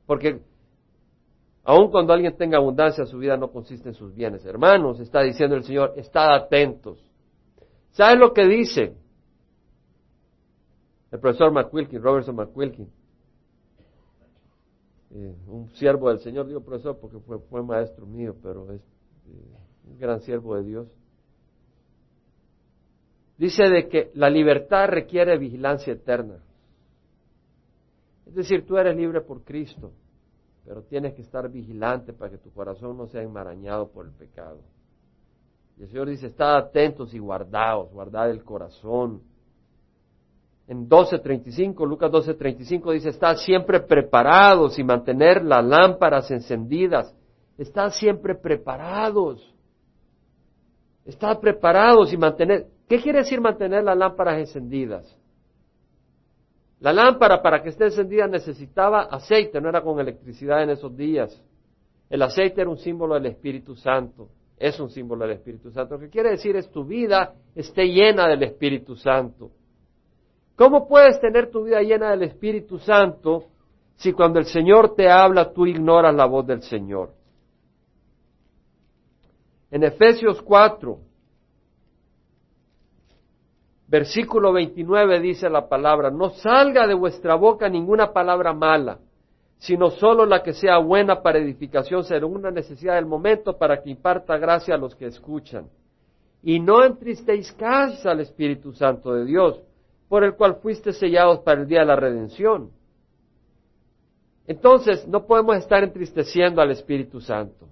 Porque 0.06 0.40
aun 1.64 1.90
cuando 1.90 2.12
alguien 2.12 2.36
tenga 2.36 2.58
abundancia, 2.58 3.04
su 3.04 3.18
vida 3.18 3.36
no 3.36 3.50
consiste 3.50 3.88
en 3.88 3.94
sus 3.94 4.14
bienes. 4.14 4.44
Hermanos, 4.44 5.00
está 5.00 5.22
diciendo 5.22 5.56
el 5.56 5.64
Señor, 5.64 5.94
estad 5.96 6.34
atentos. 6.34 7.04
¿Sabes 7.90 8.18
lo 8.18 8.32
que 8.32 8.46
dice 8.46 8.96
el 11.10 11.18
profesor 11.18 11.52
McQuilkin, 11.52 12.00
Robertson 12.00 12.36
McQuilkin? 12.36 12.88
Eh, 15.10 15.36
un 15.48 15.70
siervo 15.70 16.08
del 16.08 16.20
Señor, 16.20 16.46
digo 16.46 16.60
profesor 16.60 16.98
porque 17.00 17.18
fue, 17.18 17.62
maestro 17.62 18.06
mío, 18.06 18.36
pero 18.42 18.70
es 18.72 18.80
eh, 19.28 19.56
un 19.88 19.98
gran 19.98 20.20
siervo 20.20 20.56
de 20.56 20.64
Dios 20.64 20.88
dice 23.44 23.68
de 23.68 23.88
que 23.88 24.10
la 24.14 24.30
libertad 24.30 24.88
requiere 24.88 25.36
vigilancia 25.36 25.92
eterna. 25.92 26.36
Es 28.26 28.34
decir, 28.34 28.66
tú 28.66 28.78
eres 28.78 28.96
libre 28.96 29.20
por 29.20 29.44
Cristo, 29.44 29.92
pero 30.64 30.82
tienes 30.82 31.12
que 31.12 31.20
estar 31.20 31.50
vigilante 31.50 32.14
para 32.14 32.30
que 32.30 32.38
tu 32.38 32.50
corazón 32.52 32.96
no 32.96 33.06
sea 33.06 33.22
enmarañado 33.22 33.88
por 33.88 34.06
el 34.06 34.12
pecado. 34.12 34.60
Y 35.76 35.82
el 35.82 35.88
Señor 35.88 36.08
dice, 36.08 36.28
estad 36.28 36.56
atentos 36.56 37.12
y 37.12 37.18
guardaos, 37.18 37.92
guardad 37.92 38.30
el 38.30 38.42
corazón. 38.42 39.20
En 40.66 40.88
12.35, 40.88 41.86
Lucas 41.86 42.10
12.35 42.10 42.94
dice, 42.94 43.10
estad 43.10 43.36
siempre 43.36 43.80
preparados 43.80 44.78
y 44.78 44.84
mantener 44.84 45.44
las 45.44 45.62
lámparas 45.62 46.30
encendidas. 46.30 47.14
Estad 47.58 47.90
siempre 47.90 48.34
preparados. 48.34 49.54
Estad 51.04 51.40
preparados 51.40 52.10
y 52.10 52.16
mantener. 52.16 52.73
¿Qué 52.88 53.00
quiere 53.00 53.20
decir 53.20 53.40
mantener 53.40 53.82
las 53.84 53.96
lámparas 53.96 54.38
encendidas? 54.38 55.16
La 56.80 56.92
lámpara 56.92 57.40
para 57.40 57.62
que 57.62 57.70
esté 57.70 57.84
encendida 57.84 58.26
necesitaba 58.26 59.02
aceite, 59.04 59.60
no 59.60 59.68
era 59.70 59.80
con 59.80 59.98
electricidad 60.00 60.62
en 60.62 60.70
esos 60.70 60.94
días. 60.94 61.42
El 62.10 62.20
aceite 62.22 62.60
era 62.60 62.68
un 62.68 62.76
símbolo 62.76 63.14
del 63.14 63.26
Espíritu 63.26 63.74
Santo, 63.74 64.28
es 64.58 64.78
un 64.78 64.90
símbolo 64.90 65.26
del 65.26 65.36
Espíritu 65.36 65.70
Santo. 65.70 65.94
Lo 65.94 66.00
que 66.00 66.10
quiere 66.10 66.30
decir 66.30 66.56
es 66.56 66.70
tu 66.70 66.84
vida 66.84 67.34
esté 67.54 67.86
llena 67.86 68.28
del 68.28 68.42
Espíritu 68.42 68.96
Santo. 68.96 69.50
¿Cómo 70.56 70.86
puedes 70.86 71.18
tener 71.20 71.50
tu 71.50 71.64
vida 71.64 71.80
llena 71.80 72.10
del 72.10 72.24
Espíritu 72.24 72.78
Santo 72.78 73.46
si 73.96 74.12
cuando 74.12 74.38
el 74.38 74.44
Señor 74.44 74.94
te 74.94 75.08
habla 75.08 75.52
tú 75.52 75.66
ignoras 75.66 76.14
la 76.14 76.26
voz 76.26 76.46
del 76.46 76.62
Señor? 76.62 77.14
En 79.70 79.82
Efesios 79.82 80.40
4, 80.42 80.98
Versículo 83.94 84.52
29 84.52 85.20
dice 85.20 85.48
la 85.48 85.68
palabra, 85.68 86.10
no 86.10 86.30
salga 86.30 86.84
de 86.84 86.94
vuestra 86.94 87.36
boca 87.36 87.68
ninguna 87.68 88.12
palabra 88.12 88.52
mala, 88.52 88.98
sino 89.58 89.88
solo 89.90 90.26
la 90.26 90.42
que 90.42 90.52
sea 90.52 90.78
buena 90.78 91.22
para 91.22 91.38
edificación 91.38 92.02
según 92.02 92.38
una 92.38 92.50
necesidad 92.50 92.96
del 92.96 93.06
momento 93.06 93.56
para 93.56 93.80
que 93.80 93.90
imparta 93.90 94.36
gracia 94.36 94.74
a 94.74 94.78
los 94.78 94.96
que 94.96 95.06
escuchan. 95.06 95.68
Y 96.42 96.58
no 96.58 96.82
entristezcáis 96.82 98.04
al 98.04 98.18
Espíritu 98.18 98.72
Santo 98.72 99.14
de 99.14 99.26
Dios, 99.26 99.60
por 100.08 100.24
el 100.24 100.34
cual 100.34 100.56
fuiste 100.56 100.92
sellados 100.92 101.38
para 101.42 101.60
el 101.60 101.68
día 101.68 101.78
de 101.82 101.86
la 101.86 101.94
redención. 101.94 102.72
Entonces, 104.48 105.06
no 105.06 105.24
podemos 105.24 105.56
estar 105.58 105.84
entristeciendo 105.84 106.60
al 106.60 106.72
Espíritu 106.72 107.20
Santo. 107.20 107.68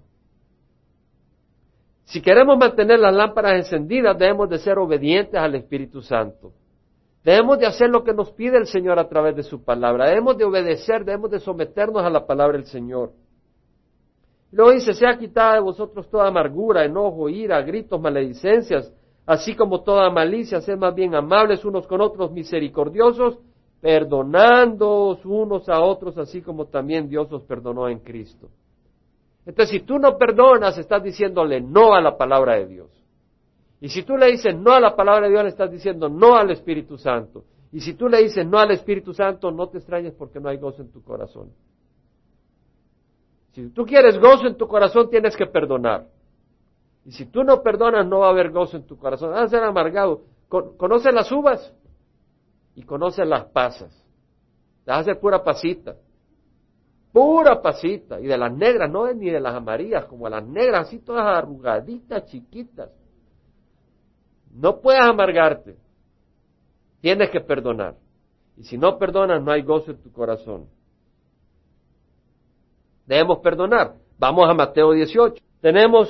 Si 2.05 2.21
queremos 2.21 2.57
mantener 2.57 2.99
las 2.99 3.13
lámparas 3.13 3.53
encendidas, 3.55 4.17
debemos 4.17 4.49
de 4.49 4.59
ser 4.59 4.77
obedientes 4.77 5.39
al 5.39 5.55
Espíritu 5.55 6.01
Santo. 6.01 6.51
Debemos 7.23 7.57
de 7.57 7.65
hacer 7.65 7.89
lo 7.89 8.03
que 8.03 8.13
nos 8.13 8.31
pide 8.31 8.57
el 8.57 8.67
Señor 8.67 8.99
a 8.99 9.07
través 9.07 9.35
de 9.35 9.43
su 9.43 9.63
palabra. 9.63 10.07
Debemos 10.07 10.37
de 10.37 10.43
obedecer, 10.43 11.05
debemos 11.05 11.31
de 11.31 11.39
someternos 11.39 12.03
a 12.03 12.09
la 12.09 12.27
palabra 12.27 12.57
del 12.57 12.65
Señor. 12.65 13.11
Luego 14.51 14.71
dice, 14.71 14.93
sea 14.93 15.17
quitada 15.17 15.55
de 15.55 15.61
vosotros 15.61 16.09
toda 16.09 16.27
amargura, 16.27 16.83
enojo, 16.83 17.29
ira, 17.29 17.61
gritos, 17.61 17.99
maledicencias, 17.99 18.93
así 19.25 19.55
como 19.55 19.81
toda 19.81 20.09
malicia, 20.11 20.61
sed 20.61 20.77
más 20.77 20.93
bien 20.93 21.15
amables 21.15 21.65
unos 21.65 21.87
con 21.87 22.01
otros, 22.01 22.31
misericordiosos, 22.31 23.39
perdonándoos 23.81 25.25
unos 25.25 25.67
a 25.69 25.81
otros, 25.81 26.17
así 26.17 26.41
como 26.41 26.65
también 26.65 27.09
Dios 27.09 27.31
os 27.31 27.43
perdonó 27.43 27.89
en 27.89 27.99
Cristo. 27.99 28.49
Entonces, 29.45 29.69
si 29.69 29.85
tú 29.85 29.99
no 29.99 30.17
perdonas, 30.17 30.77
estás 30.77 31.03
diciéndole 31.03 31.59
no 31.59 31.93
a 31.93 32.01
la 32.01 32.17
palabra 32.17 32.55
de 32.55 32.67
Dios. 32.67 32.89
Y 33.81 33.89
si 33.89 34.03
tú 34.03 34.15
le 34.15 34.27
dices 34.31 34.55
no 34.55 34.71
a 34.71 34.79
la 34.79 34.95
palabra 34.95 35.27
de 35.27 35.31
Dios, 35.31 35.43
le 35.43 35.49
estás 35.49 35.69
diciendo 35.69 36.07
no 36.07 36.35
al 36.35 36.51
Espíritu 36.51 36.97
Santo. 36.97 37.43
Y 37.71 37.81
si 37.81 37.95
tú 37.95 38.07
le 38.07 38.23
dices 38.23 38.45
no 38.45 38.57
al 38.57 38.71
Espíritu 38.71 39.13
Santo, 39.13 39.51
no 39.51 39.67
te 39.67 39.79
extrañes 39.79 40.13
porque 40.13 40.39
no 40.39 40.47
hay 40.47 40.57
gozo 40.57 40.81
en 40.81 40.91
tu 40.91 41.03
corazón. 41.03 41.51
Si 43.51 43.69
tú 43.69 43.85
quieres 43.85 44.17
gozo 44.19 44.47
en 44.47 44.57
tu 44.57 44.67
corazón, 44.67 45.09
tienes 45.09 45.35
que 45.35 45.45
perdonar. 45.45 46.07
Y 47.05 47.11
si 47.11 47.25
tú 47.25 47.43
no 47.43 47.61
perdonas, 47.61 48.07
no 48.07 48.19
va 48.19 48.27
a 48.27 48.29
haber 48.29 48.51
gozo 48.51 48.77
en 48.77 48.85
tu 48.85 48.97
corazón. 48.97 49.31
Vas 49.31 49.43
a 49.43 49.47
ser 49.49 49.63
amargado. 49.63 50.21
Conoce 50.47 51.11
las 51.11 51.31
uvas 51.31 51.73
y 52.75 52.83
conoce 52.83 53.25
las 53.25 53.45
pasas. 53.45 53.91
Vas 54.85 54.99
a 54.99 55.03
ser 55.03 55.19
pura 55.19 55.43
pasita. 55.43 55.95
Pura 57.13 57.61
pasita. 57.61 58.19
Y 58.19 58.25
de 58.25 58.37
las 58.37 58.51
negras, 58.51 58.89
no 58.91 59.11
ni 59.13 59.29
de 59.29 59.39
las 59.39 59.53
amarillas, 59.53 60.05
como 60.05 60.27
las 60.27 60.43
negras, 60.45 60.87
así 60.87 60.99
todas 60.99 61.25
arrugaditas, 61.25 62.25
chiquitas. 62.25 62.89
No 64.51 64.81
puedes 64.81 65.01
amargarte. 65.01 65.77
Tienes 67.01 67.29
que 67.29 67.39
perdonar. 67.39 67.95
Y 68.57 68.63
si 68.63 68.77
no 68.77 68.97
perdonas, 68.97 69.43
no 69.43 69.51
hay 69.51 69.61
gozo 69.61 69.91
en 69.91 70.01
tu 70.01 70.11
corazón. 70.11 70.67
Debemos 73.05 73.39
perdonar. 73.39 73.93
Vamos 74.17 74.49
a 74.49 74.53
Mateo 74.53 74.91
18. 74.91 75.43
Tenemos 75.61 76.09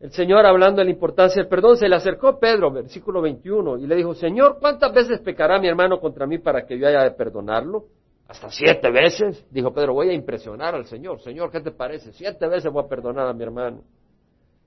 el 0.00 0.12
Señor 0.12 0.44
hablando 0.44 0.80
de 0.80 0.86
la 0.86 0.90
importancia 0.90 1.40
del 1.40 1.48
perdón. 1.48 1.78
Se 1.78 1.88
le 1.88 1.96
acercó 1.96 2.38
Pedro, 2.38 2.70
versículo 2.70 3.22
21, 3.22 3.78
y 3.78 3.86
le 3.86 3.96
dijo, 3.96 4.14
Señor, 4.14 4.58
¿cuántas 4.60 4.92
veces 4.92 5.20
pecará 5.20 5.58
mi 5.58 5.68
hermano 5.68 6.00
contra 6.00 6.26
mí 6.26 6.38
para 6.38 6.66
que 6.66 6.78
yo 6.78 6.86
haya 6.86 7.02
de 7.02 7.12
perdonarlo? 7.12 7.86
Hasta 8.28 8.50
siete 8.50 8.90
veces. 8.90 9.44
Dijo 9.50 9.72
Pedro, 9.72 9.94
voy 9.94 10.10
a 10.10 10.12
impresionar 10.12 10.74
al 10.74 10.84
Señor. 10.84 11.20
Señor, 11.20 11.50
¿qué 11.50 11.60
te 11.60 11.72
parece? 11.72 12.12
Siete 12.12 12.46
veces 12.46 12.70
voy 12.70 12.84
a 12.84 12.88
perdonar 12.88 13.26
a 13.26 13.32
mi 13.32 13.42
hermano. 13.42 13.82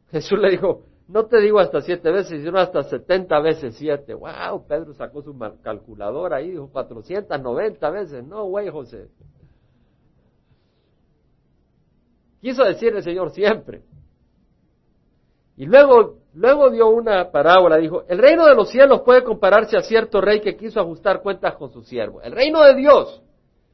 Jesús 0.10 0.38
le 0.40 0.50
dijo, 0.50 0.84
no 1.08 1.28
te 1.28 1.40
digo 1.40 1.60
hasta 1.60 1.82
siete 1.82 2.12
veces, 2.12 2.44
sino 2.44 2.60
hasta 2.60 2.84
setenta 2.84 3.40
veces 3.40 3.76
siete. 3.76 4.14
Wow, 4.16 4.66
Pedro 4.68 4.94
sacó 4.94 5.22
su 5.22 5.38
calculadora 5.62 6.38
ahí, 6.38 6.52
dijo 6.52 6.70
noventa 7.42 7.90
veces. 7.92 8.26
No, 8.26 8.46
güey, 8.46 8.70
José. 8.70 9.08
Quiso 12.42 12.64
decir 12.64 12.96
el 12.96 13.04
Señor 13.04 13.30
siempre. 13.32 13.84
Y 15.56 15.66
luego, 15.66 16.18
luego 16.34 16.72
dio 16.72 16.90
una 16.90 17.30
parábola, 17.30 17.78
dijo, 17.78 18.04
el 18.08 18.18
reino 18.18 18.48
de 18.48 18.56
los 18.56 18.70
cielos 18.72 19.02
puede 19.02 19.24
compararse 19.24 19.78
a 19.78 19.82
cierto 19.82 20.20
rey 20.20 20.42
que 20.42 20.58
quiso 20.58 20.80
ajustar 20.80 21.22
cuentas 21.22 21.56
con 21.56 21.72
su 21.72 21.84
siervo. 21.84 22.22
El 22.24 22.32
reino 22.32 22.64
de 22.64 22.74
Dios. 22.74 23.22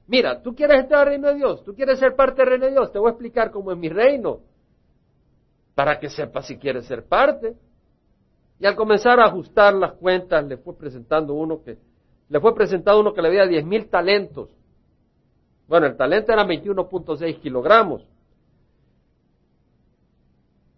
Mira, 0.07 0.41
tú 0.41 0.55
quieres 0.55 0.79
entrar 0.79 1.01
al 1.01 1.07
reino 1.07 1.27
de 1.27 1.35
Dios, 1.35 1.63
tú 1.65 1.75
quieres 1.75 1.99
ser 1.99 2.15
parte 2.15 2.41
del 2.41 2.51
reino 2.51 2.65
de 2.65 2.71
Dios, 2.71 2.91
te 2.91 2.99
voy 2.99 3.09
a 3.09 3.11
explicar 3.11 3.51
cómo 3.51 3.71
es 3.71 3.77
mi 3.77 3.89
reino, 3.89 4.39
para 5.75 5.99
que 5.99 6.09
sepas 6.09 6.47
si 6.47 6.57
quieres 6.57 6.85
ser 6.85 7.05
parte. 7.05 7.55
Y 8.59 8.65
al 8.65 8.75
comenzar 8.75 9.19
a 9.19 9.25
ajustar 9.25 9.73
las 9.75 9.93
cuentas, 9.93 10.43
le 10.45 10.57
fue 10.57 10.75
presentando 10.75 11.33
uno 11.33 11.61
que, 11.61 11.77
le 12.29 12.39
fue 12.39 12.55
presentado 12.55 12.99
uno 12.99 13.13
que 13.13 13.21
le 13.21 13.27
había 13.27 13.45
diez 13.45 13.65
mil 13.65 13.87
talentos. 13.87 14.49
Bueno, 15.67 15.85
el 15.85 15.97
talento 15.97 16.31
era 16.31 16.45
21.6 16.45 17.39
kilogramos. 17.39 18.07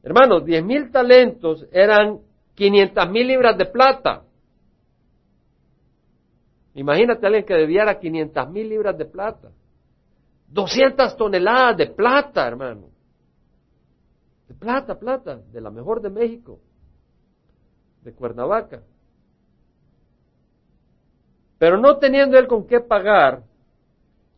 Hermanos, 0.01 0.43
diez 0.43 0.63
mil 0.63 0.91
talentos 0.91 1.65
eran 1.71 2.19
quinientas 2.55 3.09
mil 3.09 3.27
libras 3.27 3.57
de 3.57 3.65
plata. 3.65 4.23
Imagínate 6.79 7.25
a 7.25 7.27
alguien 7.27 7.45
que 7.45 7.53
debiera 7.55 7.99
quinientas 7.99 8.49
mil 8.49 8.69
libras 8.69 8.97
de 8.97 9.03
plata. 9.03 9.51
200 10.47 11.17
toneladas 11.17 11.75
de 11.75 11.87
plata, 11.87 12.47
hermano. 12.47 12.87
De 14.47 14.53
plata, 14.53 14.97
plata, 14.97 15.41
de 15.51 15.59
la 15.59 15.71
mejor 15.71 16.01
de 16.01 16.09
México, 16.09 16.61
de 18.01 18.13
Cuernavaca. 18.13 18.81
Pero 21.57 21.77
no 21.77 21.97
teniendo 21.97 22.39
él 22.39 22.47
con 22.47 22.65
qué 22.65 22.79
pagar, 22.79 23.43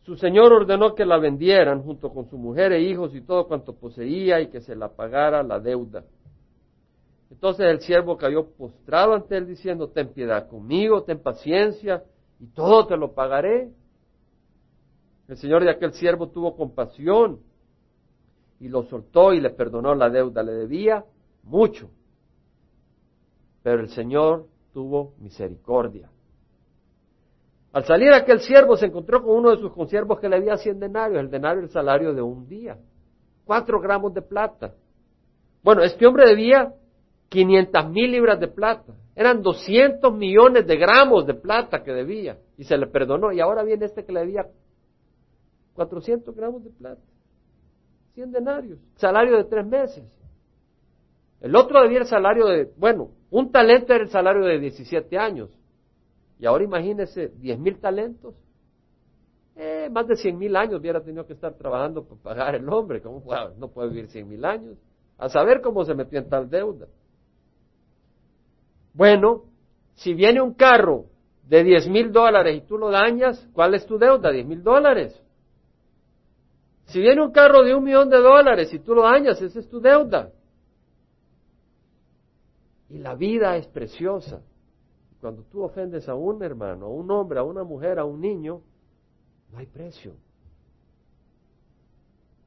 su 0.00 0.16
señor 0.16 0.52
ordenó 0.52 0.96
que 0.96 1.04
la 1.04 1.18
vendieran 1.18 1.80
junto 1.84 2.12
con 2.12 2.28
su 2.28 2.36
mujer 2.36 2.72
e 2.72 2.82
hijos 2.82 3.14
y 3.14 3.20
todo 3.20 3.46
cuanto 3.46 3.72
poseía 3.76 4.40
y 4.40 4.48
que 4.48 4.60
se 4.60 4.74
la 4.74 4.88
pagara 4.88 5.44
la 5.44 5.60
deuda. 5.60 6.02
Entonces 7.30 7.66
el 7.66 7.80
siervo 7.82 8.16
cayó 8.16 8.50
postrado 8.50 9.14
ante 9.14 9.36
él 9.36 9.46
diciendo, 9.46 9.90
ten 9.90 10.12
piedad 10.12 10.48
conmigo, 10.48 11.04
ten 11.04 11.20
paciencia 11.20 12.02
y 12.42 12.48
todo 12.48 12.86
te 12.86 12.98
lo 12.98 13.14
pagaré. 13.14 13.70
El 15.28 15.36
señor 15.38 15.64
de 15.64 15.70
aquel 15.70 15.94
siervo 15.94 16.28
tuvo 16.28 16.54
compasión 16.54 17.40
y 18.60 18.68
lo 18.68 18.82
soltó 18.82 19.32
y 19.32 19.40
le 19.40 19.48
perdonó 19.48 19.94
la 19.94 20.10
deuda. 20.10 20.42
Le 20.42 20.52
debía 20.52 21.06
mucho, 21.42 21.88
pero 23.62 23.80
el 23.80 23.88
Señor 23.88 24.46
tuvo 24.74 25.14
misericordia 25.18 26.10
al 27.72 27.84
salir 27.84 28.12
aquel 28.12 28.40
siervo 28.40 28.76
se 28.76 28.86
encontró 28.86 29.22
con 29.22 29.34
uno 29.36 29.50
de 29.50 29.56
sus 29.56 29.72
consiervos 29.72 30.20
que 30.20 30.28
le 30.28 30.36
había 30.36 30.56
cien 30.58 30.78
denarios, 30.78 31.20
el 31.20 31.30
denario 31.30 31.62
el 31.62 31.70
salario 31.70 32.12
de 32.12 32.20
un 32.20 32.46
día, 32.46 32.76
cuatro 33.46 33.80
gramos 33.80 34.12
de 34.12 34.20
plata. 34.20 34.74
Bueno, 35.62 35.82
este 35.82 36.06
hombre 36.06 36.26
debía 36.26 36.74
quinientas 37.32 37.88
mil 37.88 38.12
libras 38.12 38.38
de 38.38 38.46
plata, 38.46 38.92
eran 39.16 39.42
doscientos 39.42 40.14
millones 40.14 40.66
de 40.66 40.76
gramos 40.76 41.26
de 41.26 41.32
plata 41.32 41.82
que 41.82 41.92
debía 41.92 42.38
y 42.58 42.64
se 42.64 42.76
le 42.76 42.86
perdonó. 42.86 43.32
Y 43.32 43.40
ahora 43.40 43.62
viene 43.62 43.86
este 43.86 44.04
que 44.04 44.12
le 44.12 44.20
debía 44.20 44.46
cuatrocientos 45.72 46.36
gramos 46.36 46.62
de 46.62 46.70
plata, 46.70 47.00
cien 48.14 48.30
denarios, 48.30 48.78
salario 48.96 49.38
de 49.38 49.44
tres 49.44 49.66
meses. 49.66 50.04
El 51.40 51.56
otro 51.56 51.82
debía 51.82 52.00
el 52.00 52.06
salario 52.06 52.46
de, 52.46 52.70
bueno, 52.76 53.10
un 53.30 53.50
talento 53.50 53.94
era 53.94 54.04
el 54.04 54.10
salario 54.10 54.44
de 54.44 54.60
17 54.60 55.18
años. 55.18 55.50
Y 56.38 56.46
ahora 56.46 56.64
imagínese, 56.64 57.32
diez 57.38 57.58
mil 57.58 57.78
talentos. 57.80 58.34
Eh, 59.56 59.88
más 59.90 60.06
de 60.06 60.16
cien 60.16 60.38
mil 60.38 60.54
años 60.54 60.80
hubiera 60.80 61.00
tenido 61.00 61.26
que 61.26 61.32
estar 61.32 61.54
trabajando 61.54 62.04
para 62.04 62.20
pagar 62.20 62.54
el 62.54 62.68
hombre. 62.68 63.00
¿Cómo 63.00 63.22
no 63.56 63.68
puede 63.68 63.88
vivir 63.88 64.08
cien 64.08 64.28
mil 64.28 64.44
años? 64.44 64.76
A 65.18 65.28
saber 65.28 65.62
cómo 65.62 65.84
se 65.84 65.94
metió 65.94 66.18
en 66.18 66.28
tal 66.28 66.50
deuda. 66.50 66.86
Bueno, 68.94 69.44
si 69.94 70.14
viene 70.14 70.40
un 70.40 70.54
carro 70.54 71.06
de 71.48 71.64
diez 71.64 71.88
mil 71.88 72.12
dólares 72.12 72.56
y 72.56 72.66
tú 72.66 72.78
lo 72.78 72.90
dañas, 72.90 73.48
¿cuál 73.52 73.74
es 73.74 73.86
tu 73.86 73.98
deuda? 73.98 74.30
Diez 74.30 74.46
mil 74.46 74.62
dólares. 74.62 75.20
Si 76.86 77.00
viene 77.00 77.22
un 77.22 77.32
carro 77.32 77.62
de 77.62 77.74
un 77.74 77.84
millón 77.84 78.10
de 78.10 78.18
dólares 78.18 78.72
y 78.72 78.78
tú 78.78 78.94
lo 78.94 79.02
dañas, 79.02 79.40
esa 79.40 79.58
es 79.60 79.68
tu 79.68 79.80
deuda. 79.80 80.30
Y 82.90 82.98
la 82.98 83.14
vida 83.14 83.56
es 83.56 83.66
preciosa. 83.66 84.42
Cuando 85.20 85.44
tú 85.44 85.62
ofendes 85.62 86.08
a 86.08 86.14
un 86.14 86.42
hermano, 86.42 86.86
a 86.86 86.88
un 86.90 87.10
hombre, 87.10 87.38
a 87.38 87.42
una 87.42 87.64
mujer, 87.64 87.98
a 87.98 88.04
un 88.04 88.20
niño, 88.20 88.60
no 89.50 89.58
hay 89.58 89.66
precio. 89.66 90.14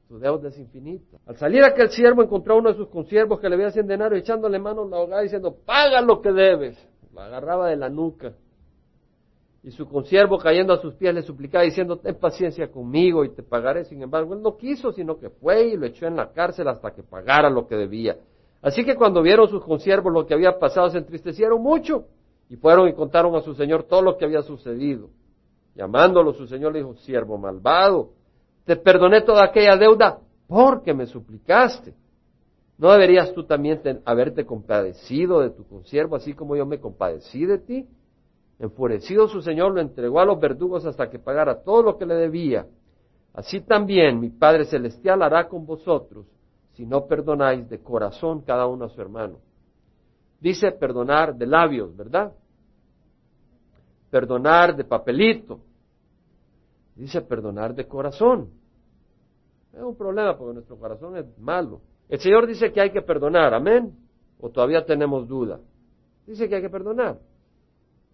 Tu 0.08 0.18
deuda 0.18 0.48
es 0.48 0.58
infinita. 0.58 1.18
Al 1.26 1.36
salir 1.36 1.64
aquel 1.64 1.90
siervo 1.90 2.22
encontró 2.22 2.54
a 2.54 2.58
uno 2.58 2.70
de 2.70 2.76
sus 2.76 2.88
consiervos 2.88 3.40
que 3.40 3.48
le 3.48 3.56
había 3.56 3.70
cien 3.70 3.86
denarios 3.86 4.20
echándole 4.20 4.58
mano 4.58 4.82
a 4.82 4.88
la 4.88 4.98
hogada 4.98 5.22
diciendo, 5.22 5.56
paga 5.64 6.00
lo 6.00 6.20
que 6.20 6.32
debes. 6.32 6.78
Lo 7.12 7.20
agarraba 7.20 7.68
de 7.68 7.76
la 7.76 7.88
nuca. 7.88 8.34
Y 9.64 9.72
su 9.72 9.88
consiervo 9.88 10.38
cayendo 10.38 10.72
a 10.72 10.78
sus 10.78 10.94
pies 10.94 11.12
le 11.12 11.22
suplicaba 11.22 11.64
diciendo, 11.64 11.98
ten 11.98 12.14
paciencia 12.14 12.70
conmigo 12.70 13.24
y 13.24 13.30
te 13.30 13.42
pagaré. 13.42 13.84
Sin 13.84 14.00
embargo, 14.00 14.34
él 14.34 14.42
no 14.42 14.56
quiso, 14.56 14.92
sino 14.92 15.18
que 15.18 15.28
fue 15.28 15.68
y 15.68 15.76
lo 15.76 15.86
echó 15.86 16.06
en 16.06 16.14
la 16.14 16.30
cárcel 16.30 16.68
hasta 16.68 16.92
que 16.92 17.02
pagara 17.02 17.50
lo 17.50 17.66
que 17.66 17.74
debía. 17.74 18.16
Así 18.62 18.84
que 18.84 18.94
cuando 18.94 19.22
vieron 19.22 19.48
sus 19.48 19.64
consiervos 19.64 20.12
lo 20.12 20.24
que 20.24 20.34
había 20.34 20.58
pasado, 20.60 20.88
se 20.90 20.98
entristecieron 20.98 21.60
mucho 21.60 22.04
y 22.48 22.54
fueron 22.54 22.88
y 22.88 22.94
contaron 22.94 23.34
a 23.34 23.40
su 23.40 23.54
señor 23.54 23.84
todo 23.84 24.02
lo 24.02 24.16
que 24.16 24.24
había 24.24 24.42
sucedido. 24.42 25.10
Llamándolo, 25.74 26.32
su 26.32 26.46
señor 26.46 26.72
le 26.72 26.78
dijo, 26.78 26.94
siervo 26.94 27.36
malvado, 27.36 28.10
te 28.66 28.76
perdoné 28.76 29.22
toda 29.22 29.44
aquella 29.44 29.76
deuda 29.76 30.18
porque 30.46 30.92
me 30.92 31.06
suplicaste. 31.06 31.94
¿No 32.78 32.92
deberías 32.92 33.32
tú 33.32 33.44
también 33.44 33.80
haberte 34.04 34.44
compadecido 34.44 35.40
de 35.40 35.50
tu 35.50 35.66
consiervo, 35.66 36.16
así 36.16 36.34
como 36.34 36.56
yo 36.56 36.66
me 36.66 36.78
compadecí 36.78 37.46
de 37.46 37.58
ti? 37.58 37.86
Enfurecido 38.58 39.28
su 39.28 39.40
señor 39.40 39.72
lo 39.72 39.80
entregó 39.80 40.20
a 40.20 40.24
los 40.24 40.38
verdugos 40.38 40.84
hasta 40.84 41.08
que 41.08 41.18
pagara 41.18 41.62
todo 41.62 41.82
lo 41.82 41.96
que 41.96 42.04
le 42.04 42.14
debía. 42.14 42.66
Así 43.32 43.60
también 43.60 44.20
mi 44.20 44.30
Padre 44.30 44.64
Celestial 44.64 45.22
hará 45.22 45.48
con 45.48 45.64
vosotros 45.64 46.26
si 46.72 46.84
no 46.84 47.06
perdonáis 47.06 47.68
de 47.70 47.82
corazón 47.82 48.42
cada 48.42 48.66
uno 48.66 48.86
a 48.86 48.88
su 48.88 49.00
hermano. 49.00 49.38
Dice 50.40 50.72
perdonar 50.72 51.34
de 51.34 51.46
labios, 51.46 51.96
¿verdad? 51.96 52.32
Perdonar 54.10 54.76
de 54.76 54.84
papelito. 54.84 55.60
Dice 56.96 57.20
perdonar 57.20 57.74
de 57.74 57.86
corazón. 57.86 58.50
Es 59.72 59.82
un 59.82 59.96
problema 59.96 60.36
porque 60.36 60.54
nuestro 60.54 60.78
corazón 60.78 61.16
es 61.16 61.38
malo. 61.38 61.82
El 62.08 62.18
Señor 62.18 62.46
dice 62.46 62.72
que 62.72 62.80
hay 62.80 62.90
que 62.90 63.02
perdonar, 63.02 63.52
amén. 63.52 63.94
O 64.40 64.50
todavía 64.50 64.84
tenemos 64.84 65.28
duda. 65.28 65.60
Dice 66.26 66.48
que 66.48 66.56
hay 66.56 66.62
que 66.62 66.70
perdonar. 66.70 67.20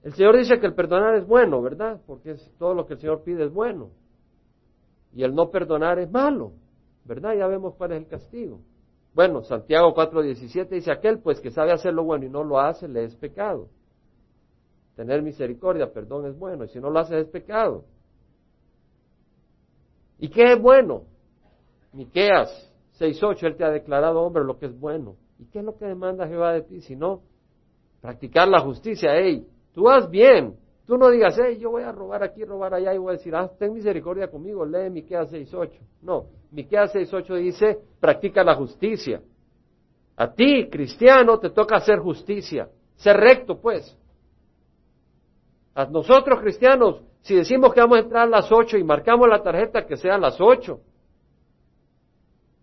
El 0.03 0.13
Señor 0.15 0.37
dice 0.37 0.59
que 0.59 0.67
el 0.67 0.75
perdonar 0.75 1.15
es 1.15 1.27
bueno, 1.27 1.63
¿verdad? 1.63 2.01
Porque 2.07 2.33
es, 2.33 2.53
todo 2.59 2.75
lo 2.75 2.87
que 2.87 2.95
el 2.95 3.01
Señor 3.01 3.23
pide 3.23 3.45
es 3.45 3.53
bueno. 3.53 3.91
Y 5.13 5.23
el 5.23 5.35
no 5.35 5.51
perdonar 5.51 6.01
es 6.01 6.11
malo, 6.11 6.53
¿verdad? 7.05 7.35
Ya 7.37 7.47
vemos 7.47 7.75
cuál 7.77 7.93
es 7.93 7.99
el 7.99 8.09
castigo. 8.09 8.61
Bueno, 9.15 9.43
Santiago 9.43 9.95
4:17 9.95 10.69
dice, 10.71 10.91
aquel 10.91 11.21
pues 11.21 11.41
que 11.41 11.51
sabe 11.51 11.73
hacer 11.73 11.95
lo 11.95 12.03
bueno 12.03 12.25
y 12.25 12.31
no 12.31 12.43
lo 12.43 12.59
hace, 12.59 12.89
le 12.89 13.05
es 13.05 13.15
pecado. 13.15 13.69
Tener 14.97 15.23
misericordia, 15.23 15.93
perdón 15.93 16.27
es 16.27 16.37
bueno, 16.37 16.65
y 16.65 16.69
si 16.69 16.81
no 16.81 16.91
lo 16.91 16.99
hace 16.99 17.19
es 17.21 17.29
pecado. 17.29 17.85
¿Y 20.23 20.29
qué 20.29 20.53
es 20.53 20.63
bueno? 20.63 21.03
Miqueas 21.93 22.49
6:8, 23.01 23.45
él 23.45 23.57
te 23.57 23.65
ha 23.65 23.71
declarado, 23.71 24.23
hombre, 24.23 24.45
lo 24.45 24.57
que 24.57 24.67
es 24.67 24.79
bueno. 24.79 25.17
¿Y 25.41 25.47
qué 25.47 25.59
es 25.59 25.65
lo 25.65 25.77
que 25.77 25.85
demanda 25.85 26.29
Jehová 26.29 26.53
de 26.53 26.63
ti? 26.63 26.81
Si 26.81 26.95
no, 26.95 27.23
practicar 28.01 28.47
la 28.47 28.61
justicia. 28.61 29.11
Hey, 29.17 29.45
tú 29.73 29.91
haz 29.91 30.09
bien. 30.09 30.57
Tú 30.87 30.97
no 30.97 31.11
digas, 31.11 31.37
hey, 31.45 31.59
yo 31.59 31.71
voy 31.71 31.83
a 31.83 31.91
robar 31.91 32.23
aquí, 32.23 32.45
robar 32.45 32.73
allá 32.73 32.95
y 32.95 32.99
voy 32.99 33.15
a 33.15 33.17
decir, 33.17 33.35
ah, 33.35 33.51
ten 33.59 33.73
misericordia 33.73 34.29
conmigo, 34.29 34.65
lee 34.65 34.91
Miqueas 34.91 35.33
6.8. 35.33 35.73
No, 36.03 36.27
Miqueas 36.53 36.95
6.8 36.95 37.37
dice, 37.39 37.81
practica 37.99 38.45
la 38.45 38.55
justicia. 38.55 39.21
A 40.17 40.33
ti, 40.33 40.69
cristiano, 40.71 41.41
te 41.41 41.51
toca 41.51 41.79
hacer 41.79 41.99
justicia. 41.99 42.69
Ser 42.95 43.17
recto, 43.17 43.61
pues. 43.61 43.99
A 45.75 45.85
nosotros, 45.87 46.39
cristianos, 46.41 47.03
si 47.23 47.37
decimos 47.37 47.73
que 47.73 47.81
vamos 47.81 47.99
a 47.99 48.01
entrar 48.01 48.23
a 48.25 48.31
las 48.31 48.51
8 48.51 48.79
y 48.79 48.85
marcamos 48.85 49.29
la 49.29 49.43
tarjeta 49.43 49.87
que 49.87 49.97
sea 49.97 50.17
a 50.17 50.19
las 50.19 50.41
8, 50.41 50.81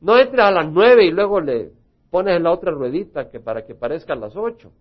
no 0.01 0.17
entres 0.17 0.43
a 0.43 0.51
las 0.51 0.71
9 0.71 1.05
y 1.05 1.11
luego 1.11 1.39
le 1.39 1.71
pones 2.09 2.37
en 2.37 2.43
la 2.43 2.51
otra 2.51 2.71
ruedita 2.71 3.29
que 3.29 3.39
para 3.39 3.65
que 3.65 3.73
parezca 3.73 4.13
a 4.13 4.17
las 4.17 4.35
8. 4.35 4.71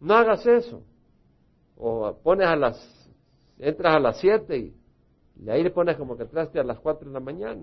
No 0.00 0.14
hagas 0.14 0.44
eso. 0.46 0.82
O 1.76 2.16
pones 2.22 2.46
a 2.46 2.56
las, 2.56 3.10
entras 3.58 3.94
a 3.94 4.00
las 4.00 4.18
7 4.18 4.58
y, 4.58 5.48
ahí 5.48 5.62
le 5.62 5.70
pones 5.70 5.96
como 5.96 6.16
que 6.16 6.24
entraste 6.24 6.58
a 6.58 6.64
las 6.64 6.80
4 6.80 7.06
de 7.06 7.12
la 7.12 7.20
mañana. 7.20 7.62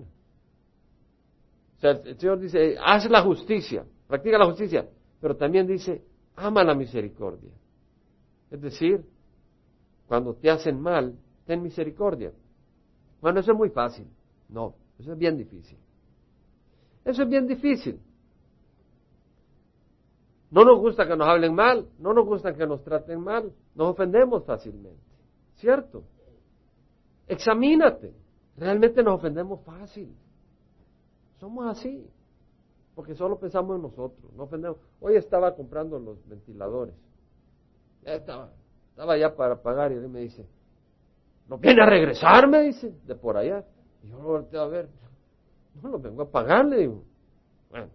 O 1.76 1.80
sea, 1.80 1.90
el, 1.90 2.18
Señor 2.18 2.38
dice, 2.38 2.76
haz 2.82 3.08
la 3.10 3.22
justicia, 3.22 3.84
practica 4.06 4.38
la 4.38 4.46
justicia, 4.46 4.88
pero 5.20 5.36
también 5.36 5.66
dice, 5.66 6.02
ama 6.36 6.64
la 6.64 6.74
misericordia. 6.74 7.52
Es 8.50 8.60
decir, 8.60 9.04
cuando 10.06 10.34
te 10.34 10.50
hacen 10.50 10.80
mal, 10.80 11.16
ten 11.46 11.62
misericordia. 11.62 12.32
Bueno, 13.20 13.40
eso 13.40 13.52
es 13.52 13.58
muy 13.58 13.70
fácil. 13.70 14.06
No, 14.48 14.74
eso 14.98 15.12
es 15.12 15.18
bien 15.18 15.36
difícil. 15.36 15.78
Eso 17.04 17.22
es 17.22 17.28
bien 17.28 17.46
difícil. 17.46 18.00
No 20.50 20.64
nos 20.64 20.78
gusta 20.78 21.06
que 21.06 21.16
nos 21.16 21.26
hablen 21.26 21.54
mal, 21.54 21.88
no 21.98 22.14
nos 22.14 22.24
gusta 22.26 22.54
que 22.54 22.66
nos 22.66 22.82
traten 22.84 23.20
mal, 23.20 23.52
nos 23.74 23.88
ofendemos 23.88 24.44
fácilmente, 24.44 25.02
¿cierto? 25.56 26.04
Examínate, 27.26 28.14
realmente 28.56 29.02
nos 29.02 29.16
ofendemos 29.16 29.60
fácil. 29.64 30.14
Somos 31.40 31.66
así, 31.66 32.08
porque 32.94 33.16
solo 33.16 33.38
pensamos 33.38 33.74
en 33.74 33.82
nosotros, 33.82 34.32
no 34.34 34.44
ofendemos. 34.44 34.78
Hoy 35.00 35.16
estaba 35.16 35.56
comprando 35.56 35.98
los 35.98 36.24
ventiladores, 36.28 36.94
estaba, 38.04 38.52
estaba 38.94 39.18
ya 39.18 39.34
para 39.34 39.60
pagar 39.60 39.90
y 39.90 39.96
él 39.96 40.08
me 40.08 40.20
dice, 40.20 40.46
¿no 41.48 41.58
viene 41.58 41.82
a 41.82 41.86
regresar? 41.86 42.46
Me 42.46 42.62
dice, 42.62 42.94
de 43.04 43.16
por 43.16 43.36
allá. 43.36 43.64
Y 44.04 44.08
yo 44.08 44.18
lo 44.18 44.22
volteo 44.24 44.62
a 44.62 44.68
ver, 44.68 44.88
no 45.82 45.88
lo 45.88 45.98
vengo 45.98 46.22
a 46.22 46.30
pagar, 46.30 46.64
le 46.66 46.76
digo. 46.78 47.02
Bueno, 47.70 47.88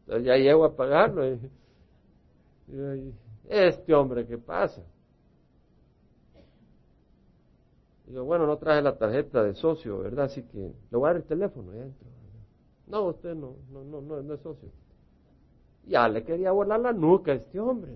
entonces 0.00 0.24
ya 0.24 0.36
llego 0.38 0.64
a 0.64 0.74
pagarlo. 0.74 1.26
Y, 1.26 3.12
este 3.50 3.92
hombre, 3.94 4.26
¿qué 4.26 4.38
pasa? 4.38 4.80
Digo, 8.06 8.24
bueno, 8.24 8.46
no 8.46 8.56
traje 8.56 8.80
la 8.80 8.96
tarjeta 8.96 9.42
de 9.44 9.54
socio, 9.54 9.98
¿verdad? 9.98 10.24
Así 10.24 10.42
que 10.42 10.72
le 10.90 10.96
voy 10.96 11.04
a 11.04 11.12
dar 11.12 11.16
el 11.16 11.24
teléfono. 11.24 11.74
Ya 11.74 11.82
entro. 11.82 12.08
No, 12.86 13.02
usted 13.08 13.34
no, 13.34 13.56
no, 13.70 13.84
no, 13.84 14.00
no, 14.00 14.22
no 14.22 14.34
es 14.34 14.40
socio. 14.40 14.70
Ya 15.84 16.08
le 16.08 16.24
quería 16.24 16.50
volar 16.50 16.80
la 16.80 16.94
nuca 16.94 17.32
a 17.32 17.34
este 17.34 17.60
hombre. 17.60 17.94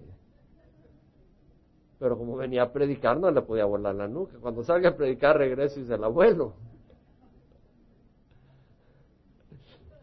Pero 2.04 2.18
como 2.18 2.36
venía 2.36 2.64
a 2.64 2.70
predicar, 2.70 3.18
no 3.18 3.30
le 3.30 3.40
podía 3.40 3.64
volar 3.64 3.94
la 3.94 4.06
nuca. 4.06 4.36
Cuando 4.38 4.62
salga 4.62 4.90
a 4.90 4.94
predicar, 4.94 5.38
regreso 5.38 5.80
y 5.80 5.86
se 5.86 5.96
la 5.96 6.08
vuelo. 6.08 6.52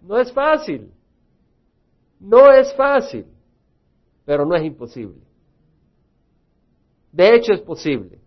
No 0.02 0.18
es 0.18 0.34
fácil. 0.34 0.92
No 2.20 2.52
es 2.52 2.74
fácil 2.76 3.28
pero 4.26 4.46
no 4.46 4.56
es 4.56 4.64
imposible. 4.64 5.22
De 7.12 7.36
hecho 7.36 7.52
es 7.54 7.62
posible, 7.62 8.20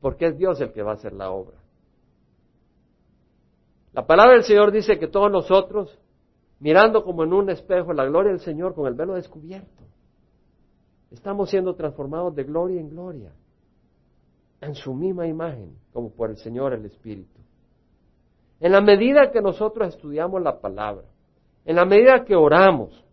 porque 0.00 0.26
es 0.26 0.36
Dios 0.36 0.60
el 0.60 0.72
que 0.72 0.82
va 0.82 0.92
a 0.92 0.94
hacer 0.94 1.12
la 1.12 1.30
obra. 1.30 1.58
La 3.92 4.06
palabra 4.06 4.34
del 4.34 4.42
Señor 4.44 4.72
dice 4.72 4.98
que 4.98 5.06
todos 5.06 5.30
nosotros, 5.30 5.96
mirando 6.58 7.04
como 7.04 7.22
en 7.22 7.32
un 7.32 7.50
espejo 7.50 7.92
la 7.92 8.06
gloria 8.06 8.32
del 8.32 8.40
Señor 8.40 8.74
con 8.74 8.86
el 8.86 8.94
velo 8.94 9.14
descubierto, 9.14 9.84
estamos 11.10 11.50
siendo 11.50 11.74
transformados 11.74 12.34
de 12.34 12.44
gloria 12.44 12.80
en 12.80 12.90
gloria, 12.90 13.32
en 14.60 14.74
su 14.74 14.92
misma 14.94 15.26
imagen, 15.26 15.76
como 15.92 16.10
por 16.10 16.30
el 16.30 16.36
Señor 16.36 16.72
el 16.72 16.84
Espíritu. 16.84 17.38
En 18.60 18.72
la 18.72 18.80
medida 18.80 19.30
que 19.30 19.40
nosotros 19.40 19.94
estudiamos 19.94 20.42
la 20.42 20.60
palabra, 20.60 21.04
en 21.64 21.76
la 21.76 21.84
medida 21.84 22.24
que 22.24 22.34
oramos, 22.34 23.04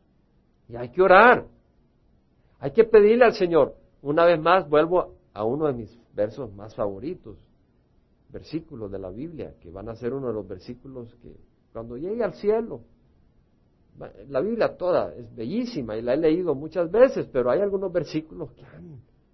y 0.68 0.76
hay 0.76 0.90
que 0.90 1.02
orar, 1.02 1.46
hay 2.60 2.72
que 2.72 2.84
pedirle 2.84 3.26
al 3.26 3.34
Señor. 3.34 3.76
Una 4.02 4.26
vez 4.26 4.40
más 4.40 4.68
vuelvo 4.68 5.14
a 5.34 5.44
uno 5.44 5.68
de 5.68 5.74
mis 5.74 6.00
versos 6.14 6.54
más 6.54 6.74
favoritos, 6.74 7.38
versículos 8.30 8.92
de 8.92 9.00
la 9.00 9.10
Biblia, 9.10 9.54
que 9.62 9.70
van 9.70 9.90
a 9.90 9.96
ser 9.96 10.14
uno 10.14 10.28
de 10.28 10.34
los 10.34 10.48
versículos 10.48 11.14
que 11.22 11.36
cuando 11.72 11.98
llegue 11.98 12.24
al 12.24 12.34
cielo, 12.34 12.82
la 14.28 14.42
Biblia 14.42 14.76
toda 14.76 15.14
es 15.14 15.34
bellísima 15.36 15.96
y 15.96 16.02
la 16.02 16.14
he 16.14 16.18
leído 16.18 16.54
muchas 16.54 16.92
veces, 16.92 17.28
pero 17.32 17.50
hay 17.50 17.62
algunos 17.62 17.92
versículos 17.92 18.52
que 18.52 18.64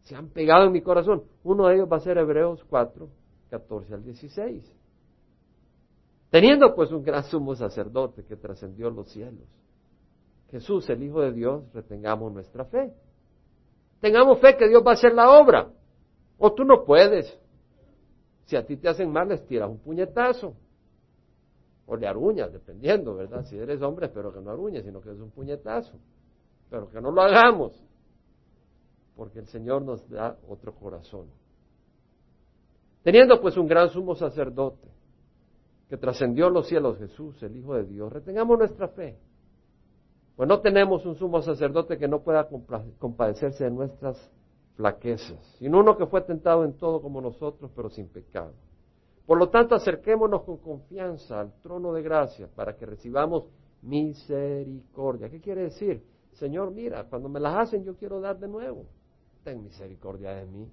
se 0.02 0.16
han 0.16 0.30
pegado 0.30 0.66
en 0.66 0.72
mi 0.72 0.82
corazón. 0.82 1.24
Uno 1.44 1.68
de 1.68 1.76
ellos 1.76 1.90
va 1.92 1.98
a 1.98 2.02
ser 2.02 2.18
Hebreos 2.18 2.64
4, 2.70 3.10
14 3.50 3.94
al 3.94 4.04
16. 4.04 4.72
Teniendo 6.30 6.74
pues 6.76 6.92
un 6.92 7.04
gran 7.04 7.24
sumo 7.24 7.56
sacerdote 7.56 8.24
que 8.24 8.36
trascendió 8.36 8.90
los 8.90 9.10
cielos, 9.10 9.48
Jesús, 10.52 10.90
el 10.90 11.02
Hijo 11.04 11.22
de 11.22 11.32
Dios, 11.32 11.64
retengamos 11.74 12.32
nuestra 12.32 12.66
fe. 12.66 12.94
Tengamos 14.02 14.40
fe 14.40 14.58
que 14.58 14.68
Dios 14.68 14.84
va 14.86 14.92
a 14.92 14.94
hacer 14.96 15.14
la 15.14 15.32
obra. 15.40 15.70
O 16.38 16.54
tú 16.54 16.64
no 16.66 16.84
puedes. 16.84 17.38
Si 18.46 18.56
a 18.56 18.66
ti 18.66 18.76
te 18.76 18.90
hacen 18.90 19.12
mal, 19.12 19.30
les 19.30 19.46
tiras 19.46 19.70
un 19.70 19.80
puñetazo. 19.80 20.54
O 21.92 21.98
le 21.98 22.08
aruñas, 22.08 22.54
dependiendo, 22.54 23.16
¿verdad? 23.16 23.44
Si 23.44 23.58
eres 23.58 23.82
hombre, 23.82 24.06
espero 24.06 24.32
que 24.32 24.40
no 24.40 24.50
aruñes, 24.50 24.86
sino 24.86 25.02
que 25.02 25.12
es 25.12 25.20
un 25.20 25.30
puñetazo. 25.30 26.00
Pero 26.70 26.90
que 26.90 27.02
no 27.02 27.12
lo 27.12 27.22
hagamos. 27.22 27.74
Porque 29.14 29.40
el 29.40 29.48
Señor 29.48 29.82
nos 29.82 30.10
da 30.10 30.38
otro 30.48 30.74
corazón. 30.74 31.28
Teniendo 33.04 33.42
pues 33.42 33.58
un 33.58 33.68
gran 33.68 33.90
sumo 33.90 34.16
sacerdote 34.16 34.88
que 35.90 35.98
trascendió 35.98 36.50
los 36.50 36.70
cielos, 36.70 36.98
Jesús, 36.98 37.44
el 37.44 37.58
Hijo 37.58 37.76
de 37.76 37.84
Dios, 37.84 38.10
retengamos 38.10 38.58
nuestra 38.58 38.88
fe. 38.88 39.20
Pues 40.38 40.48
no 40.48 40.62
tenemos 40.62 41.06
un 41.06 41.16
sumo 41.16 41.42
sacerdote 41.42 41.98
que 41.98 42.08
no 42.08 42.22
pueda 42.22 42.48
compadecerse 43.00 43.66
de 43.66 43.72
nuestras 43.72 44.32
flaquezas, 44.78 45.46
sino 45.60 45.82
uno 45.82 45.98
que 45.98 46.06
fue 46.06 46.22
tentado 46.22 46.64
en 46.64 46.72
todo 46.78 47.02
como 47.02 47.20
nosotros, 47.20 47.70
pero 47.76 47.90
sin 47.90 48.08
pecado. 48.08 48.54
Por 49.32 49.40
lo 49.40 49.48
tanto, 49.48 49.76
acerquémonos 49.76 50.44
con 50.44 50.58
confianza 50.58 51.40
al 51.40 51.54
trono 51.62 51.94
de 51.94 52.02
gracia 52.02 52.50
para 52.54 52.76
que 52.76 52.86
recibamos 52.86 53.48
misericordia. 53.82 55.30
¿Qué 55.30 55.40
quiere 55.40 55.62
decir? 55.62 56.04
Señor, 56.34 56.72
mira, 56.72 57.06
cuando 57.06 57.30
me 57.30 57.40
las 57.40 57.56
hacen 57.56 57.86
yo 57.86 57.96
quiero 57.96 58.20
dar 58.20 58.38
de 58.38 58.50
nuevo. 58.50 58.88
Ten 59.46 59.64
misericordia 59.64 60.32
de 60.32 60.46
mí. 60.48 60.70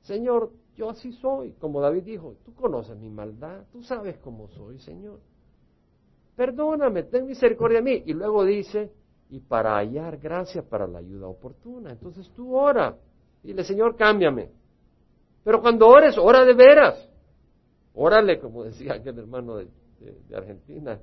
Señor, 0.00 0.52
yo 0.74 0.88
así 0.88 1.12
soy, 1.12 1.52
como 1.52 1.82
David 1.82 2.04
dijo, 2.04 2.36
tú 2.46 2.54
conoces 2.54 2.96
mi 2.96 3.10
maldad, 3.10 3.66
tú 3.70 3.82
sabes 3.82 4.16
cómo 4.20 4.48
soy, 4.48 4.78
Señor 4.78 5.20
perdóname, 6.36 7.02
ten 7.02 7.26
misericordia 7.26 7.82
de 7.82 7.84
mí. 7.84 8.02
Y 8.06 8.14
luego 8.14 8.46
dice, 8.46 8.90
y 9.28 9.40
para 9.40 9.76
hallar 9.76 10.16
gracia 10.16 10.62
para 10.62 10.86
la 10.86 11.00
ayuda 11.00 11.26
oportuna. 11.26 11.90
Entonces 11.90 12.32
tú 12.34 12.56
ora, 12.56 12.96
dile, 13.42 13.64
Señor, 13.64 13.96
cámbiame. 13.96 14.48
Pero 15.44 15.60
cuando 15.60 15.86
ores, 15.88 16.16
ora 16.16 16.46
de 16.46 16.54
veras. 16.54 17.09
Órale, 18.02 18.38
como 18.40 18.64
decía 18.64 18.94
aquel 18.94 19.18
hermano 19.18 19.56
de, 19.56 19.68
Argentina. 20.34 20.98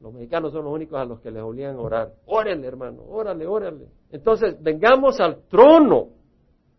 Los 0.00 0.12
mexicanos 0.12 0.52
son 0.52 0.64
los 0.64 0.72
únicos 0.72 0.98
a 0.98 1.04
los 1.04 1.20
que 1.20 1.30
les 1.30 1.42
olían 1.42 1.76
orar. 1.76 2.14
Órale, 2.26 2.66
hermano, 2.66 3.02
órale, 3.06 3.46
órale. 3.46 3.88
Entonces, 4.10 4.60
vengamos 4.60 5.20
al 5.20 5.42
trono, 5.48 6.08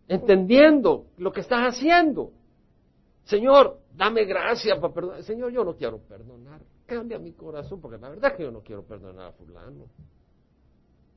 entendiendo 0.08 1.06
lo 1.18 1.32
que 1.32 1.41
estás 1.41 1.76
haciendo. 1.76 2.32
Señor, 3.26 3.80
dame 3.95 4.26
gracia 4.26 4.76
para 4.82 4.93
perdonar. 4.93 5.24
Señor, 5.24 5.51
yo 5.51 5.64
no 5.64 5.76
quiero 5.76 5.99
perdonar 5.99 6.60
cambia 6.86 7.18
mi 7.20 7.34
corazón, 7.34 7.82
porque 7.82 7.97
la 7.97 8.10
verdad 8.10 8.32
es 8.32 8.38
que 8.38 8.43
yo 8.43 8.51
no 8.51 8.62
quiero 8.62 8.84
perdonar 8.84 9.28
a 9.28 9.32
fulano. 9.32 9.88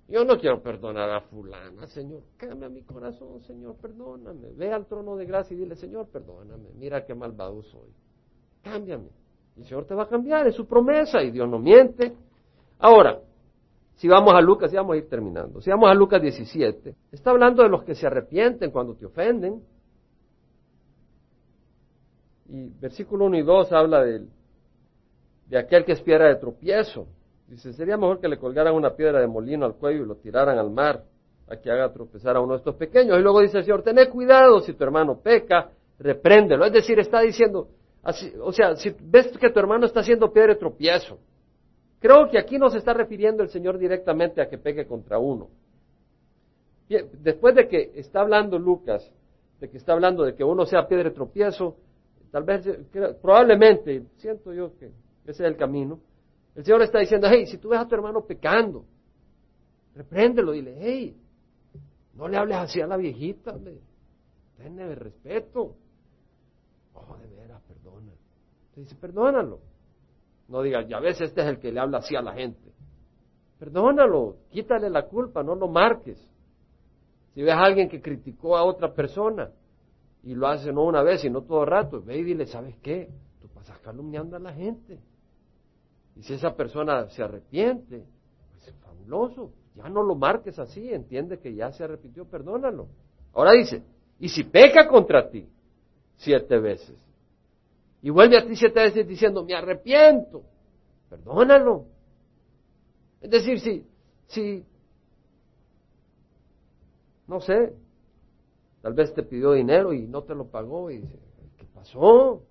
Yo 0.08 0.24
no 0.24 0.38
quiero 0.38 0.62
perdonar 0.62 1.10
a 1.10 1.20
fulana, 1.22 1.86
Señor. 1.88 2.22
Cambia 2.36 2.68
mi 2.68 2.82
corazón, 2.82 3.40
Señor, 3.42 3.76
perdóname. 3.76 4.52
Ve 4.52 4.72
al 4.72 4.86
trono 4.86 5.16
de 5.16 5.26
gracia 5.26 5.54
y 5.54 5.58
dile, 5.58 5.74
Señor, 5.74 6.08
perdóname. 6.08 6.70
Mira 6.74 7.04
qué 7.04 7.14
malvado 7.14 7.62
soy. 7.62 7.92
Cámbiame. 8.70 9.08
El 9.56 9.64
Señor 9.64 9.86
te 9.86 9.94
va 9.94 10.02
a 10.02 10.08
cambiar, 10.08 10.46
es 10.46 10.54
su 10.54 10.66
promesa 10.66 11.22
y 11.22 11.30
Dios 11.30 11.48
no 11.48 11.58
miente. 11.58 12.12
Ahora, 12.78 13.20
si 13.94 14.08
vamos 14.08 14.34
a 14.34 14.40
Lucas, 14.40 14.70
ya 14.70 14.80
vamos 14.80 14.94
a 14.94 14.98
ir 14.98 15.08
terminando. 15.08 15.60
Si 15.60 15.70
vamos 15.70 15.90
a 15.90 15.94
Lucas 15.94 16.20
17, 16.20 16.94
está 17.12 17.30
hablando 17.30 17.62
de 17.62 17.68
los 17.70 17.82
que 17.84 17.94
se 17.94 18.06
arrepienten 18.06 18.70
cuando 18.70 18.94
te 18.94 19.06
ofenden. 19.06 19.62
Y 22.48 22.68
versículo 22.80 23.24
1 23.26 23.38
y 23.38 23.42
2 23.42 23.72
habla 23.72 24.02
de, 24.02 24.26
de 25.48 25.58
aquel 25.58 25.84
que 25.84 25.92
es 25.92 26.02
piedra 26.02 26.28
de 26.28 26.36
tropiezo. 26.36 27.06
Dice, 27.48 27.72
sería 27.72 27.96
mejor 27.96 28.20
que 28.20 28.28
le 28.28 28.38
colgaran 28.38 28.74
una 28.74 28.94
piedra 28.94 29.20
de 29.20 29.26
molino 29.26 29.64
al 29.64 29.74
cuello 29.74 30.02
y 30.02 30.06
lo 30.06 30.16
tiraran 30.16 30.58
al 30.58 30.70
mar, 30.70 31.04
a 31.48 31.56
que 31.56 31.70
haga 31.70 31.92
tropezar 31.92 32.36
a 32.36 32.40
uno 32.40 32.52
de 32.52 32.58
estos 32.58 32.74
pequeños. 32.74 33.18
Y 33.18 33.22
luego 33.22 33.40
dice 33.40 33.58
el 33.58 33.64
Señor, 33.64 33.82
ten 33.82 33.96
cuidado 34.10 34.60
si 34.60 34.74
tu 34.74 34.84
hermano 34.84 35.20
peca, 35.20 35.70
repréndelo. 35.98 36.66
Es 36.66 36.72
decir, 36.72 36.98
está 36.98 37.20
diciendo, 37.20 37.68
o 38.40 38.52
sea, 38.52 38.76
si 38.76 38.94
ves 39.00 39.36
que 39.38 39.50
tu 39.50 39.58
hermano 39.58 39.86
está 39.86 40.00
haciendo 40.00 40.32
piedra 40.32 40.56
tropiezo, 40.56 41.18
creo 41.98 42.28
que 42.30 42.38
aquí 42.38 42.58
no 42.58 42.70
se 42.70 42.78
está 42.78 42.92
refiriendo 42.94 43.42
el 43.42 43.48
Señor 43.48 43.78
directamente 43.78 44.40
a 44.40 44.48
que 44.48 44.58
peque 44.58 44.86
contra 44.86 45.18
uno. 45.18 45.48
Después 46.88 47.54
de 47.56 47.66
que 47.66 47.92
está 47.96 48.20
hablando 48.20 48.58
Lucas, 48.58 49.10
de 49.60 49.68
que 49.68 49.76
está 49.76 49.92
hablando 49.92 50.22
de 50.22 50.34
que 50.34 50.44
uno 50.44 50.66
sea 50.66 50.86
piedra 50.86 51.12
tropiezo, 51.12 51.76
tal 52.30 52.44
vez, 52.44 52.64
probablemente, 53.20 54.04
siento 54.18 54.52
yo 54.52 54.76
que 54.78 54.86
ese 55.24 55.42
es 55.42 55.50
el 55.50 55.56
camino, 55.56 55.98
el 56.54 56.64
Señor 56.64 56.82
está 56.82 57.00
diciendo, 57.00 57.26
hey, 57.30 57.46
si 57.46 57.58
tú 57.58 57.70
ves 57.70 57.80
a 57.80 57.88
tu 57.88 57.94
hermano 57.96 58.24
pecando, 58.24 58.84
repréndelo, 59.96 60.52
dile, 60.52 60.76
hey, 60.78 61.16
no 62.14 62.28
le 62.28 62.36
hables 62.36 62.56
así 62.56 62.80
a 62.80 62.86
la 62.86 62.96
viejita, 62.96 63.58
tenle 64.56 64.94
respeto. 64.94 65.74
Oh, 66.94 67.16
de. 67.16 67.45
Te 68.76 68.82
dice, 68.82 68.94
perdónalo. 68.94 69.60
No 70.48 70.60
digas, 70.60 70.86
ya 70.86 71.00
ves, 71.00 71.18
este 71.18 71.40
es 71.40 71.46
el 71.46 71.58
que 71.58 71.72
le 71.72 71.80
habla 71.80 71.98
así 71.98 72.14
a 72.14 72.20
la 72.20 72.34
gente. 72.34 72.74
Perdónalo, 73.58 74.36
quítale 74.50 74.90
la 74.90 75.06
culpa, 75.06 75.42
no 75.42 75.54
lo 75.54 75.66
marques. 75.66 76.22
Si 77.32 77.42
ves 77.42 77.54
a 77.54 77.62
alguien 77.62 77.88
que 77.88 78.02
criticó 78.02 78.54
a 78.54 78.64
otra 78.64 78.92
persona 78.92 79.50
y 80.22 80.34
lo 80.34 80.46
hace 80.46 80.74
no 80.74 80.84
una 80.84 81.02
vez, 81.02 81.22
sino 81.22 81.40
todo 81.40 81.62
el 81.62 81.68
rato, 81.68 82.02
ve 82.02 82.18
y 82.18 82.22
dile, 82.22 82.44
¿sabes 82.44 82.76
qué? 82.82 83.08
Tú 83.40 83.48
pasas 83.48 83.78
calumniando 83.78 84.36
a 84.36 84.40
la 84.40 84.52
gente. 84.52 85.00
Y 86.14 86.22
si 86.22 86.34
esa 86.34 86.54
persona 86.54 87.08
se 87.08 87.22
arrepiente, 87.22 88.04
pues 88.50 88.68
es 88.68 88.74
fabuloso. 88.74 89.52
Ya 89.74 89.88
no 89.88 90.02
lo 90.02 90.16
marques 90.16 90.58
así, 90.58 90.92
entiende 90.92 91.38
que 91.38 91.54
ya 91.54 91.72
se 91.72 91.82
arrepintió, 91.82 92.26
perdónalo. 92.26 92.88
Ahora 93.32 93.52
dice, 93.52 93.82
y 94.18 94.28
si 94.28 94.44
peca 94.44 94.86
contra 94.86 95.30
ti 95.30 95.48
siete 96.16 96.58
veces, 96.58 97.05
y 98.06 98.10
vuelve 98.10 98.38
a 98.38 98.46
ti 98.46 98.54
siete 98.54 98.78
veces 98.78 99.08
diciendo, 99.08 99.44
me 99.44 99.52
arrepiento, 99.52 100.44
perdónalo. 101.10 101.86
Es 103.20 103.28
decir, 103.28 103.58
si, 103.58 103.84
si, 104.28 104.64
no 107.26 107.40
sé, 107.40 107.74
tal 108.80 108.94
vez 108.94 109.12
te 109.12 109.24
pidió 109.24 109.54
dinero 109.54 109.92
y 109.92 110.06
no 110.06 110.22
te 110.22 110.36
lo 110.36 110.46
pagó 110.46 110.88
y 110.88 110.98
dice, 110.98 111.18
¿qué 111.58 111.64
pasó? 111.74 112.44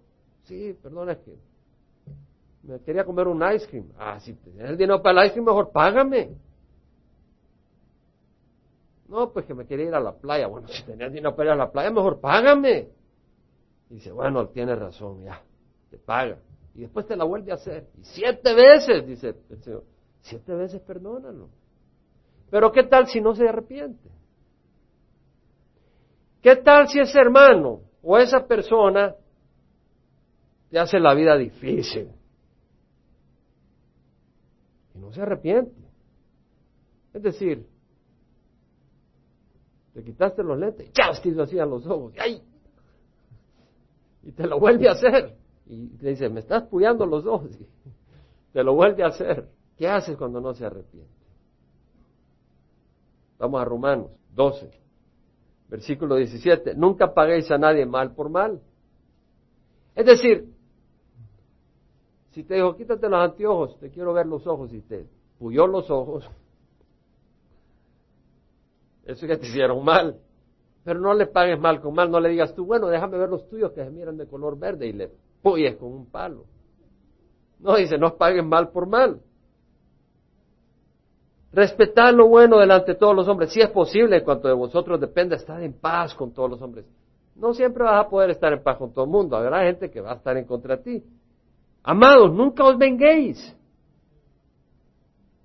Sí, 0.43 0.77
perdona, 0.83 1.15
que 1.15 1.37
me 2.63 2.81
quería 2.81 3.05
comer 3.05 3.29
un 3.29 3.41
ice 3.53 3.65
cream. 3.65 3.93
Ah, 3.97 4.19
si 4.19 4.33
tienes 4.33 4.71
el 4.71 4.75
dinero 4.75 5.01
para 5.01 5.21
el 5.21 5.27
ice 5.27 5.35
cream, 5.35 5.45
mejor 5.45 5.71
págame. 5.71 6.31
No, 9.07 9.31
pues 9.31 9.45
que 9.45 9.53
me 9.53 9.65
quería 9.65 9.85
ir 9.85 9.95
a 9.95 10.01
la 10.01 10.11
playa. 10.11 10.47
Bueno, 10.47 10.67
si 10.67 10.83
tenías 10.83 11.13
dinero 11.13 11.33
para 11.33 11.51
ir 11.51 11.53
a 11.53 11.55
la 11.55 11.71
playa, 11.71 11.91
mejor 11.91 12.19
págame. 12.19 12.89
Y 13.95 13.99
dice, 13.99 14.11
bueno, 14.11 14.49
tienes 14.49 14.77
razón, 14.77 15.23
ya, 15.23 15.41
te 15.89 15.97
paga. 15.97 16.37
Y 16.73 16.81
después 16.81 17.07
te 17.07 17.15
la 17.15 17.23
vuelve 17.23 17.53
a 17.53 17.55
hacer. 17.55 17.87
Y 17.97 18.03
siete 18.03 18.53
veces, 18.53 19.07
dice 19.07 19.35
el 19.49 19.63
Señor, 19.63 19.85
siete 20.19 20.53
veces 20.53 20.81
perdónalo. 20.81 21.47
Pero 22.51 22.73
¿qué 22.73 22.83
tal 22.83 23.07
si 23.07 23.21
no 23.21 23.33
se 23.33 23.47
arrepiente? 23.47 24.09
¿Qué 26.41 26.57
tal 26.57 26.89
si 26.89 26.99
ese 26.99 27.17
hermano 27.17 27.83
o 28.03 28.17
esa 28.17 28.45
persona 28.45 29.15
te 30.69 30.77
hace 30.77 30.99
la 30.99 31.13
vida 31.13 31.37
difícil? 31.37 32.09
y 34.93 34.97
no 34.99 35.13
se 35.13 35.21
arrepiente. 35.21 35.71
Es 37.13 37.23
decir, 37.23 37.65
te 39.93 40.03
quitaste 40.03 40.43
los 40.43 40.59
lentes, 40.59 40.91
ya 40.91 41.13
te 41.21 41.41
hacían 41.41 41.69
los 41.69 41.87
ojos, 41.87 42.13
¡ay! 42.19 42.41
Y 44.25 44.31
te 44.31 44.47
lo 44.47 44.59
vuelve 44.59 44.89
a 44.89 44.93
hacer. 44.93 45.37
Y 45.67 45.87
te 45.97 46.09
dice, 46.09 46.29
me 46.29 46.41
estás 46.41 46.63
puyando 46.63 47.05
los 47.05 47.25
ojos. 47.25 47.51
Y 47.59 47.65
te 48.53 48.63
lo 48.63 48.73
vuelve 48.73 49.03
a 49.03 49.07
hacer. 49.07 49.47
¿Qué 49.77 49.87
haces 49.87 50.17
cuando 50.17 50.41
no 50.41 50.53
se 50.53 50.65
arrepiente? 50.65 51.13
Vamos 53.37 53.61
a 53.61 53.65
Romanos 53.65 54.11
12, 54.33 54.71
versículo 55.69 56.15
17. 56.15 56.75
Nunca 56.75 57.13
paguéis 57.13 57.51
a 57.51 57.57
nadie 57.57 57.85
mal 57.85 58.13
por 58.13 58.29
mal. 58.29 58.61
Es 59.93 60.05
decir, 60.05 60.53
si 62.31 62.43
te 62.43 62.55
dijo, 62.55 62.75
quítate 62.75 63.07
los 63.07 63.19
anteojos, 63.19 63.79
te 63.79 63.89
quiero 63.89 64.13
ver 64.13 64.25
los 64.25 64.45
ojos, 64.47 64.73
y 64.73 64.81
te 64.81 65.07
puyó 65.37 65.67
los 65.67 65.89
ojos, 65.89 66.29
eso 69.05 69.25
ya 69.25 69.37
te 69.37 69.47
hicieron 69.47 69.83
mal. 69.83 70.19
Pero 70.85 70.99
no 70.99 71.15
le 71.15 71.25
pagues 71.25 71.59
mal 71.59 71.81
con 71.81 71.95
mal, 71.95 72.11
no 72.11 72.19
le 72.19 72.29
digas 72.29 72.53
tú, 72.53 72.63
bueno, 72.63 72.87
déjame 72.87 73.17
ver 73.17 73.27
los 73.27 73.49
tuyos 73.49 73.71
que 73.71 73.83
se 73.83 73.89
miran 73.89 74.17
de 74.17 74.27
color 74.27 74.57
verde 74.57 74.85
y 74.85 74.93
le 74.93 75.09
puyes 75.41 75.75
con 75.77 75.91
un 75.91 76.05
palo. 76.05 76.45
No, 77.59 77.75
dice, 77.75 77.97
no 77.97 78.15
paguen 78.15 78.47
mal 78.47 78.69
por 78.69 78.85
mal. 78.85 79.19
Respetad 81.51 82.13
lo 82.13 82.27
bueno 82.27 82.59
delante 82.59 82.93
de 82.93 82.99
todos 82.99 83.15
los 83.15 83.27
hombres. 83.27 83.51
Si 83.51 83.61
es 83.61 83.69
posible, 83.69 84.17
en 84.17 84.23
cuanto 84.23 84.47
de 84.47 84.53
vosotros 84.53 85.01
depende, 85.01 85.37
estar 85.37 85.59
en 85.63 85.73
paz 85.73 86.13
con 86.13 86.31
todos 86.31 86.51
los 86.51 86.61
hombres. 86.61 86.85
No 87.35 87.53
siempre 87.55 87.83
vas 87.83 88.05
a 88.05 88.07
poder 88.07 88.29
estar 88.29 88.53
en 88.53 88.61
paz 88.61 88.77
con 88.77 88.93
todo 88.93 89.05
el 89.05 89.11
mundo. 89.11 89.35
Habrá 89.35 89.63
gente 89.63 89.89
que 89.89 90.01
va 90.01 90.11
a 90.11 90.15
estar 90.15 90.37
en 90.37 90.45
contra 90.45 90.77
de 90.77 90.83
ti. 90.83 91.03
Amados, 91.81 92.31
nunca 92.31 92.63
os 92.63 92.77
venguéis. 92.77 93.57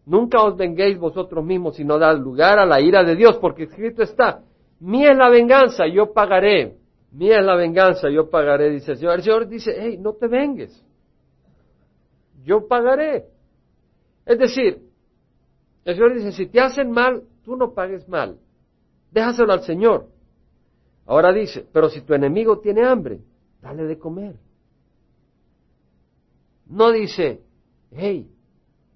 Nunca 0.05 0.43
os 0.43 0.55
venguéis 0.55 0.99
vosotros 0.99 1.43
mismos, 1.43 1.77
sino 1.77 1.99
dad 1.99 2.19
lugar 2.19 2.59
a 2.59 2.67
la 2.67 2.81
ira 2.81 3.05
de 3.05 3.17
Dios, 3.17 3.39
porque 3.39 3.63
escrito 3.63 4.03
está, 4.03 4.43
mía 4.81 5.13
es 5.13 5.17
la 5.17 5.29
venganza, 5.29 5.87
yo 5.87 6.13
pagaré. 6.13 6.77
Mía 7.13 7.39
es 7.39 7.45
la 7.45 7.57
venganza, 7.57 8.09
yo 8.11 8.29
pagaré, 8.31 8.71
dice 8.71 8.93
el 8.93 8.99
Señor. 8.99 9.15
El 9.15 9.23
Señor 9.23 9.49
dice, 9.49 9.75
hey, 9.77 9.99
no 9.99 10.15
te 10.15 10.29
vengues. 10.29 10.85
Yo 12.45 12.67
pagaré. 12.67 13.27
Es 14.27 14.39
decir, 14.39 14.83
el 15.85 15.95
Señor 15.95 16.15
dice, 16.15 16.33
si 16.33 16.47
te 16.47 16.61
hacen 16.61 16.91
mal, 16.91 17.25
tú 17.45 17.57
no 17.57 17.73
pagues 17.73 18.09
mal. 18.09 18.39
Déjaselo 19.11 19.53
al 19.53 19.63
Señor. 19.63 20.09
Ahora 21.07 21.33
dice, 21.33 21.67
pero 21.73 21.89
si 21.89 22.03
tu 22.03 22.15
enemigo 22.15 22.61
tiene 22.61 22.85
hambre, 22.85 23.21
dale 23.61 23.85
de 23.85 23.99
comer. 23.99 24.37
No 26.67 26.93
dice, 26.93 27.41
hey, 27.91 28.31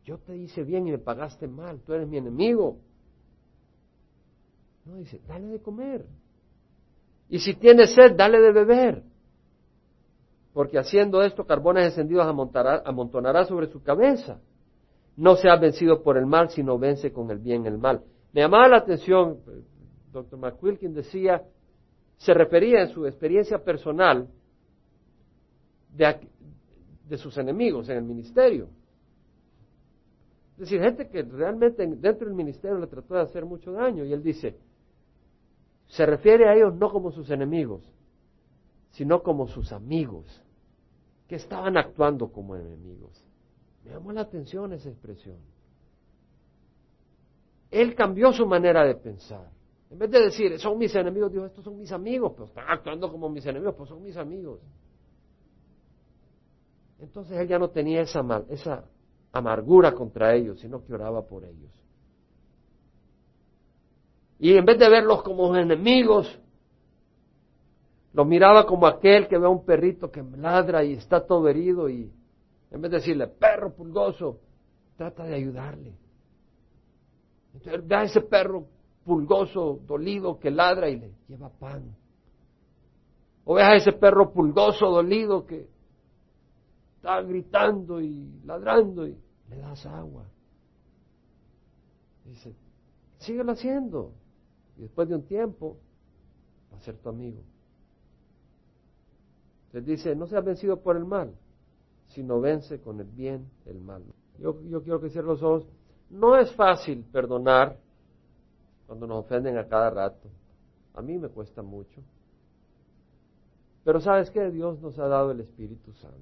yo 0.05 0.19
te 0.19 0.37
hice 0.37 0.63
bien 0.63 0.87
y 0.87 0.93
me 0.93 0.99
pagaste 0.99 1.49
mal, 1.49 1.81
tú 1.81 1.93
eres 1.93 2.07
mi 2.07 2.19
enemigo. 2.19 2.79
No 4.85 4.97
dice, 4.97 5.21
dale 5.27 5.47
de 5.49 5.61
comer. 5.61 6.05
Y 7.29 7.39
si 7.39 7.55
tienes 7.55 7.95
sed, 7.95 8.15
dale 8.17 8.41
de 8.41 8.53
beber. 8.53 9.03
Porque 10.53 10.79
haciendo 10.79 11.23
esto, 11.23 11.45
carbones 11.45 11.87
encendidos 11.87 12.27
amontonará 12.85 13.45
sobre 13.45 13.67
su 13.69 13.83
cabeza. 13.83 14.41
No 15.17 15.37
se 15.37 15.49
ha 15.49 15.57
vencido 15.57 16.03
por 16.03 16.17
el 16.17 16.27
mal, 16.27 16.51
sino 16.51 16.79
vence 16.79 17.13
con 17.13 17.31
el 17.31 17.39
bien 17.39 17.67
el 17.67 17.79
mal. 17.79 18.03
Me 18.33 18.43
llamaba 18.43 18.69
la 18.69 18.77
atención, 18.79 19.39
doctor 20.13 20.39
McQuilkin 20.39 20.93
decía, 20.93 21.43
se 22.17 22.35
refería 22.35 22.83
en 22.83 22.89
su 22.89 23.07
experiencia 23.07 23.59
personal 23.59 24.29
de, 25.93 26.29
de 27.09 27.19
sus 27.19 27.37
enemigos 27.39 27.89
en 27.89 27.99
el 27.99 28.05
ministerio. 28.05 28.69
Es 30.55 30.61
decir, 30.61 30.81
gente 30.81 31.09
que 31.09 31.23
realmente 31.23 31.85
dentro 31.85 32.29
del 32.29 32.37
ministerio 32.37 32.79
le 32.79 32.87
trató 32.87 33.15
de 33.15 33.23
hacer 33.23 33.45
mucho 33.45 33.73
daño. 33.73 34.05
Y 34.05 34.13
él 34.13 34.23
dice, 34.23 34.57
se 35.87 36.07
refiere 36.07 36.49
a 36.49 36.55
ellos 36.55 36.75
no 36.75 36.91
como 36.91 37.11
sus 37.11 37.31
enemigos, 37.31 37.83
sino 38.91 39.23
como 39.23 39.49
sus 39.49 39.73
amigos, 39.73 40.43
que 41.29 41.37
estaban 41.37 41.77
actuando 41.77 42.31
como 42.31 42.57
enemigos. 42.57 43.25
Me 43.85 43.93
llamó 43.93 44.13
la 44.13 44.23
atención 44.23 44.73
esa 44.73 44.89
expresión. 44.89 45.39
Él 47.71 47.95
cambió 47.95 48.33
su 48.33 48.47
manera 48.47 48.85
de 48.85 48.95
pensar. 48.95 49.51
En 49.91 49.99
vez 49.99 50.11
de 50.11 50.21
decir, 50.23 50.59
son 50.59 50.79
mis 50.79 50.95
enemigos, 50.95 51.33
dijo, 51.33 51.45
estos 51.45 51.65
son 51.65 51.77
mis 51.77 51.93
amigos, 51.93 52.33
pero 52.33 52.47
están 52.47 52.67
actuando 52.69 53.11
como 53.11 53.29
mis 53.29 53.45
enemigos, 53.47 53.75
pues 53.77 53.89
son 53.89 54.03
mis 54.03 54.17
amigos. 54.17 54.61
Entonces 56.99 57.37
él 57.39 57.49
ya 57.49 57.59
no 57.59 57.71
tenía 57.71 58.03
esa, 58.03 58.45
esa 58.49 58.85
amargura 59.33 59.93
contra 59.93 60.35
ellos, 60.35 60.61
sino 60.61 60.85
que 60.85 60.95
oraba 60.95 61.27
por 61.27 61.45
ellos. 61.45 61.84
Y 64.45 64.59
en 64.59 64.67
vez 64.67 64.79
de 64.79 64.91
verlos 64.91 65.23
como 65.23 65.57
enemigos, 65.57 66.39
los 68.13 68.27
miraba 68.27 68.67
como 68.67 68.87
aquel 68.87 69.27
que 69.27 69.39
ve 69.39 69.47
a 69.47 69.49
un 69.49 69.65
perrito 69.65 70.11
que 70.11 70.23
ladra 70.23 70.85
y 70.85 70.93
está 70.93 71.27
todo 71.27 71.49
herido 71.49 71.89
y 71.89 72.13
en 72.71 72.83
vez 72.83 72.91
de 72.91 72.99
decirle, 72.99 73.27
perro 73.27 73.75
pulgoso, 73.75 74.41
trata 74.99 75.25
de 75.25 75.35
ayudarle. 75.35 75.95
Entonces 77.55 77.89
ve 77.89 77.97
a 77.97 78.03
ese 78.03 78.21
perro 78.21 78.67
pulgoso, 79.03 79.81
dolido, 79.87 80.39
que 80.39 80.51
ladra 80.51 80.91
y 80.91 80.99
le 80.99 81.15
lleva 81.27 81.49
pan. 81.49 81.97
O 83.47 83.55
ve 83.55 83.63
a 83.63 83.77
ese 83.77 83.93
perro 83.93 84.31
pulgoso, 84.31 84.91
dolido, 84.91 85.47
que 85.47 85.67
está 86.97 87.23
gritando 87.23 87.99
y 87.99 88.43
ladrando 88.45 89.07
y 89.07 89.17
le 89.49 89.57
das 89.57 89.87
agua. 89.87 90.27
Dice, 92.27 92.55
síguelo 93.17 93.53
haciendo. 93.53 94.13
Y 94.77 94.83
después 94.83 95.09
de 95.09 95.15
un 95.15 95.23
tiempo, 95.23 95.77
va 96.73 96.79
a 96.79 96.81
ser 96.81 96.97
tu 96.97 97.09
amigo. 97.09 97.41
Les 99.73 99.85
dice, 99.85 100.15
no 100.15 100.27
seas 100.27 100.45
vencido 100.45 100.81
por 100.81 100.97
el 100.97 101.05
mal, 101.05 101.35
sino 102.09 102.41
vence 102.41 102.81
con 102.81 103.01
el 103.01 103.09
bien 103.09 103.51
el 103.67 103.81
mal. 103.81 104.05
Yo, 104.39 104.61
yo 104.63 104.83
quiero 104.83 105.01
que 105.01 105.11
cierren 105.11 105.31
los 105.31 105.43
ojos. 105.43 105.67
No 106.11 106.37
es 106.37 106.53
fácil 106.53 107.05
perdonar 107.05 107.77
cuando 108.87 109.07
nos 109.07 109.25
ofenden 109.25 109.59
a 109.59 109.67
cada 109.67 109.91
rato. 109.91 110.29
A 110.95 111.03
mí 111.03 111.19
me 111.19 111.29
cuesta 111.29 111.63
mucho. 111.63 112.01
Pero 113.85 114.01
sabes 114.01 114.31
que 114.31 114.51
Dios 114.51 114.81
nos 114.81 114.99
ha 114.99 115.09
dado 115.09 115.33
el 115.33 115.41
Espíritu 115.41 115.93
Santo. 115.95 116.19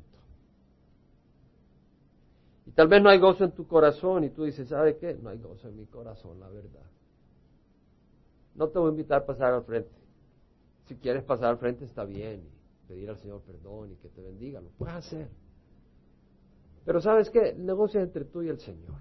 Y 2.66 2.70
tal 2.72 2.88
vez 2.88 3.02
no 3.02 3.10
hay 3.10 3.18
gozo 3.18 3.44
en 3.44 3.52
tu 3.52 3.66
corazón 3.66 4.24
y 4.24 4.30
tú 4.30 4.44
dices, 4.44 4.68
¿sabe 4.68 4.96
qué? 4.96 5.14
No 5.20 5.30
hay 5.30 5.38
gozo 5.38 5.68
en 5.68 5.76
mi 5.76 5.86
corazón, 5.86 6.40
la 6.40 6.48
verdad. 6.48 6.86
No 8.54 8.68
te 8.68 8.78
voy 8.78 8.88
a 8.88 8.90
invitar 8.90 9.22
a 9.22 9.26
pasar 9.26 9.54
al 9.54 9.64
frente. 9.64 9.90
Si 10.86 10.96
quieres 10.96 11.24
pasar 11.24 11.50
al 11.50 11.58
frente 11.58 11.84
está 11.84 12.04
bien 12.04 12.42
y 12.42 12.88
pedir 12.88 13.08
al 13.08 13.18
Señor 13.18 13.40
perdón 13.42 13.92
y 13.92 13.96
que 13.96 14.08
te 14.08 14.20
bendiga, 14.20 14.60
lo 14.60 14.70
puedes 14.70 14.94
hacer. 14.96 15.28
Pero 16.84 17.00
¿sabes 17.00 17.30
qué? 17.30 17.50
El 17.50 17.64
negocio 17.64 18.00
es 18.00 18.06
entre 18.06 18.24
tú 18.24 18.42
y 18.42 18.48
el 18.48 18.58
Señor. 18.58 18.96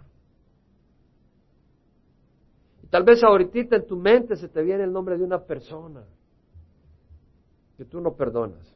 Y 2.84 2.88
tal 2.88 3.04
vez 3.04 3.24
ahorita 3.24 3.76
en 3.76 3.88
tu 3.88 3.98
mente 3.98 4.36
se 4.36 4.48
te 4.48 4.62
viene 4.62 4.84
el 4.84 4.92
nombre 4.92 5.18
de 5.18 5.24
una 5.24 5.44
persona 5.44 6.06
que 7.78 7.86
tú 7.86 8.00
no 8.00 8.16
perdonas. 8.16 8.76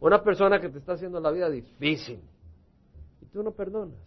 Una 0.00 0.22
persona 0.22 0.60
que 0.60 0.68
te 0.68 0.78
está 0.78 0.92
haciendo 0.92 1.20
la 1.20 1.30
vida 1.30 1.48
difícil 1.48 2.20
y 3.20 3.26
tú 3.26 3.42
no 3.42 3.52
perdonas. 3.52 3.98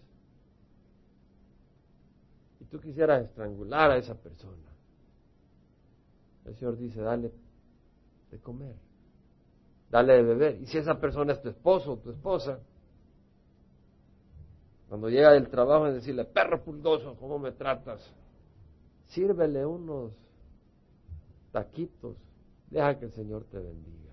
Y 2.60 2.66
tú 2.66 2.80
quisieras 2.80 3.24
estrangular 3.24 3.92
a 3.92 3.98
esa 3.98 4.16
persona. 4.16 4.70
El 6.46 6.56
Señor 6.56 6.78
dice, 6.78 7.02
dale 7.02 7.32
de 8.32 8.39
comer, 8.39 8.76
dale 9.89 10.14
de 10.14 10.24
beber. 10.24 10.62
Y 10.62 10.66
si 10.66 10.78
esa 10.78 11.00
persona 11.00 11.34
es 11.34 11.42
tu 11.42 11.50
esposo 11.50 11.94
o 11.94 11.98
tu 11.98 12.12
esposa, 12.12 12.60
cuando 14.89 15.10
llega 15.10 15.32
del 15.32 15.50
trabajo 15.50 15.88
y 15.88 15.94
decirle, 15.94 16.26
perro 16.26 16.64
pulgoso, 16.64 17.16
¿cómo 17.16 17.39
me 17.39 17.52
tratas? 17.54 18.02
Sírvele 19.08 19.66
unos 19.66 20.12
taquitos, 21.52 22.18
deja 22.70 23.00
que 23.00 23.06
el 23.06 23.12
Señor 23.14 23.46
te 23.46 23.60
bendiga. 23.60 24.12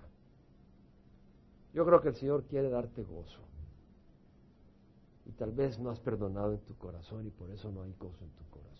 Yo 1.73 1.85
creo 1.85 2.01
que 2.01 2.09
el 2.09 2.15
Señor 2.15 2.43
quiere 2.45 2.69
darte 2.69 3.03
gozo. 3.03 3.41
Y 5.25 5.31
tal 5.33 5.51
vez 5.51 5.77
no 5.79 5.89
has 5.91 5.99
perdonado 5.99 6.53
en 6.53 6.59
tu 6.59 6.75
corazón 6.77 7.27
y 7.27 7.29
por 7.29 7.51
eso 7.51 7.69
no 7.71 7.83
hay 7.83 7.93
gozo 7.99 8.23
en 8.23 8.31
tu 8.31 8.43
corazón. 8.49 8.78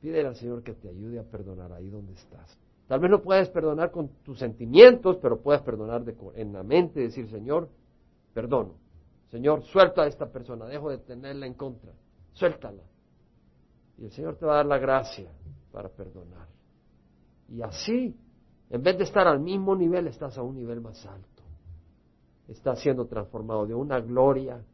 Pídele 0.00 0.28
al 0.28 0.36
Señor 0.36 0.62
que 0.62 0.74
te 0.74 0.88
ayude 0.88 1.18
a 1.18 1.24
perdonar 1.24 1.72
ahí 1.72 1.88
donde 1.90 2.12
estás. 2.12 2.56
Tal 2.86 3.00
vez 3.00 3.10
no 3.10 3.20
puedes 3.20 3.48
perdonar 3.50 3.90
con 3.90 4.08
tus 4.22 4.38
sentimientos, 4.38 5.18
pero 5.20 5.40
puedes 5.40 5.60
perdonar 5.62 6.04
en 6.34 6.52
la 6.52 6.62
mente 6.62 7.00
y 7.00 7.04
decir, 7.04 7.28
Señor, 7.28 7.68
perdono. 8.32 8.74
Señor, 9.30 9.62
suelta 9.64 10.02
a 10.02 10.06
esta 10.06 10.30
persona, 10.30 10.66
dejo 10.66 10.88
de 10.88 10.98
tenerla 10.98 11.46
en 11.46 11.54
contra. 11.54 11.92
Suéltala. 12.32 12.82
Y 13.98 14.04
el 14.04 14.10
Señor 14.12 14.36
te 14.36 14.46
va 14.46 14.54
a 14.54 14.56
dar 14.58 14.66
la 14.66 14.78
gracia 14.78 15.30
para 15.72 15.88
perdonar. 15.88 16.48
Y 17.48 17.60
así, 17.60 18.16
en 18.70 18.82
vez 18.82 18.96
de 18.96 19.04
estar 19.04 19.26
al 19.26 19.40
mismo 19.40 19.74
nivel, 19.74 20.06
estás 20.06 20.38
a 20.38 20.42
un 20.42 20.54
nivel 20.54 20.80
más 20.80 21.04
alto. 21.04 21.42
Estás 22.46 22.80
siendo 22.80 23.06
transformado 23.06 23.66
de 23.66 23.74
una 23.74 24.00
gloria 24.00 24.64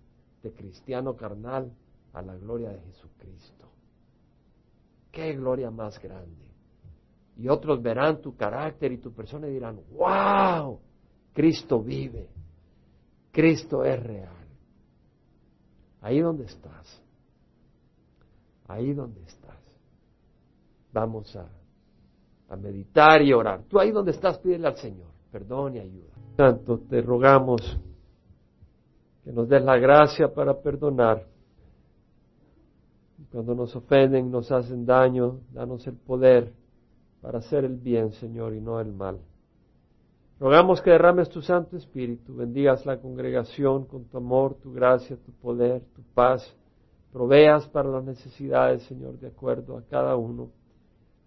de 0.43 0.53
cristiano 0.53 1.17
carnal 1.17 1.73
a 2.13 2.23
la 2.23 2.37
gloria 2.37 2.69
de 2.71 2.81
Jesucristo 2.81 3.64
qué 5.15 5.33
gloria 5.35 5.71
más 5.71 6.01
grande. 6.01 6.51
Y 7.37 7.49
otros 7.49 7.83
verán 7.83 8.21
tu 8.21 8.37
carácter 8.37 8.93
y 8.93 8.99
tu 8.99 9.13
persona 9.13 9.49
y 9.49 9.53
dirán, 9.53 9.81
wow, 9.93 10.79
Cristo 11.33 11.81
vive, 11.81 12.29
Cristo 13.33 13.85
es 13.85 14.01
real. 14.03 14.47
Ahí 16.01 16.21
donde 16.21 16.45
estás, 16.45 17.03
ahí 18.69 18.93
donde 18.93 19.23
estás, 19.23 19.59
vamos 20.93 21.35
a, 21.37 21.49
meditar 22.57 23.21
y 23.21 23.33
orar. 23.33 23.65
Tú 23.65 23.81
ahí 23.81 23.91
donde 23.91 24.13
estás, 24.13 24.39
pídele 24.39 24.69
al 24.69 24.77
Señor 24.77 25.15
perdón 25.35 25.75
y 25.75 25.81
ayuda. 25.81 26.13
Tanto 26.37 26.79
te 26.79 27.03
rogamos 27.03 27.61
que 29.25 29.33
nos 29.33 29.49
des 29.49 29.65
la 29.65 29.77
gracia 29.79 30.33
para 30.33 30.55
perdonar 30.63 31.27
cuando 33.35 33.57
nos 33.57 33.75
ofenden, 33.75 34.31
nos 34.31 34.53
hacen 34.53 34.87
daño, 34.87 35.41
danos 35.53 35.85
el 35.89 35.97
poder 35.97 36.53
para 37.21 37.39
hacer 37.39 37.65
el 37.65 37.75
bien, 37.75 38.13
Señor, 38.13 38.55
y 38.55 38.61
no 38.61 38.79
el 38.79 38.93
mal. 38.93 39.19
Rogamos 40.39 40.81
que 40.81 40.91
derrames 40.91 41.29
tu 41.31 41.43
Santo 41.43 41.77
Espíritu, 41.77 42.37
bendigas 42.37 42.87
la 42.87 43.01
congregación 43.01 43.87
con 43.87 44.05
tu 44.05 44.19
amor, 44.19 44.55
tu 44.63 44.73
gracia, 44.73 45.17
tu 45.17 45.33
poder, 45.33 45.83
tu 45.97 46.03
paz, 46.15 46.49
proveas 47.13 47.67
para 47.71 47.89
las 47.89 48.05
necesidades, 48.05 48.85
Señor, 48.85 49.19
de 49.19 49.27
acuerdo 49.27 49.79
a 49.79 49.83
cada 49.83 50.15
uno, 50.15 50.51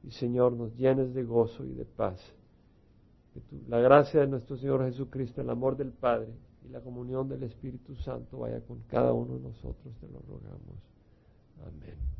y 0.02 0.12
Señor, 0.12 0.54
nos 0.54 0.74
llenes 0.78 1.14
de 1.14 1.26
gozo 1.26 1.66
y 1.66 1.74
de 1.74 1.84
paz. 1.84 2.18
Que 3.34 3.42
la 3.68 3.82
gracia 3.82 4.22
de 4.22 4.28
nuestro 4.28 4.56
Señor 4.56 4.86
Jesucristo, 4.86 5.42
el 5.42 5.50
amor 5.50 5.76
del 5.76 5.92
Padre 5.92 6.30
y 6.66 6.70
la 6.70 6.80
comunión 6.80 7.28
del 7.28 7.44
Espíritu 7.44 7.98
Santo 7.98 8.38
vaya 8.38 8.62
con 8.62 8.84
cada 8.84 9.12
uno 9.12 9.34
de 9.34 9.42
nosotros, 9.42 9.94
te 10.00 10.08
lo 10.08 10.20
rogamos. 10.20 10.97
Amen. 11.62 12.17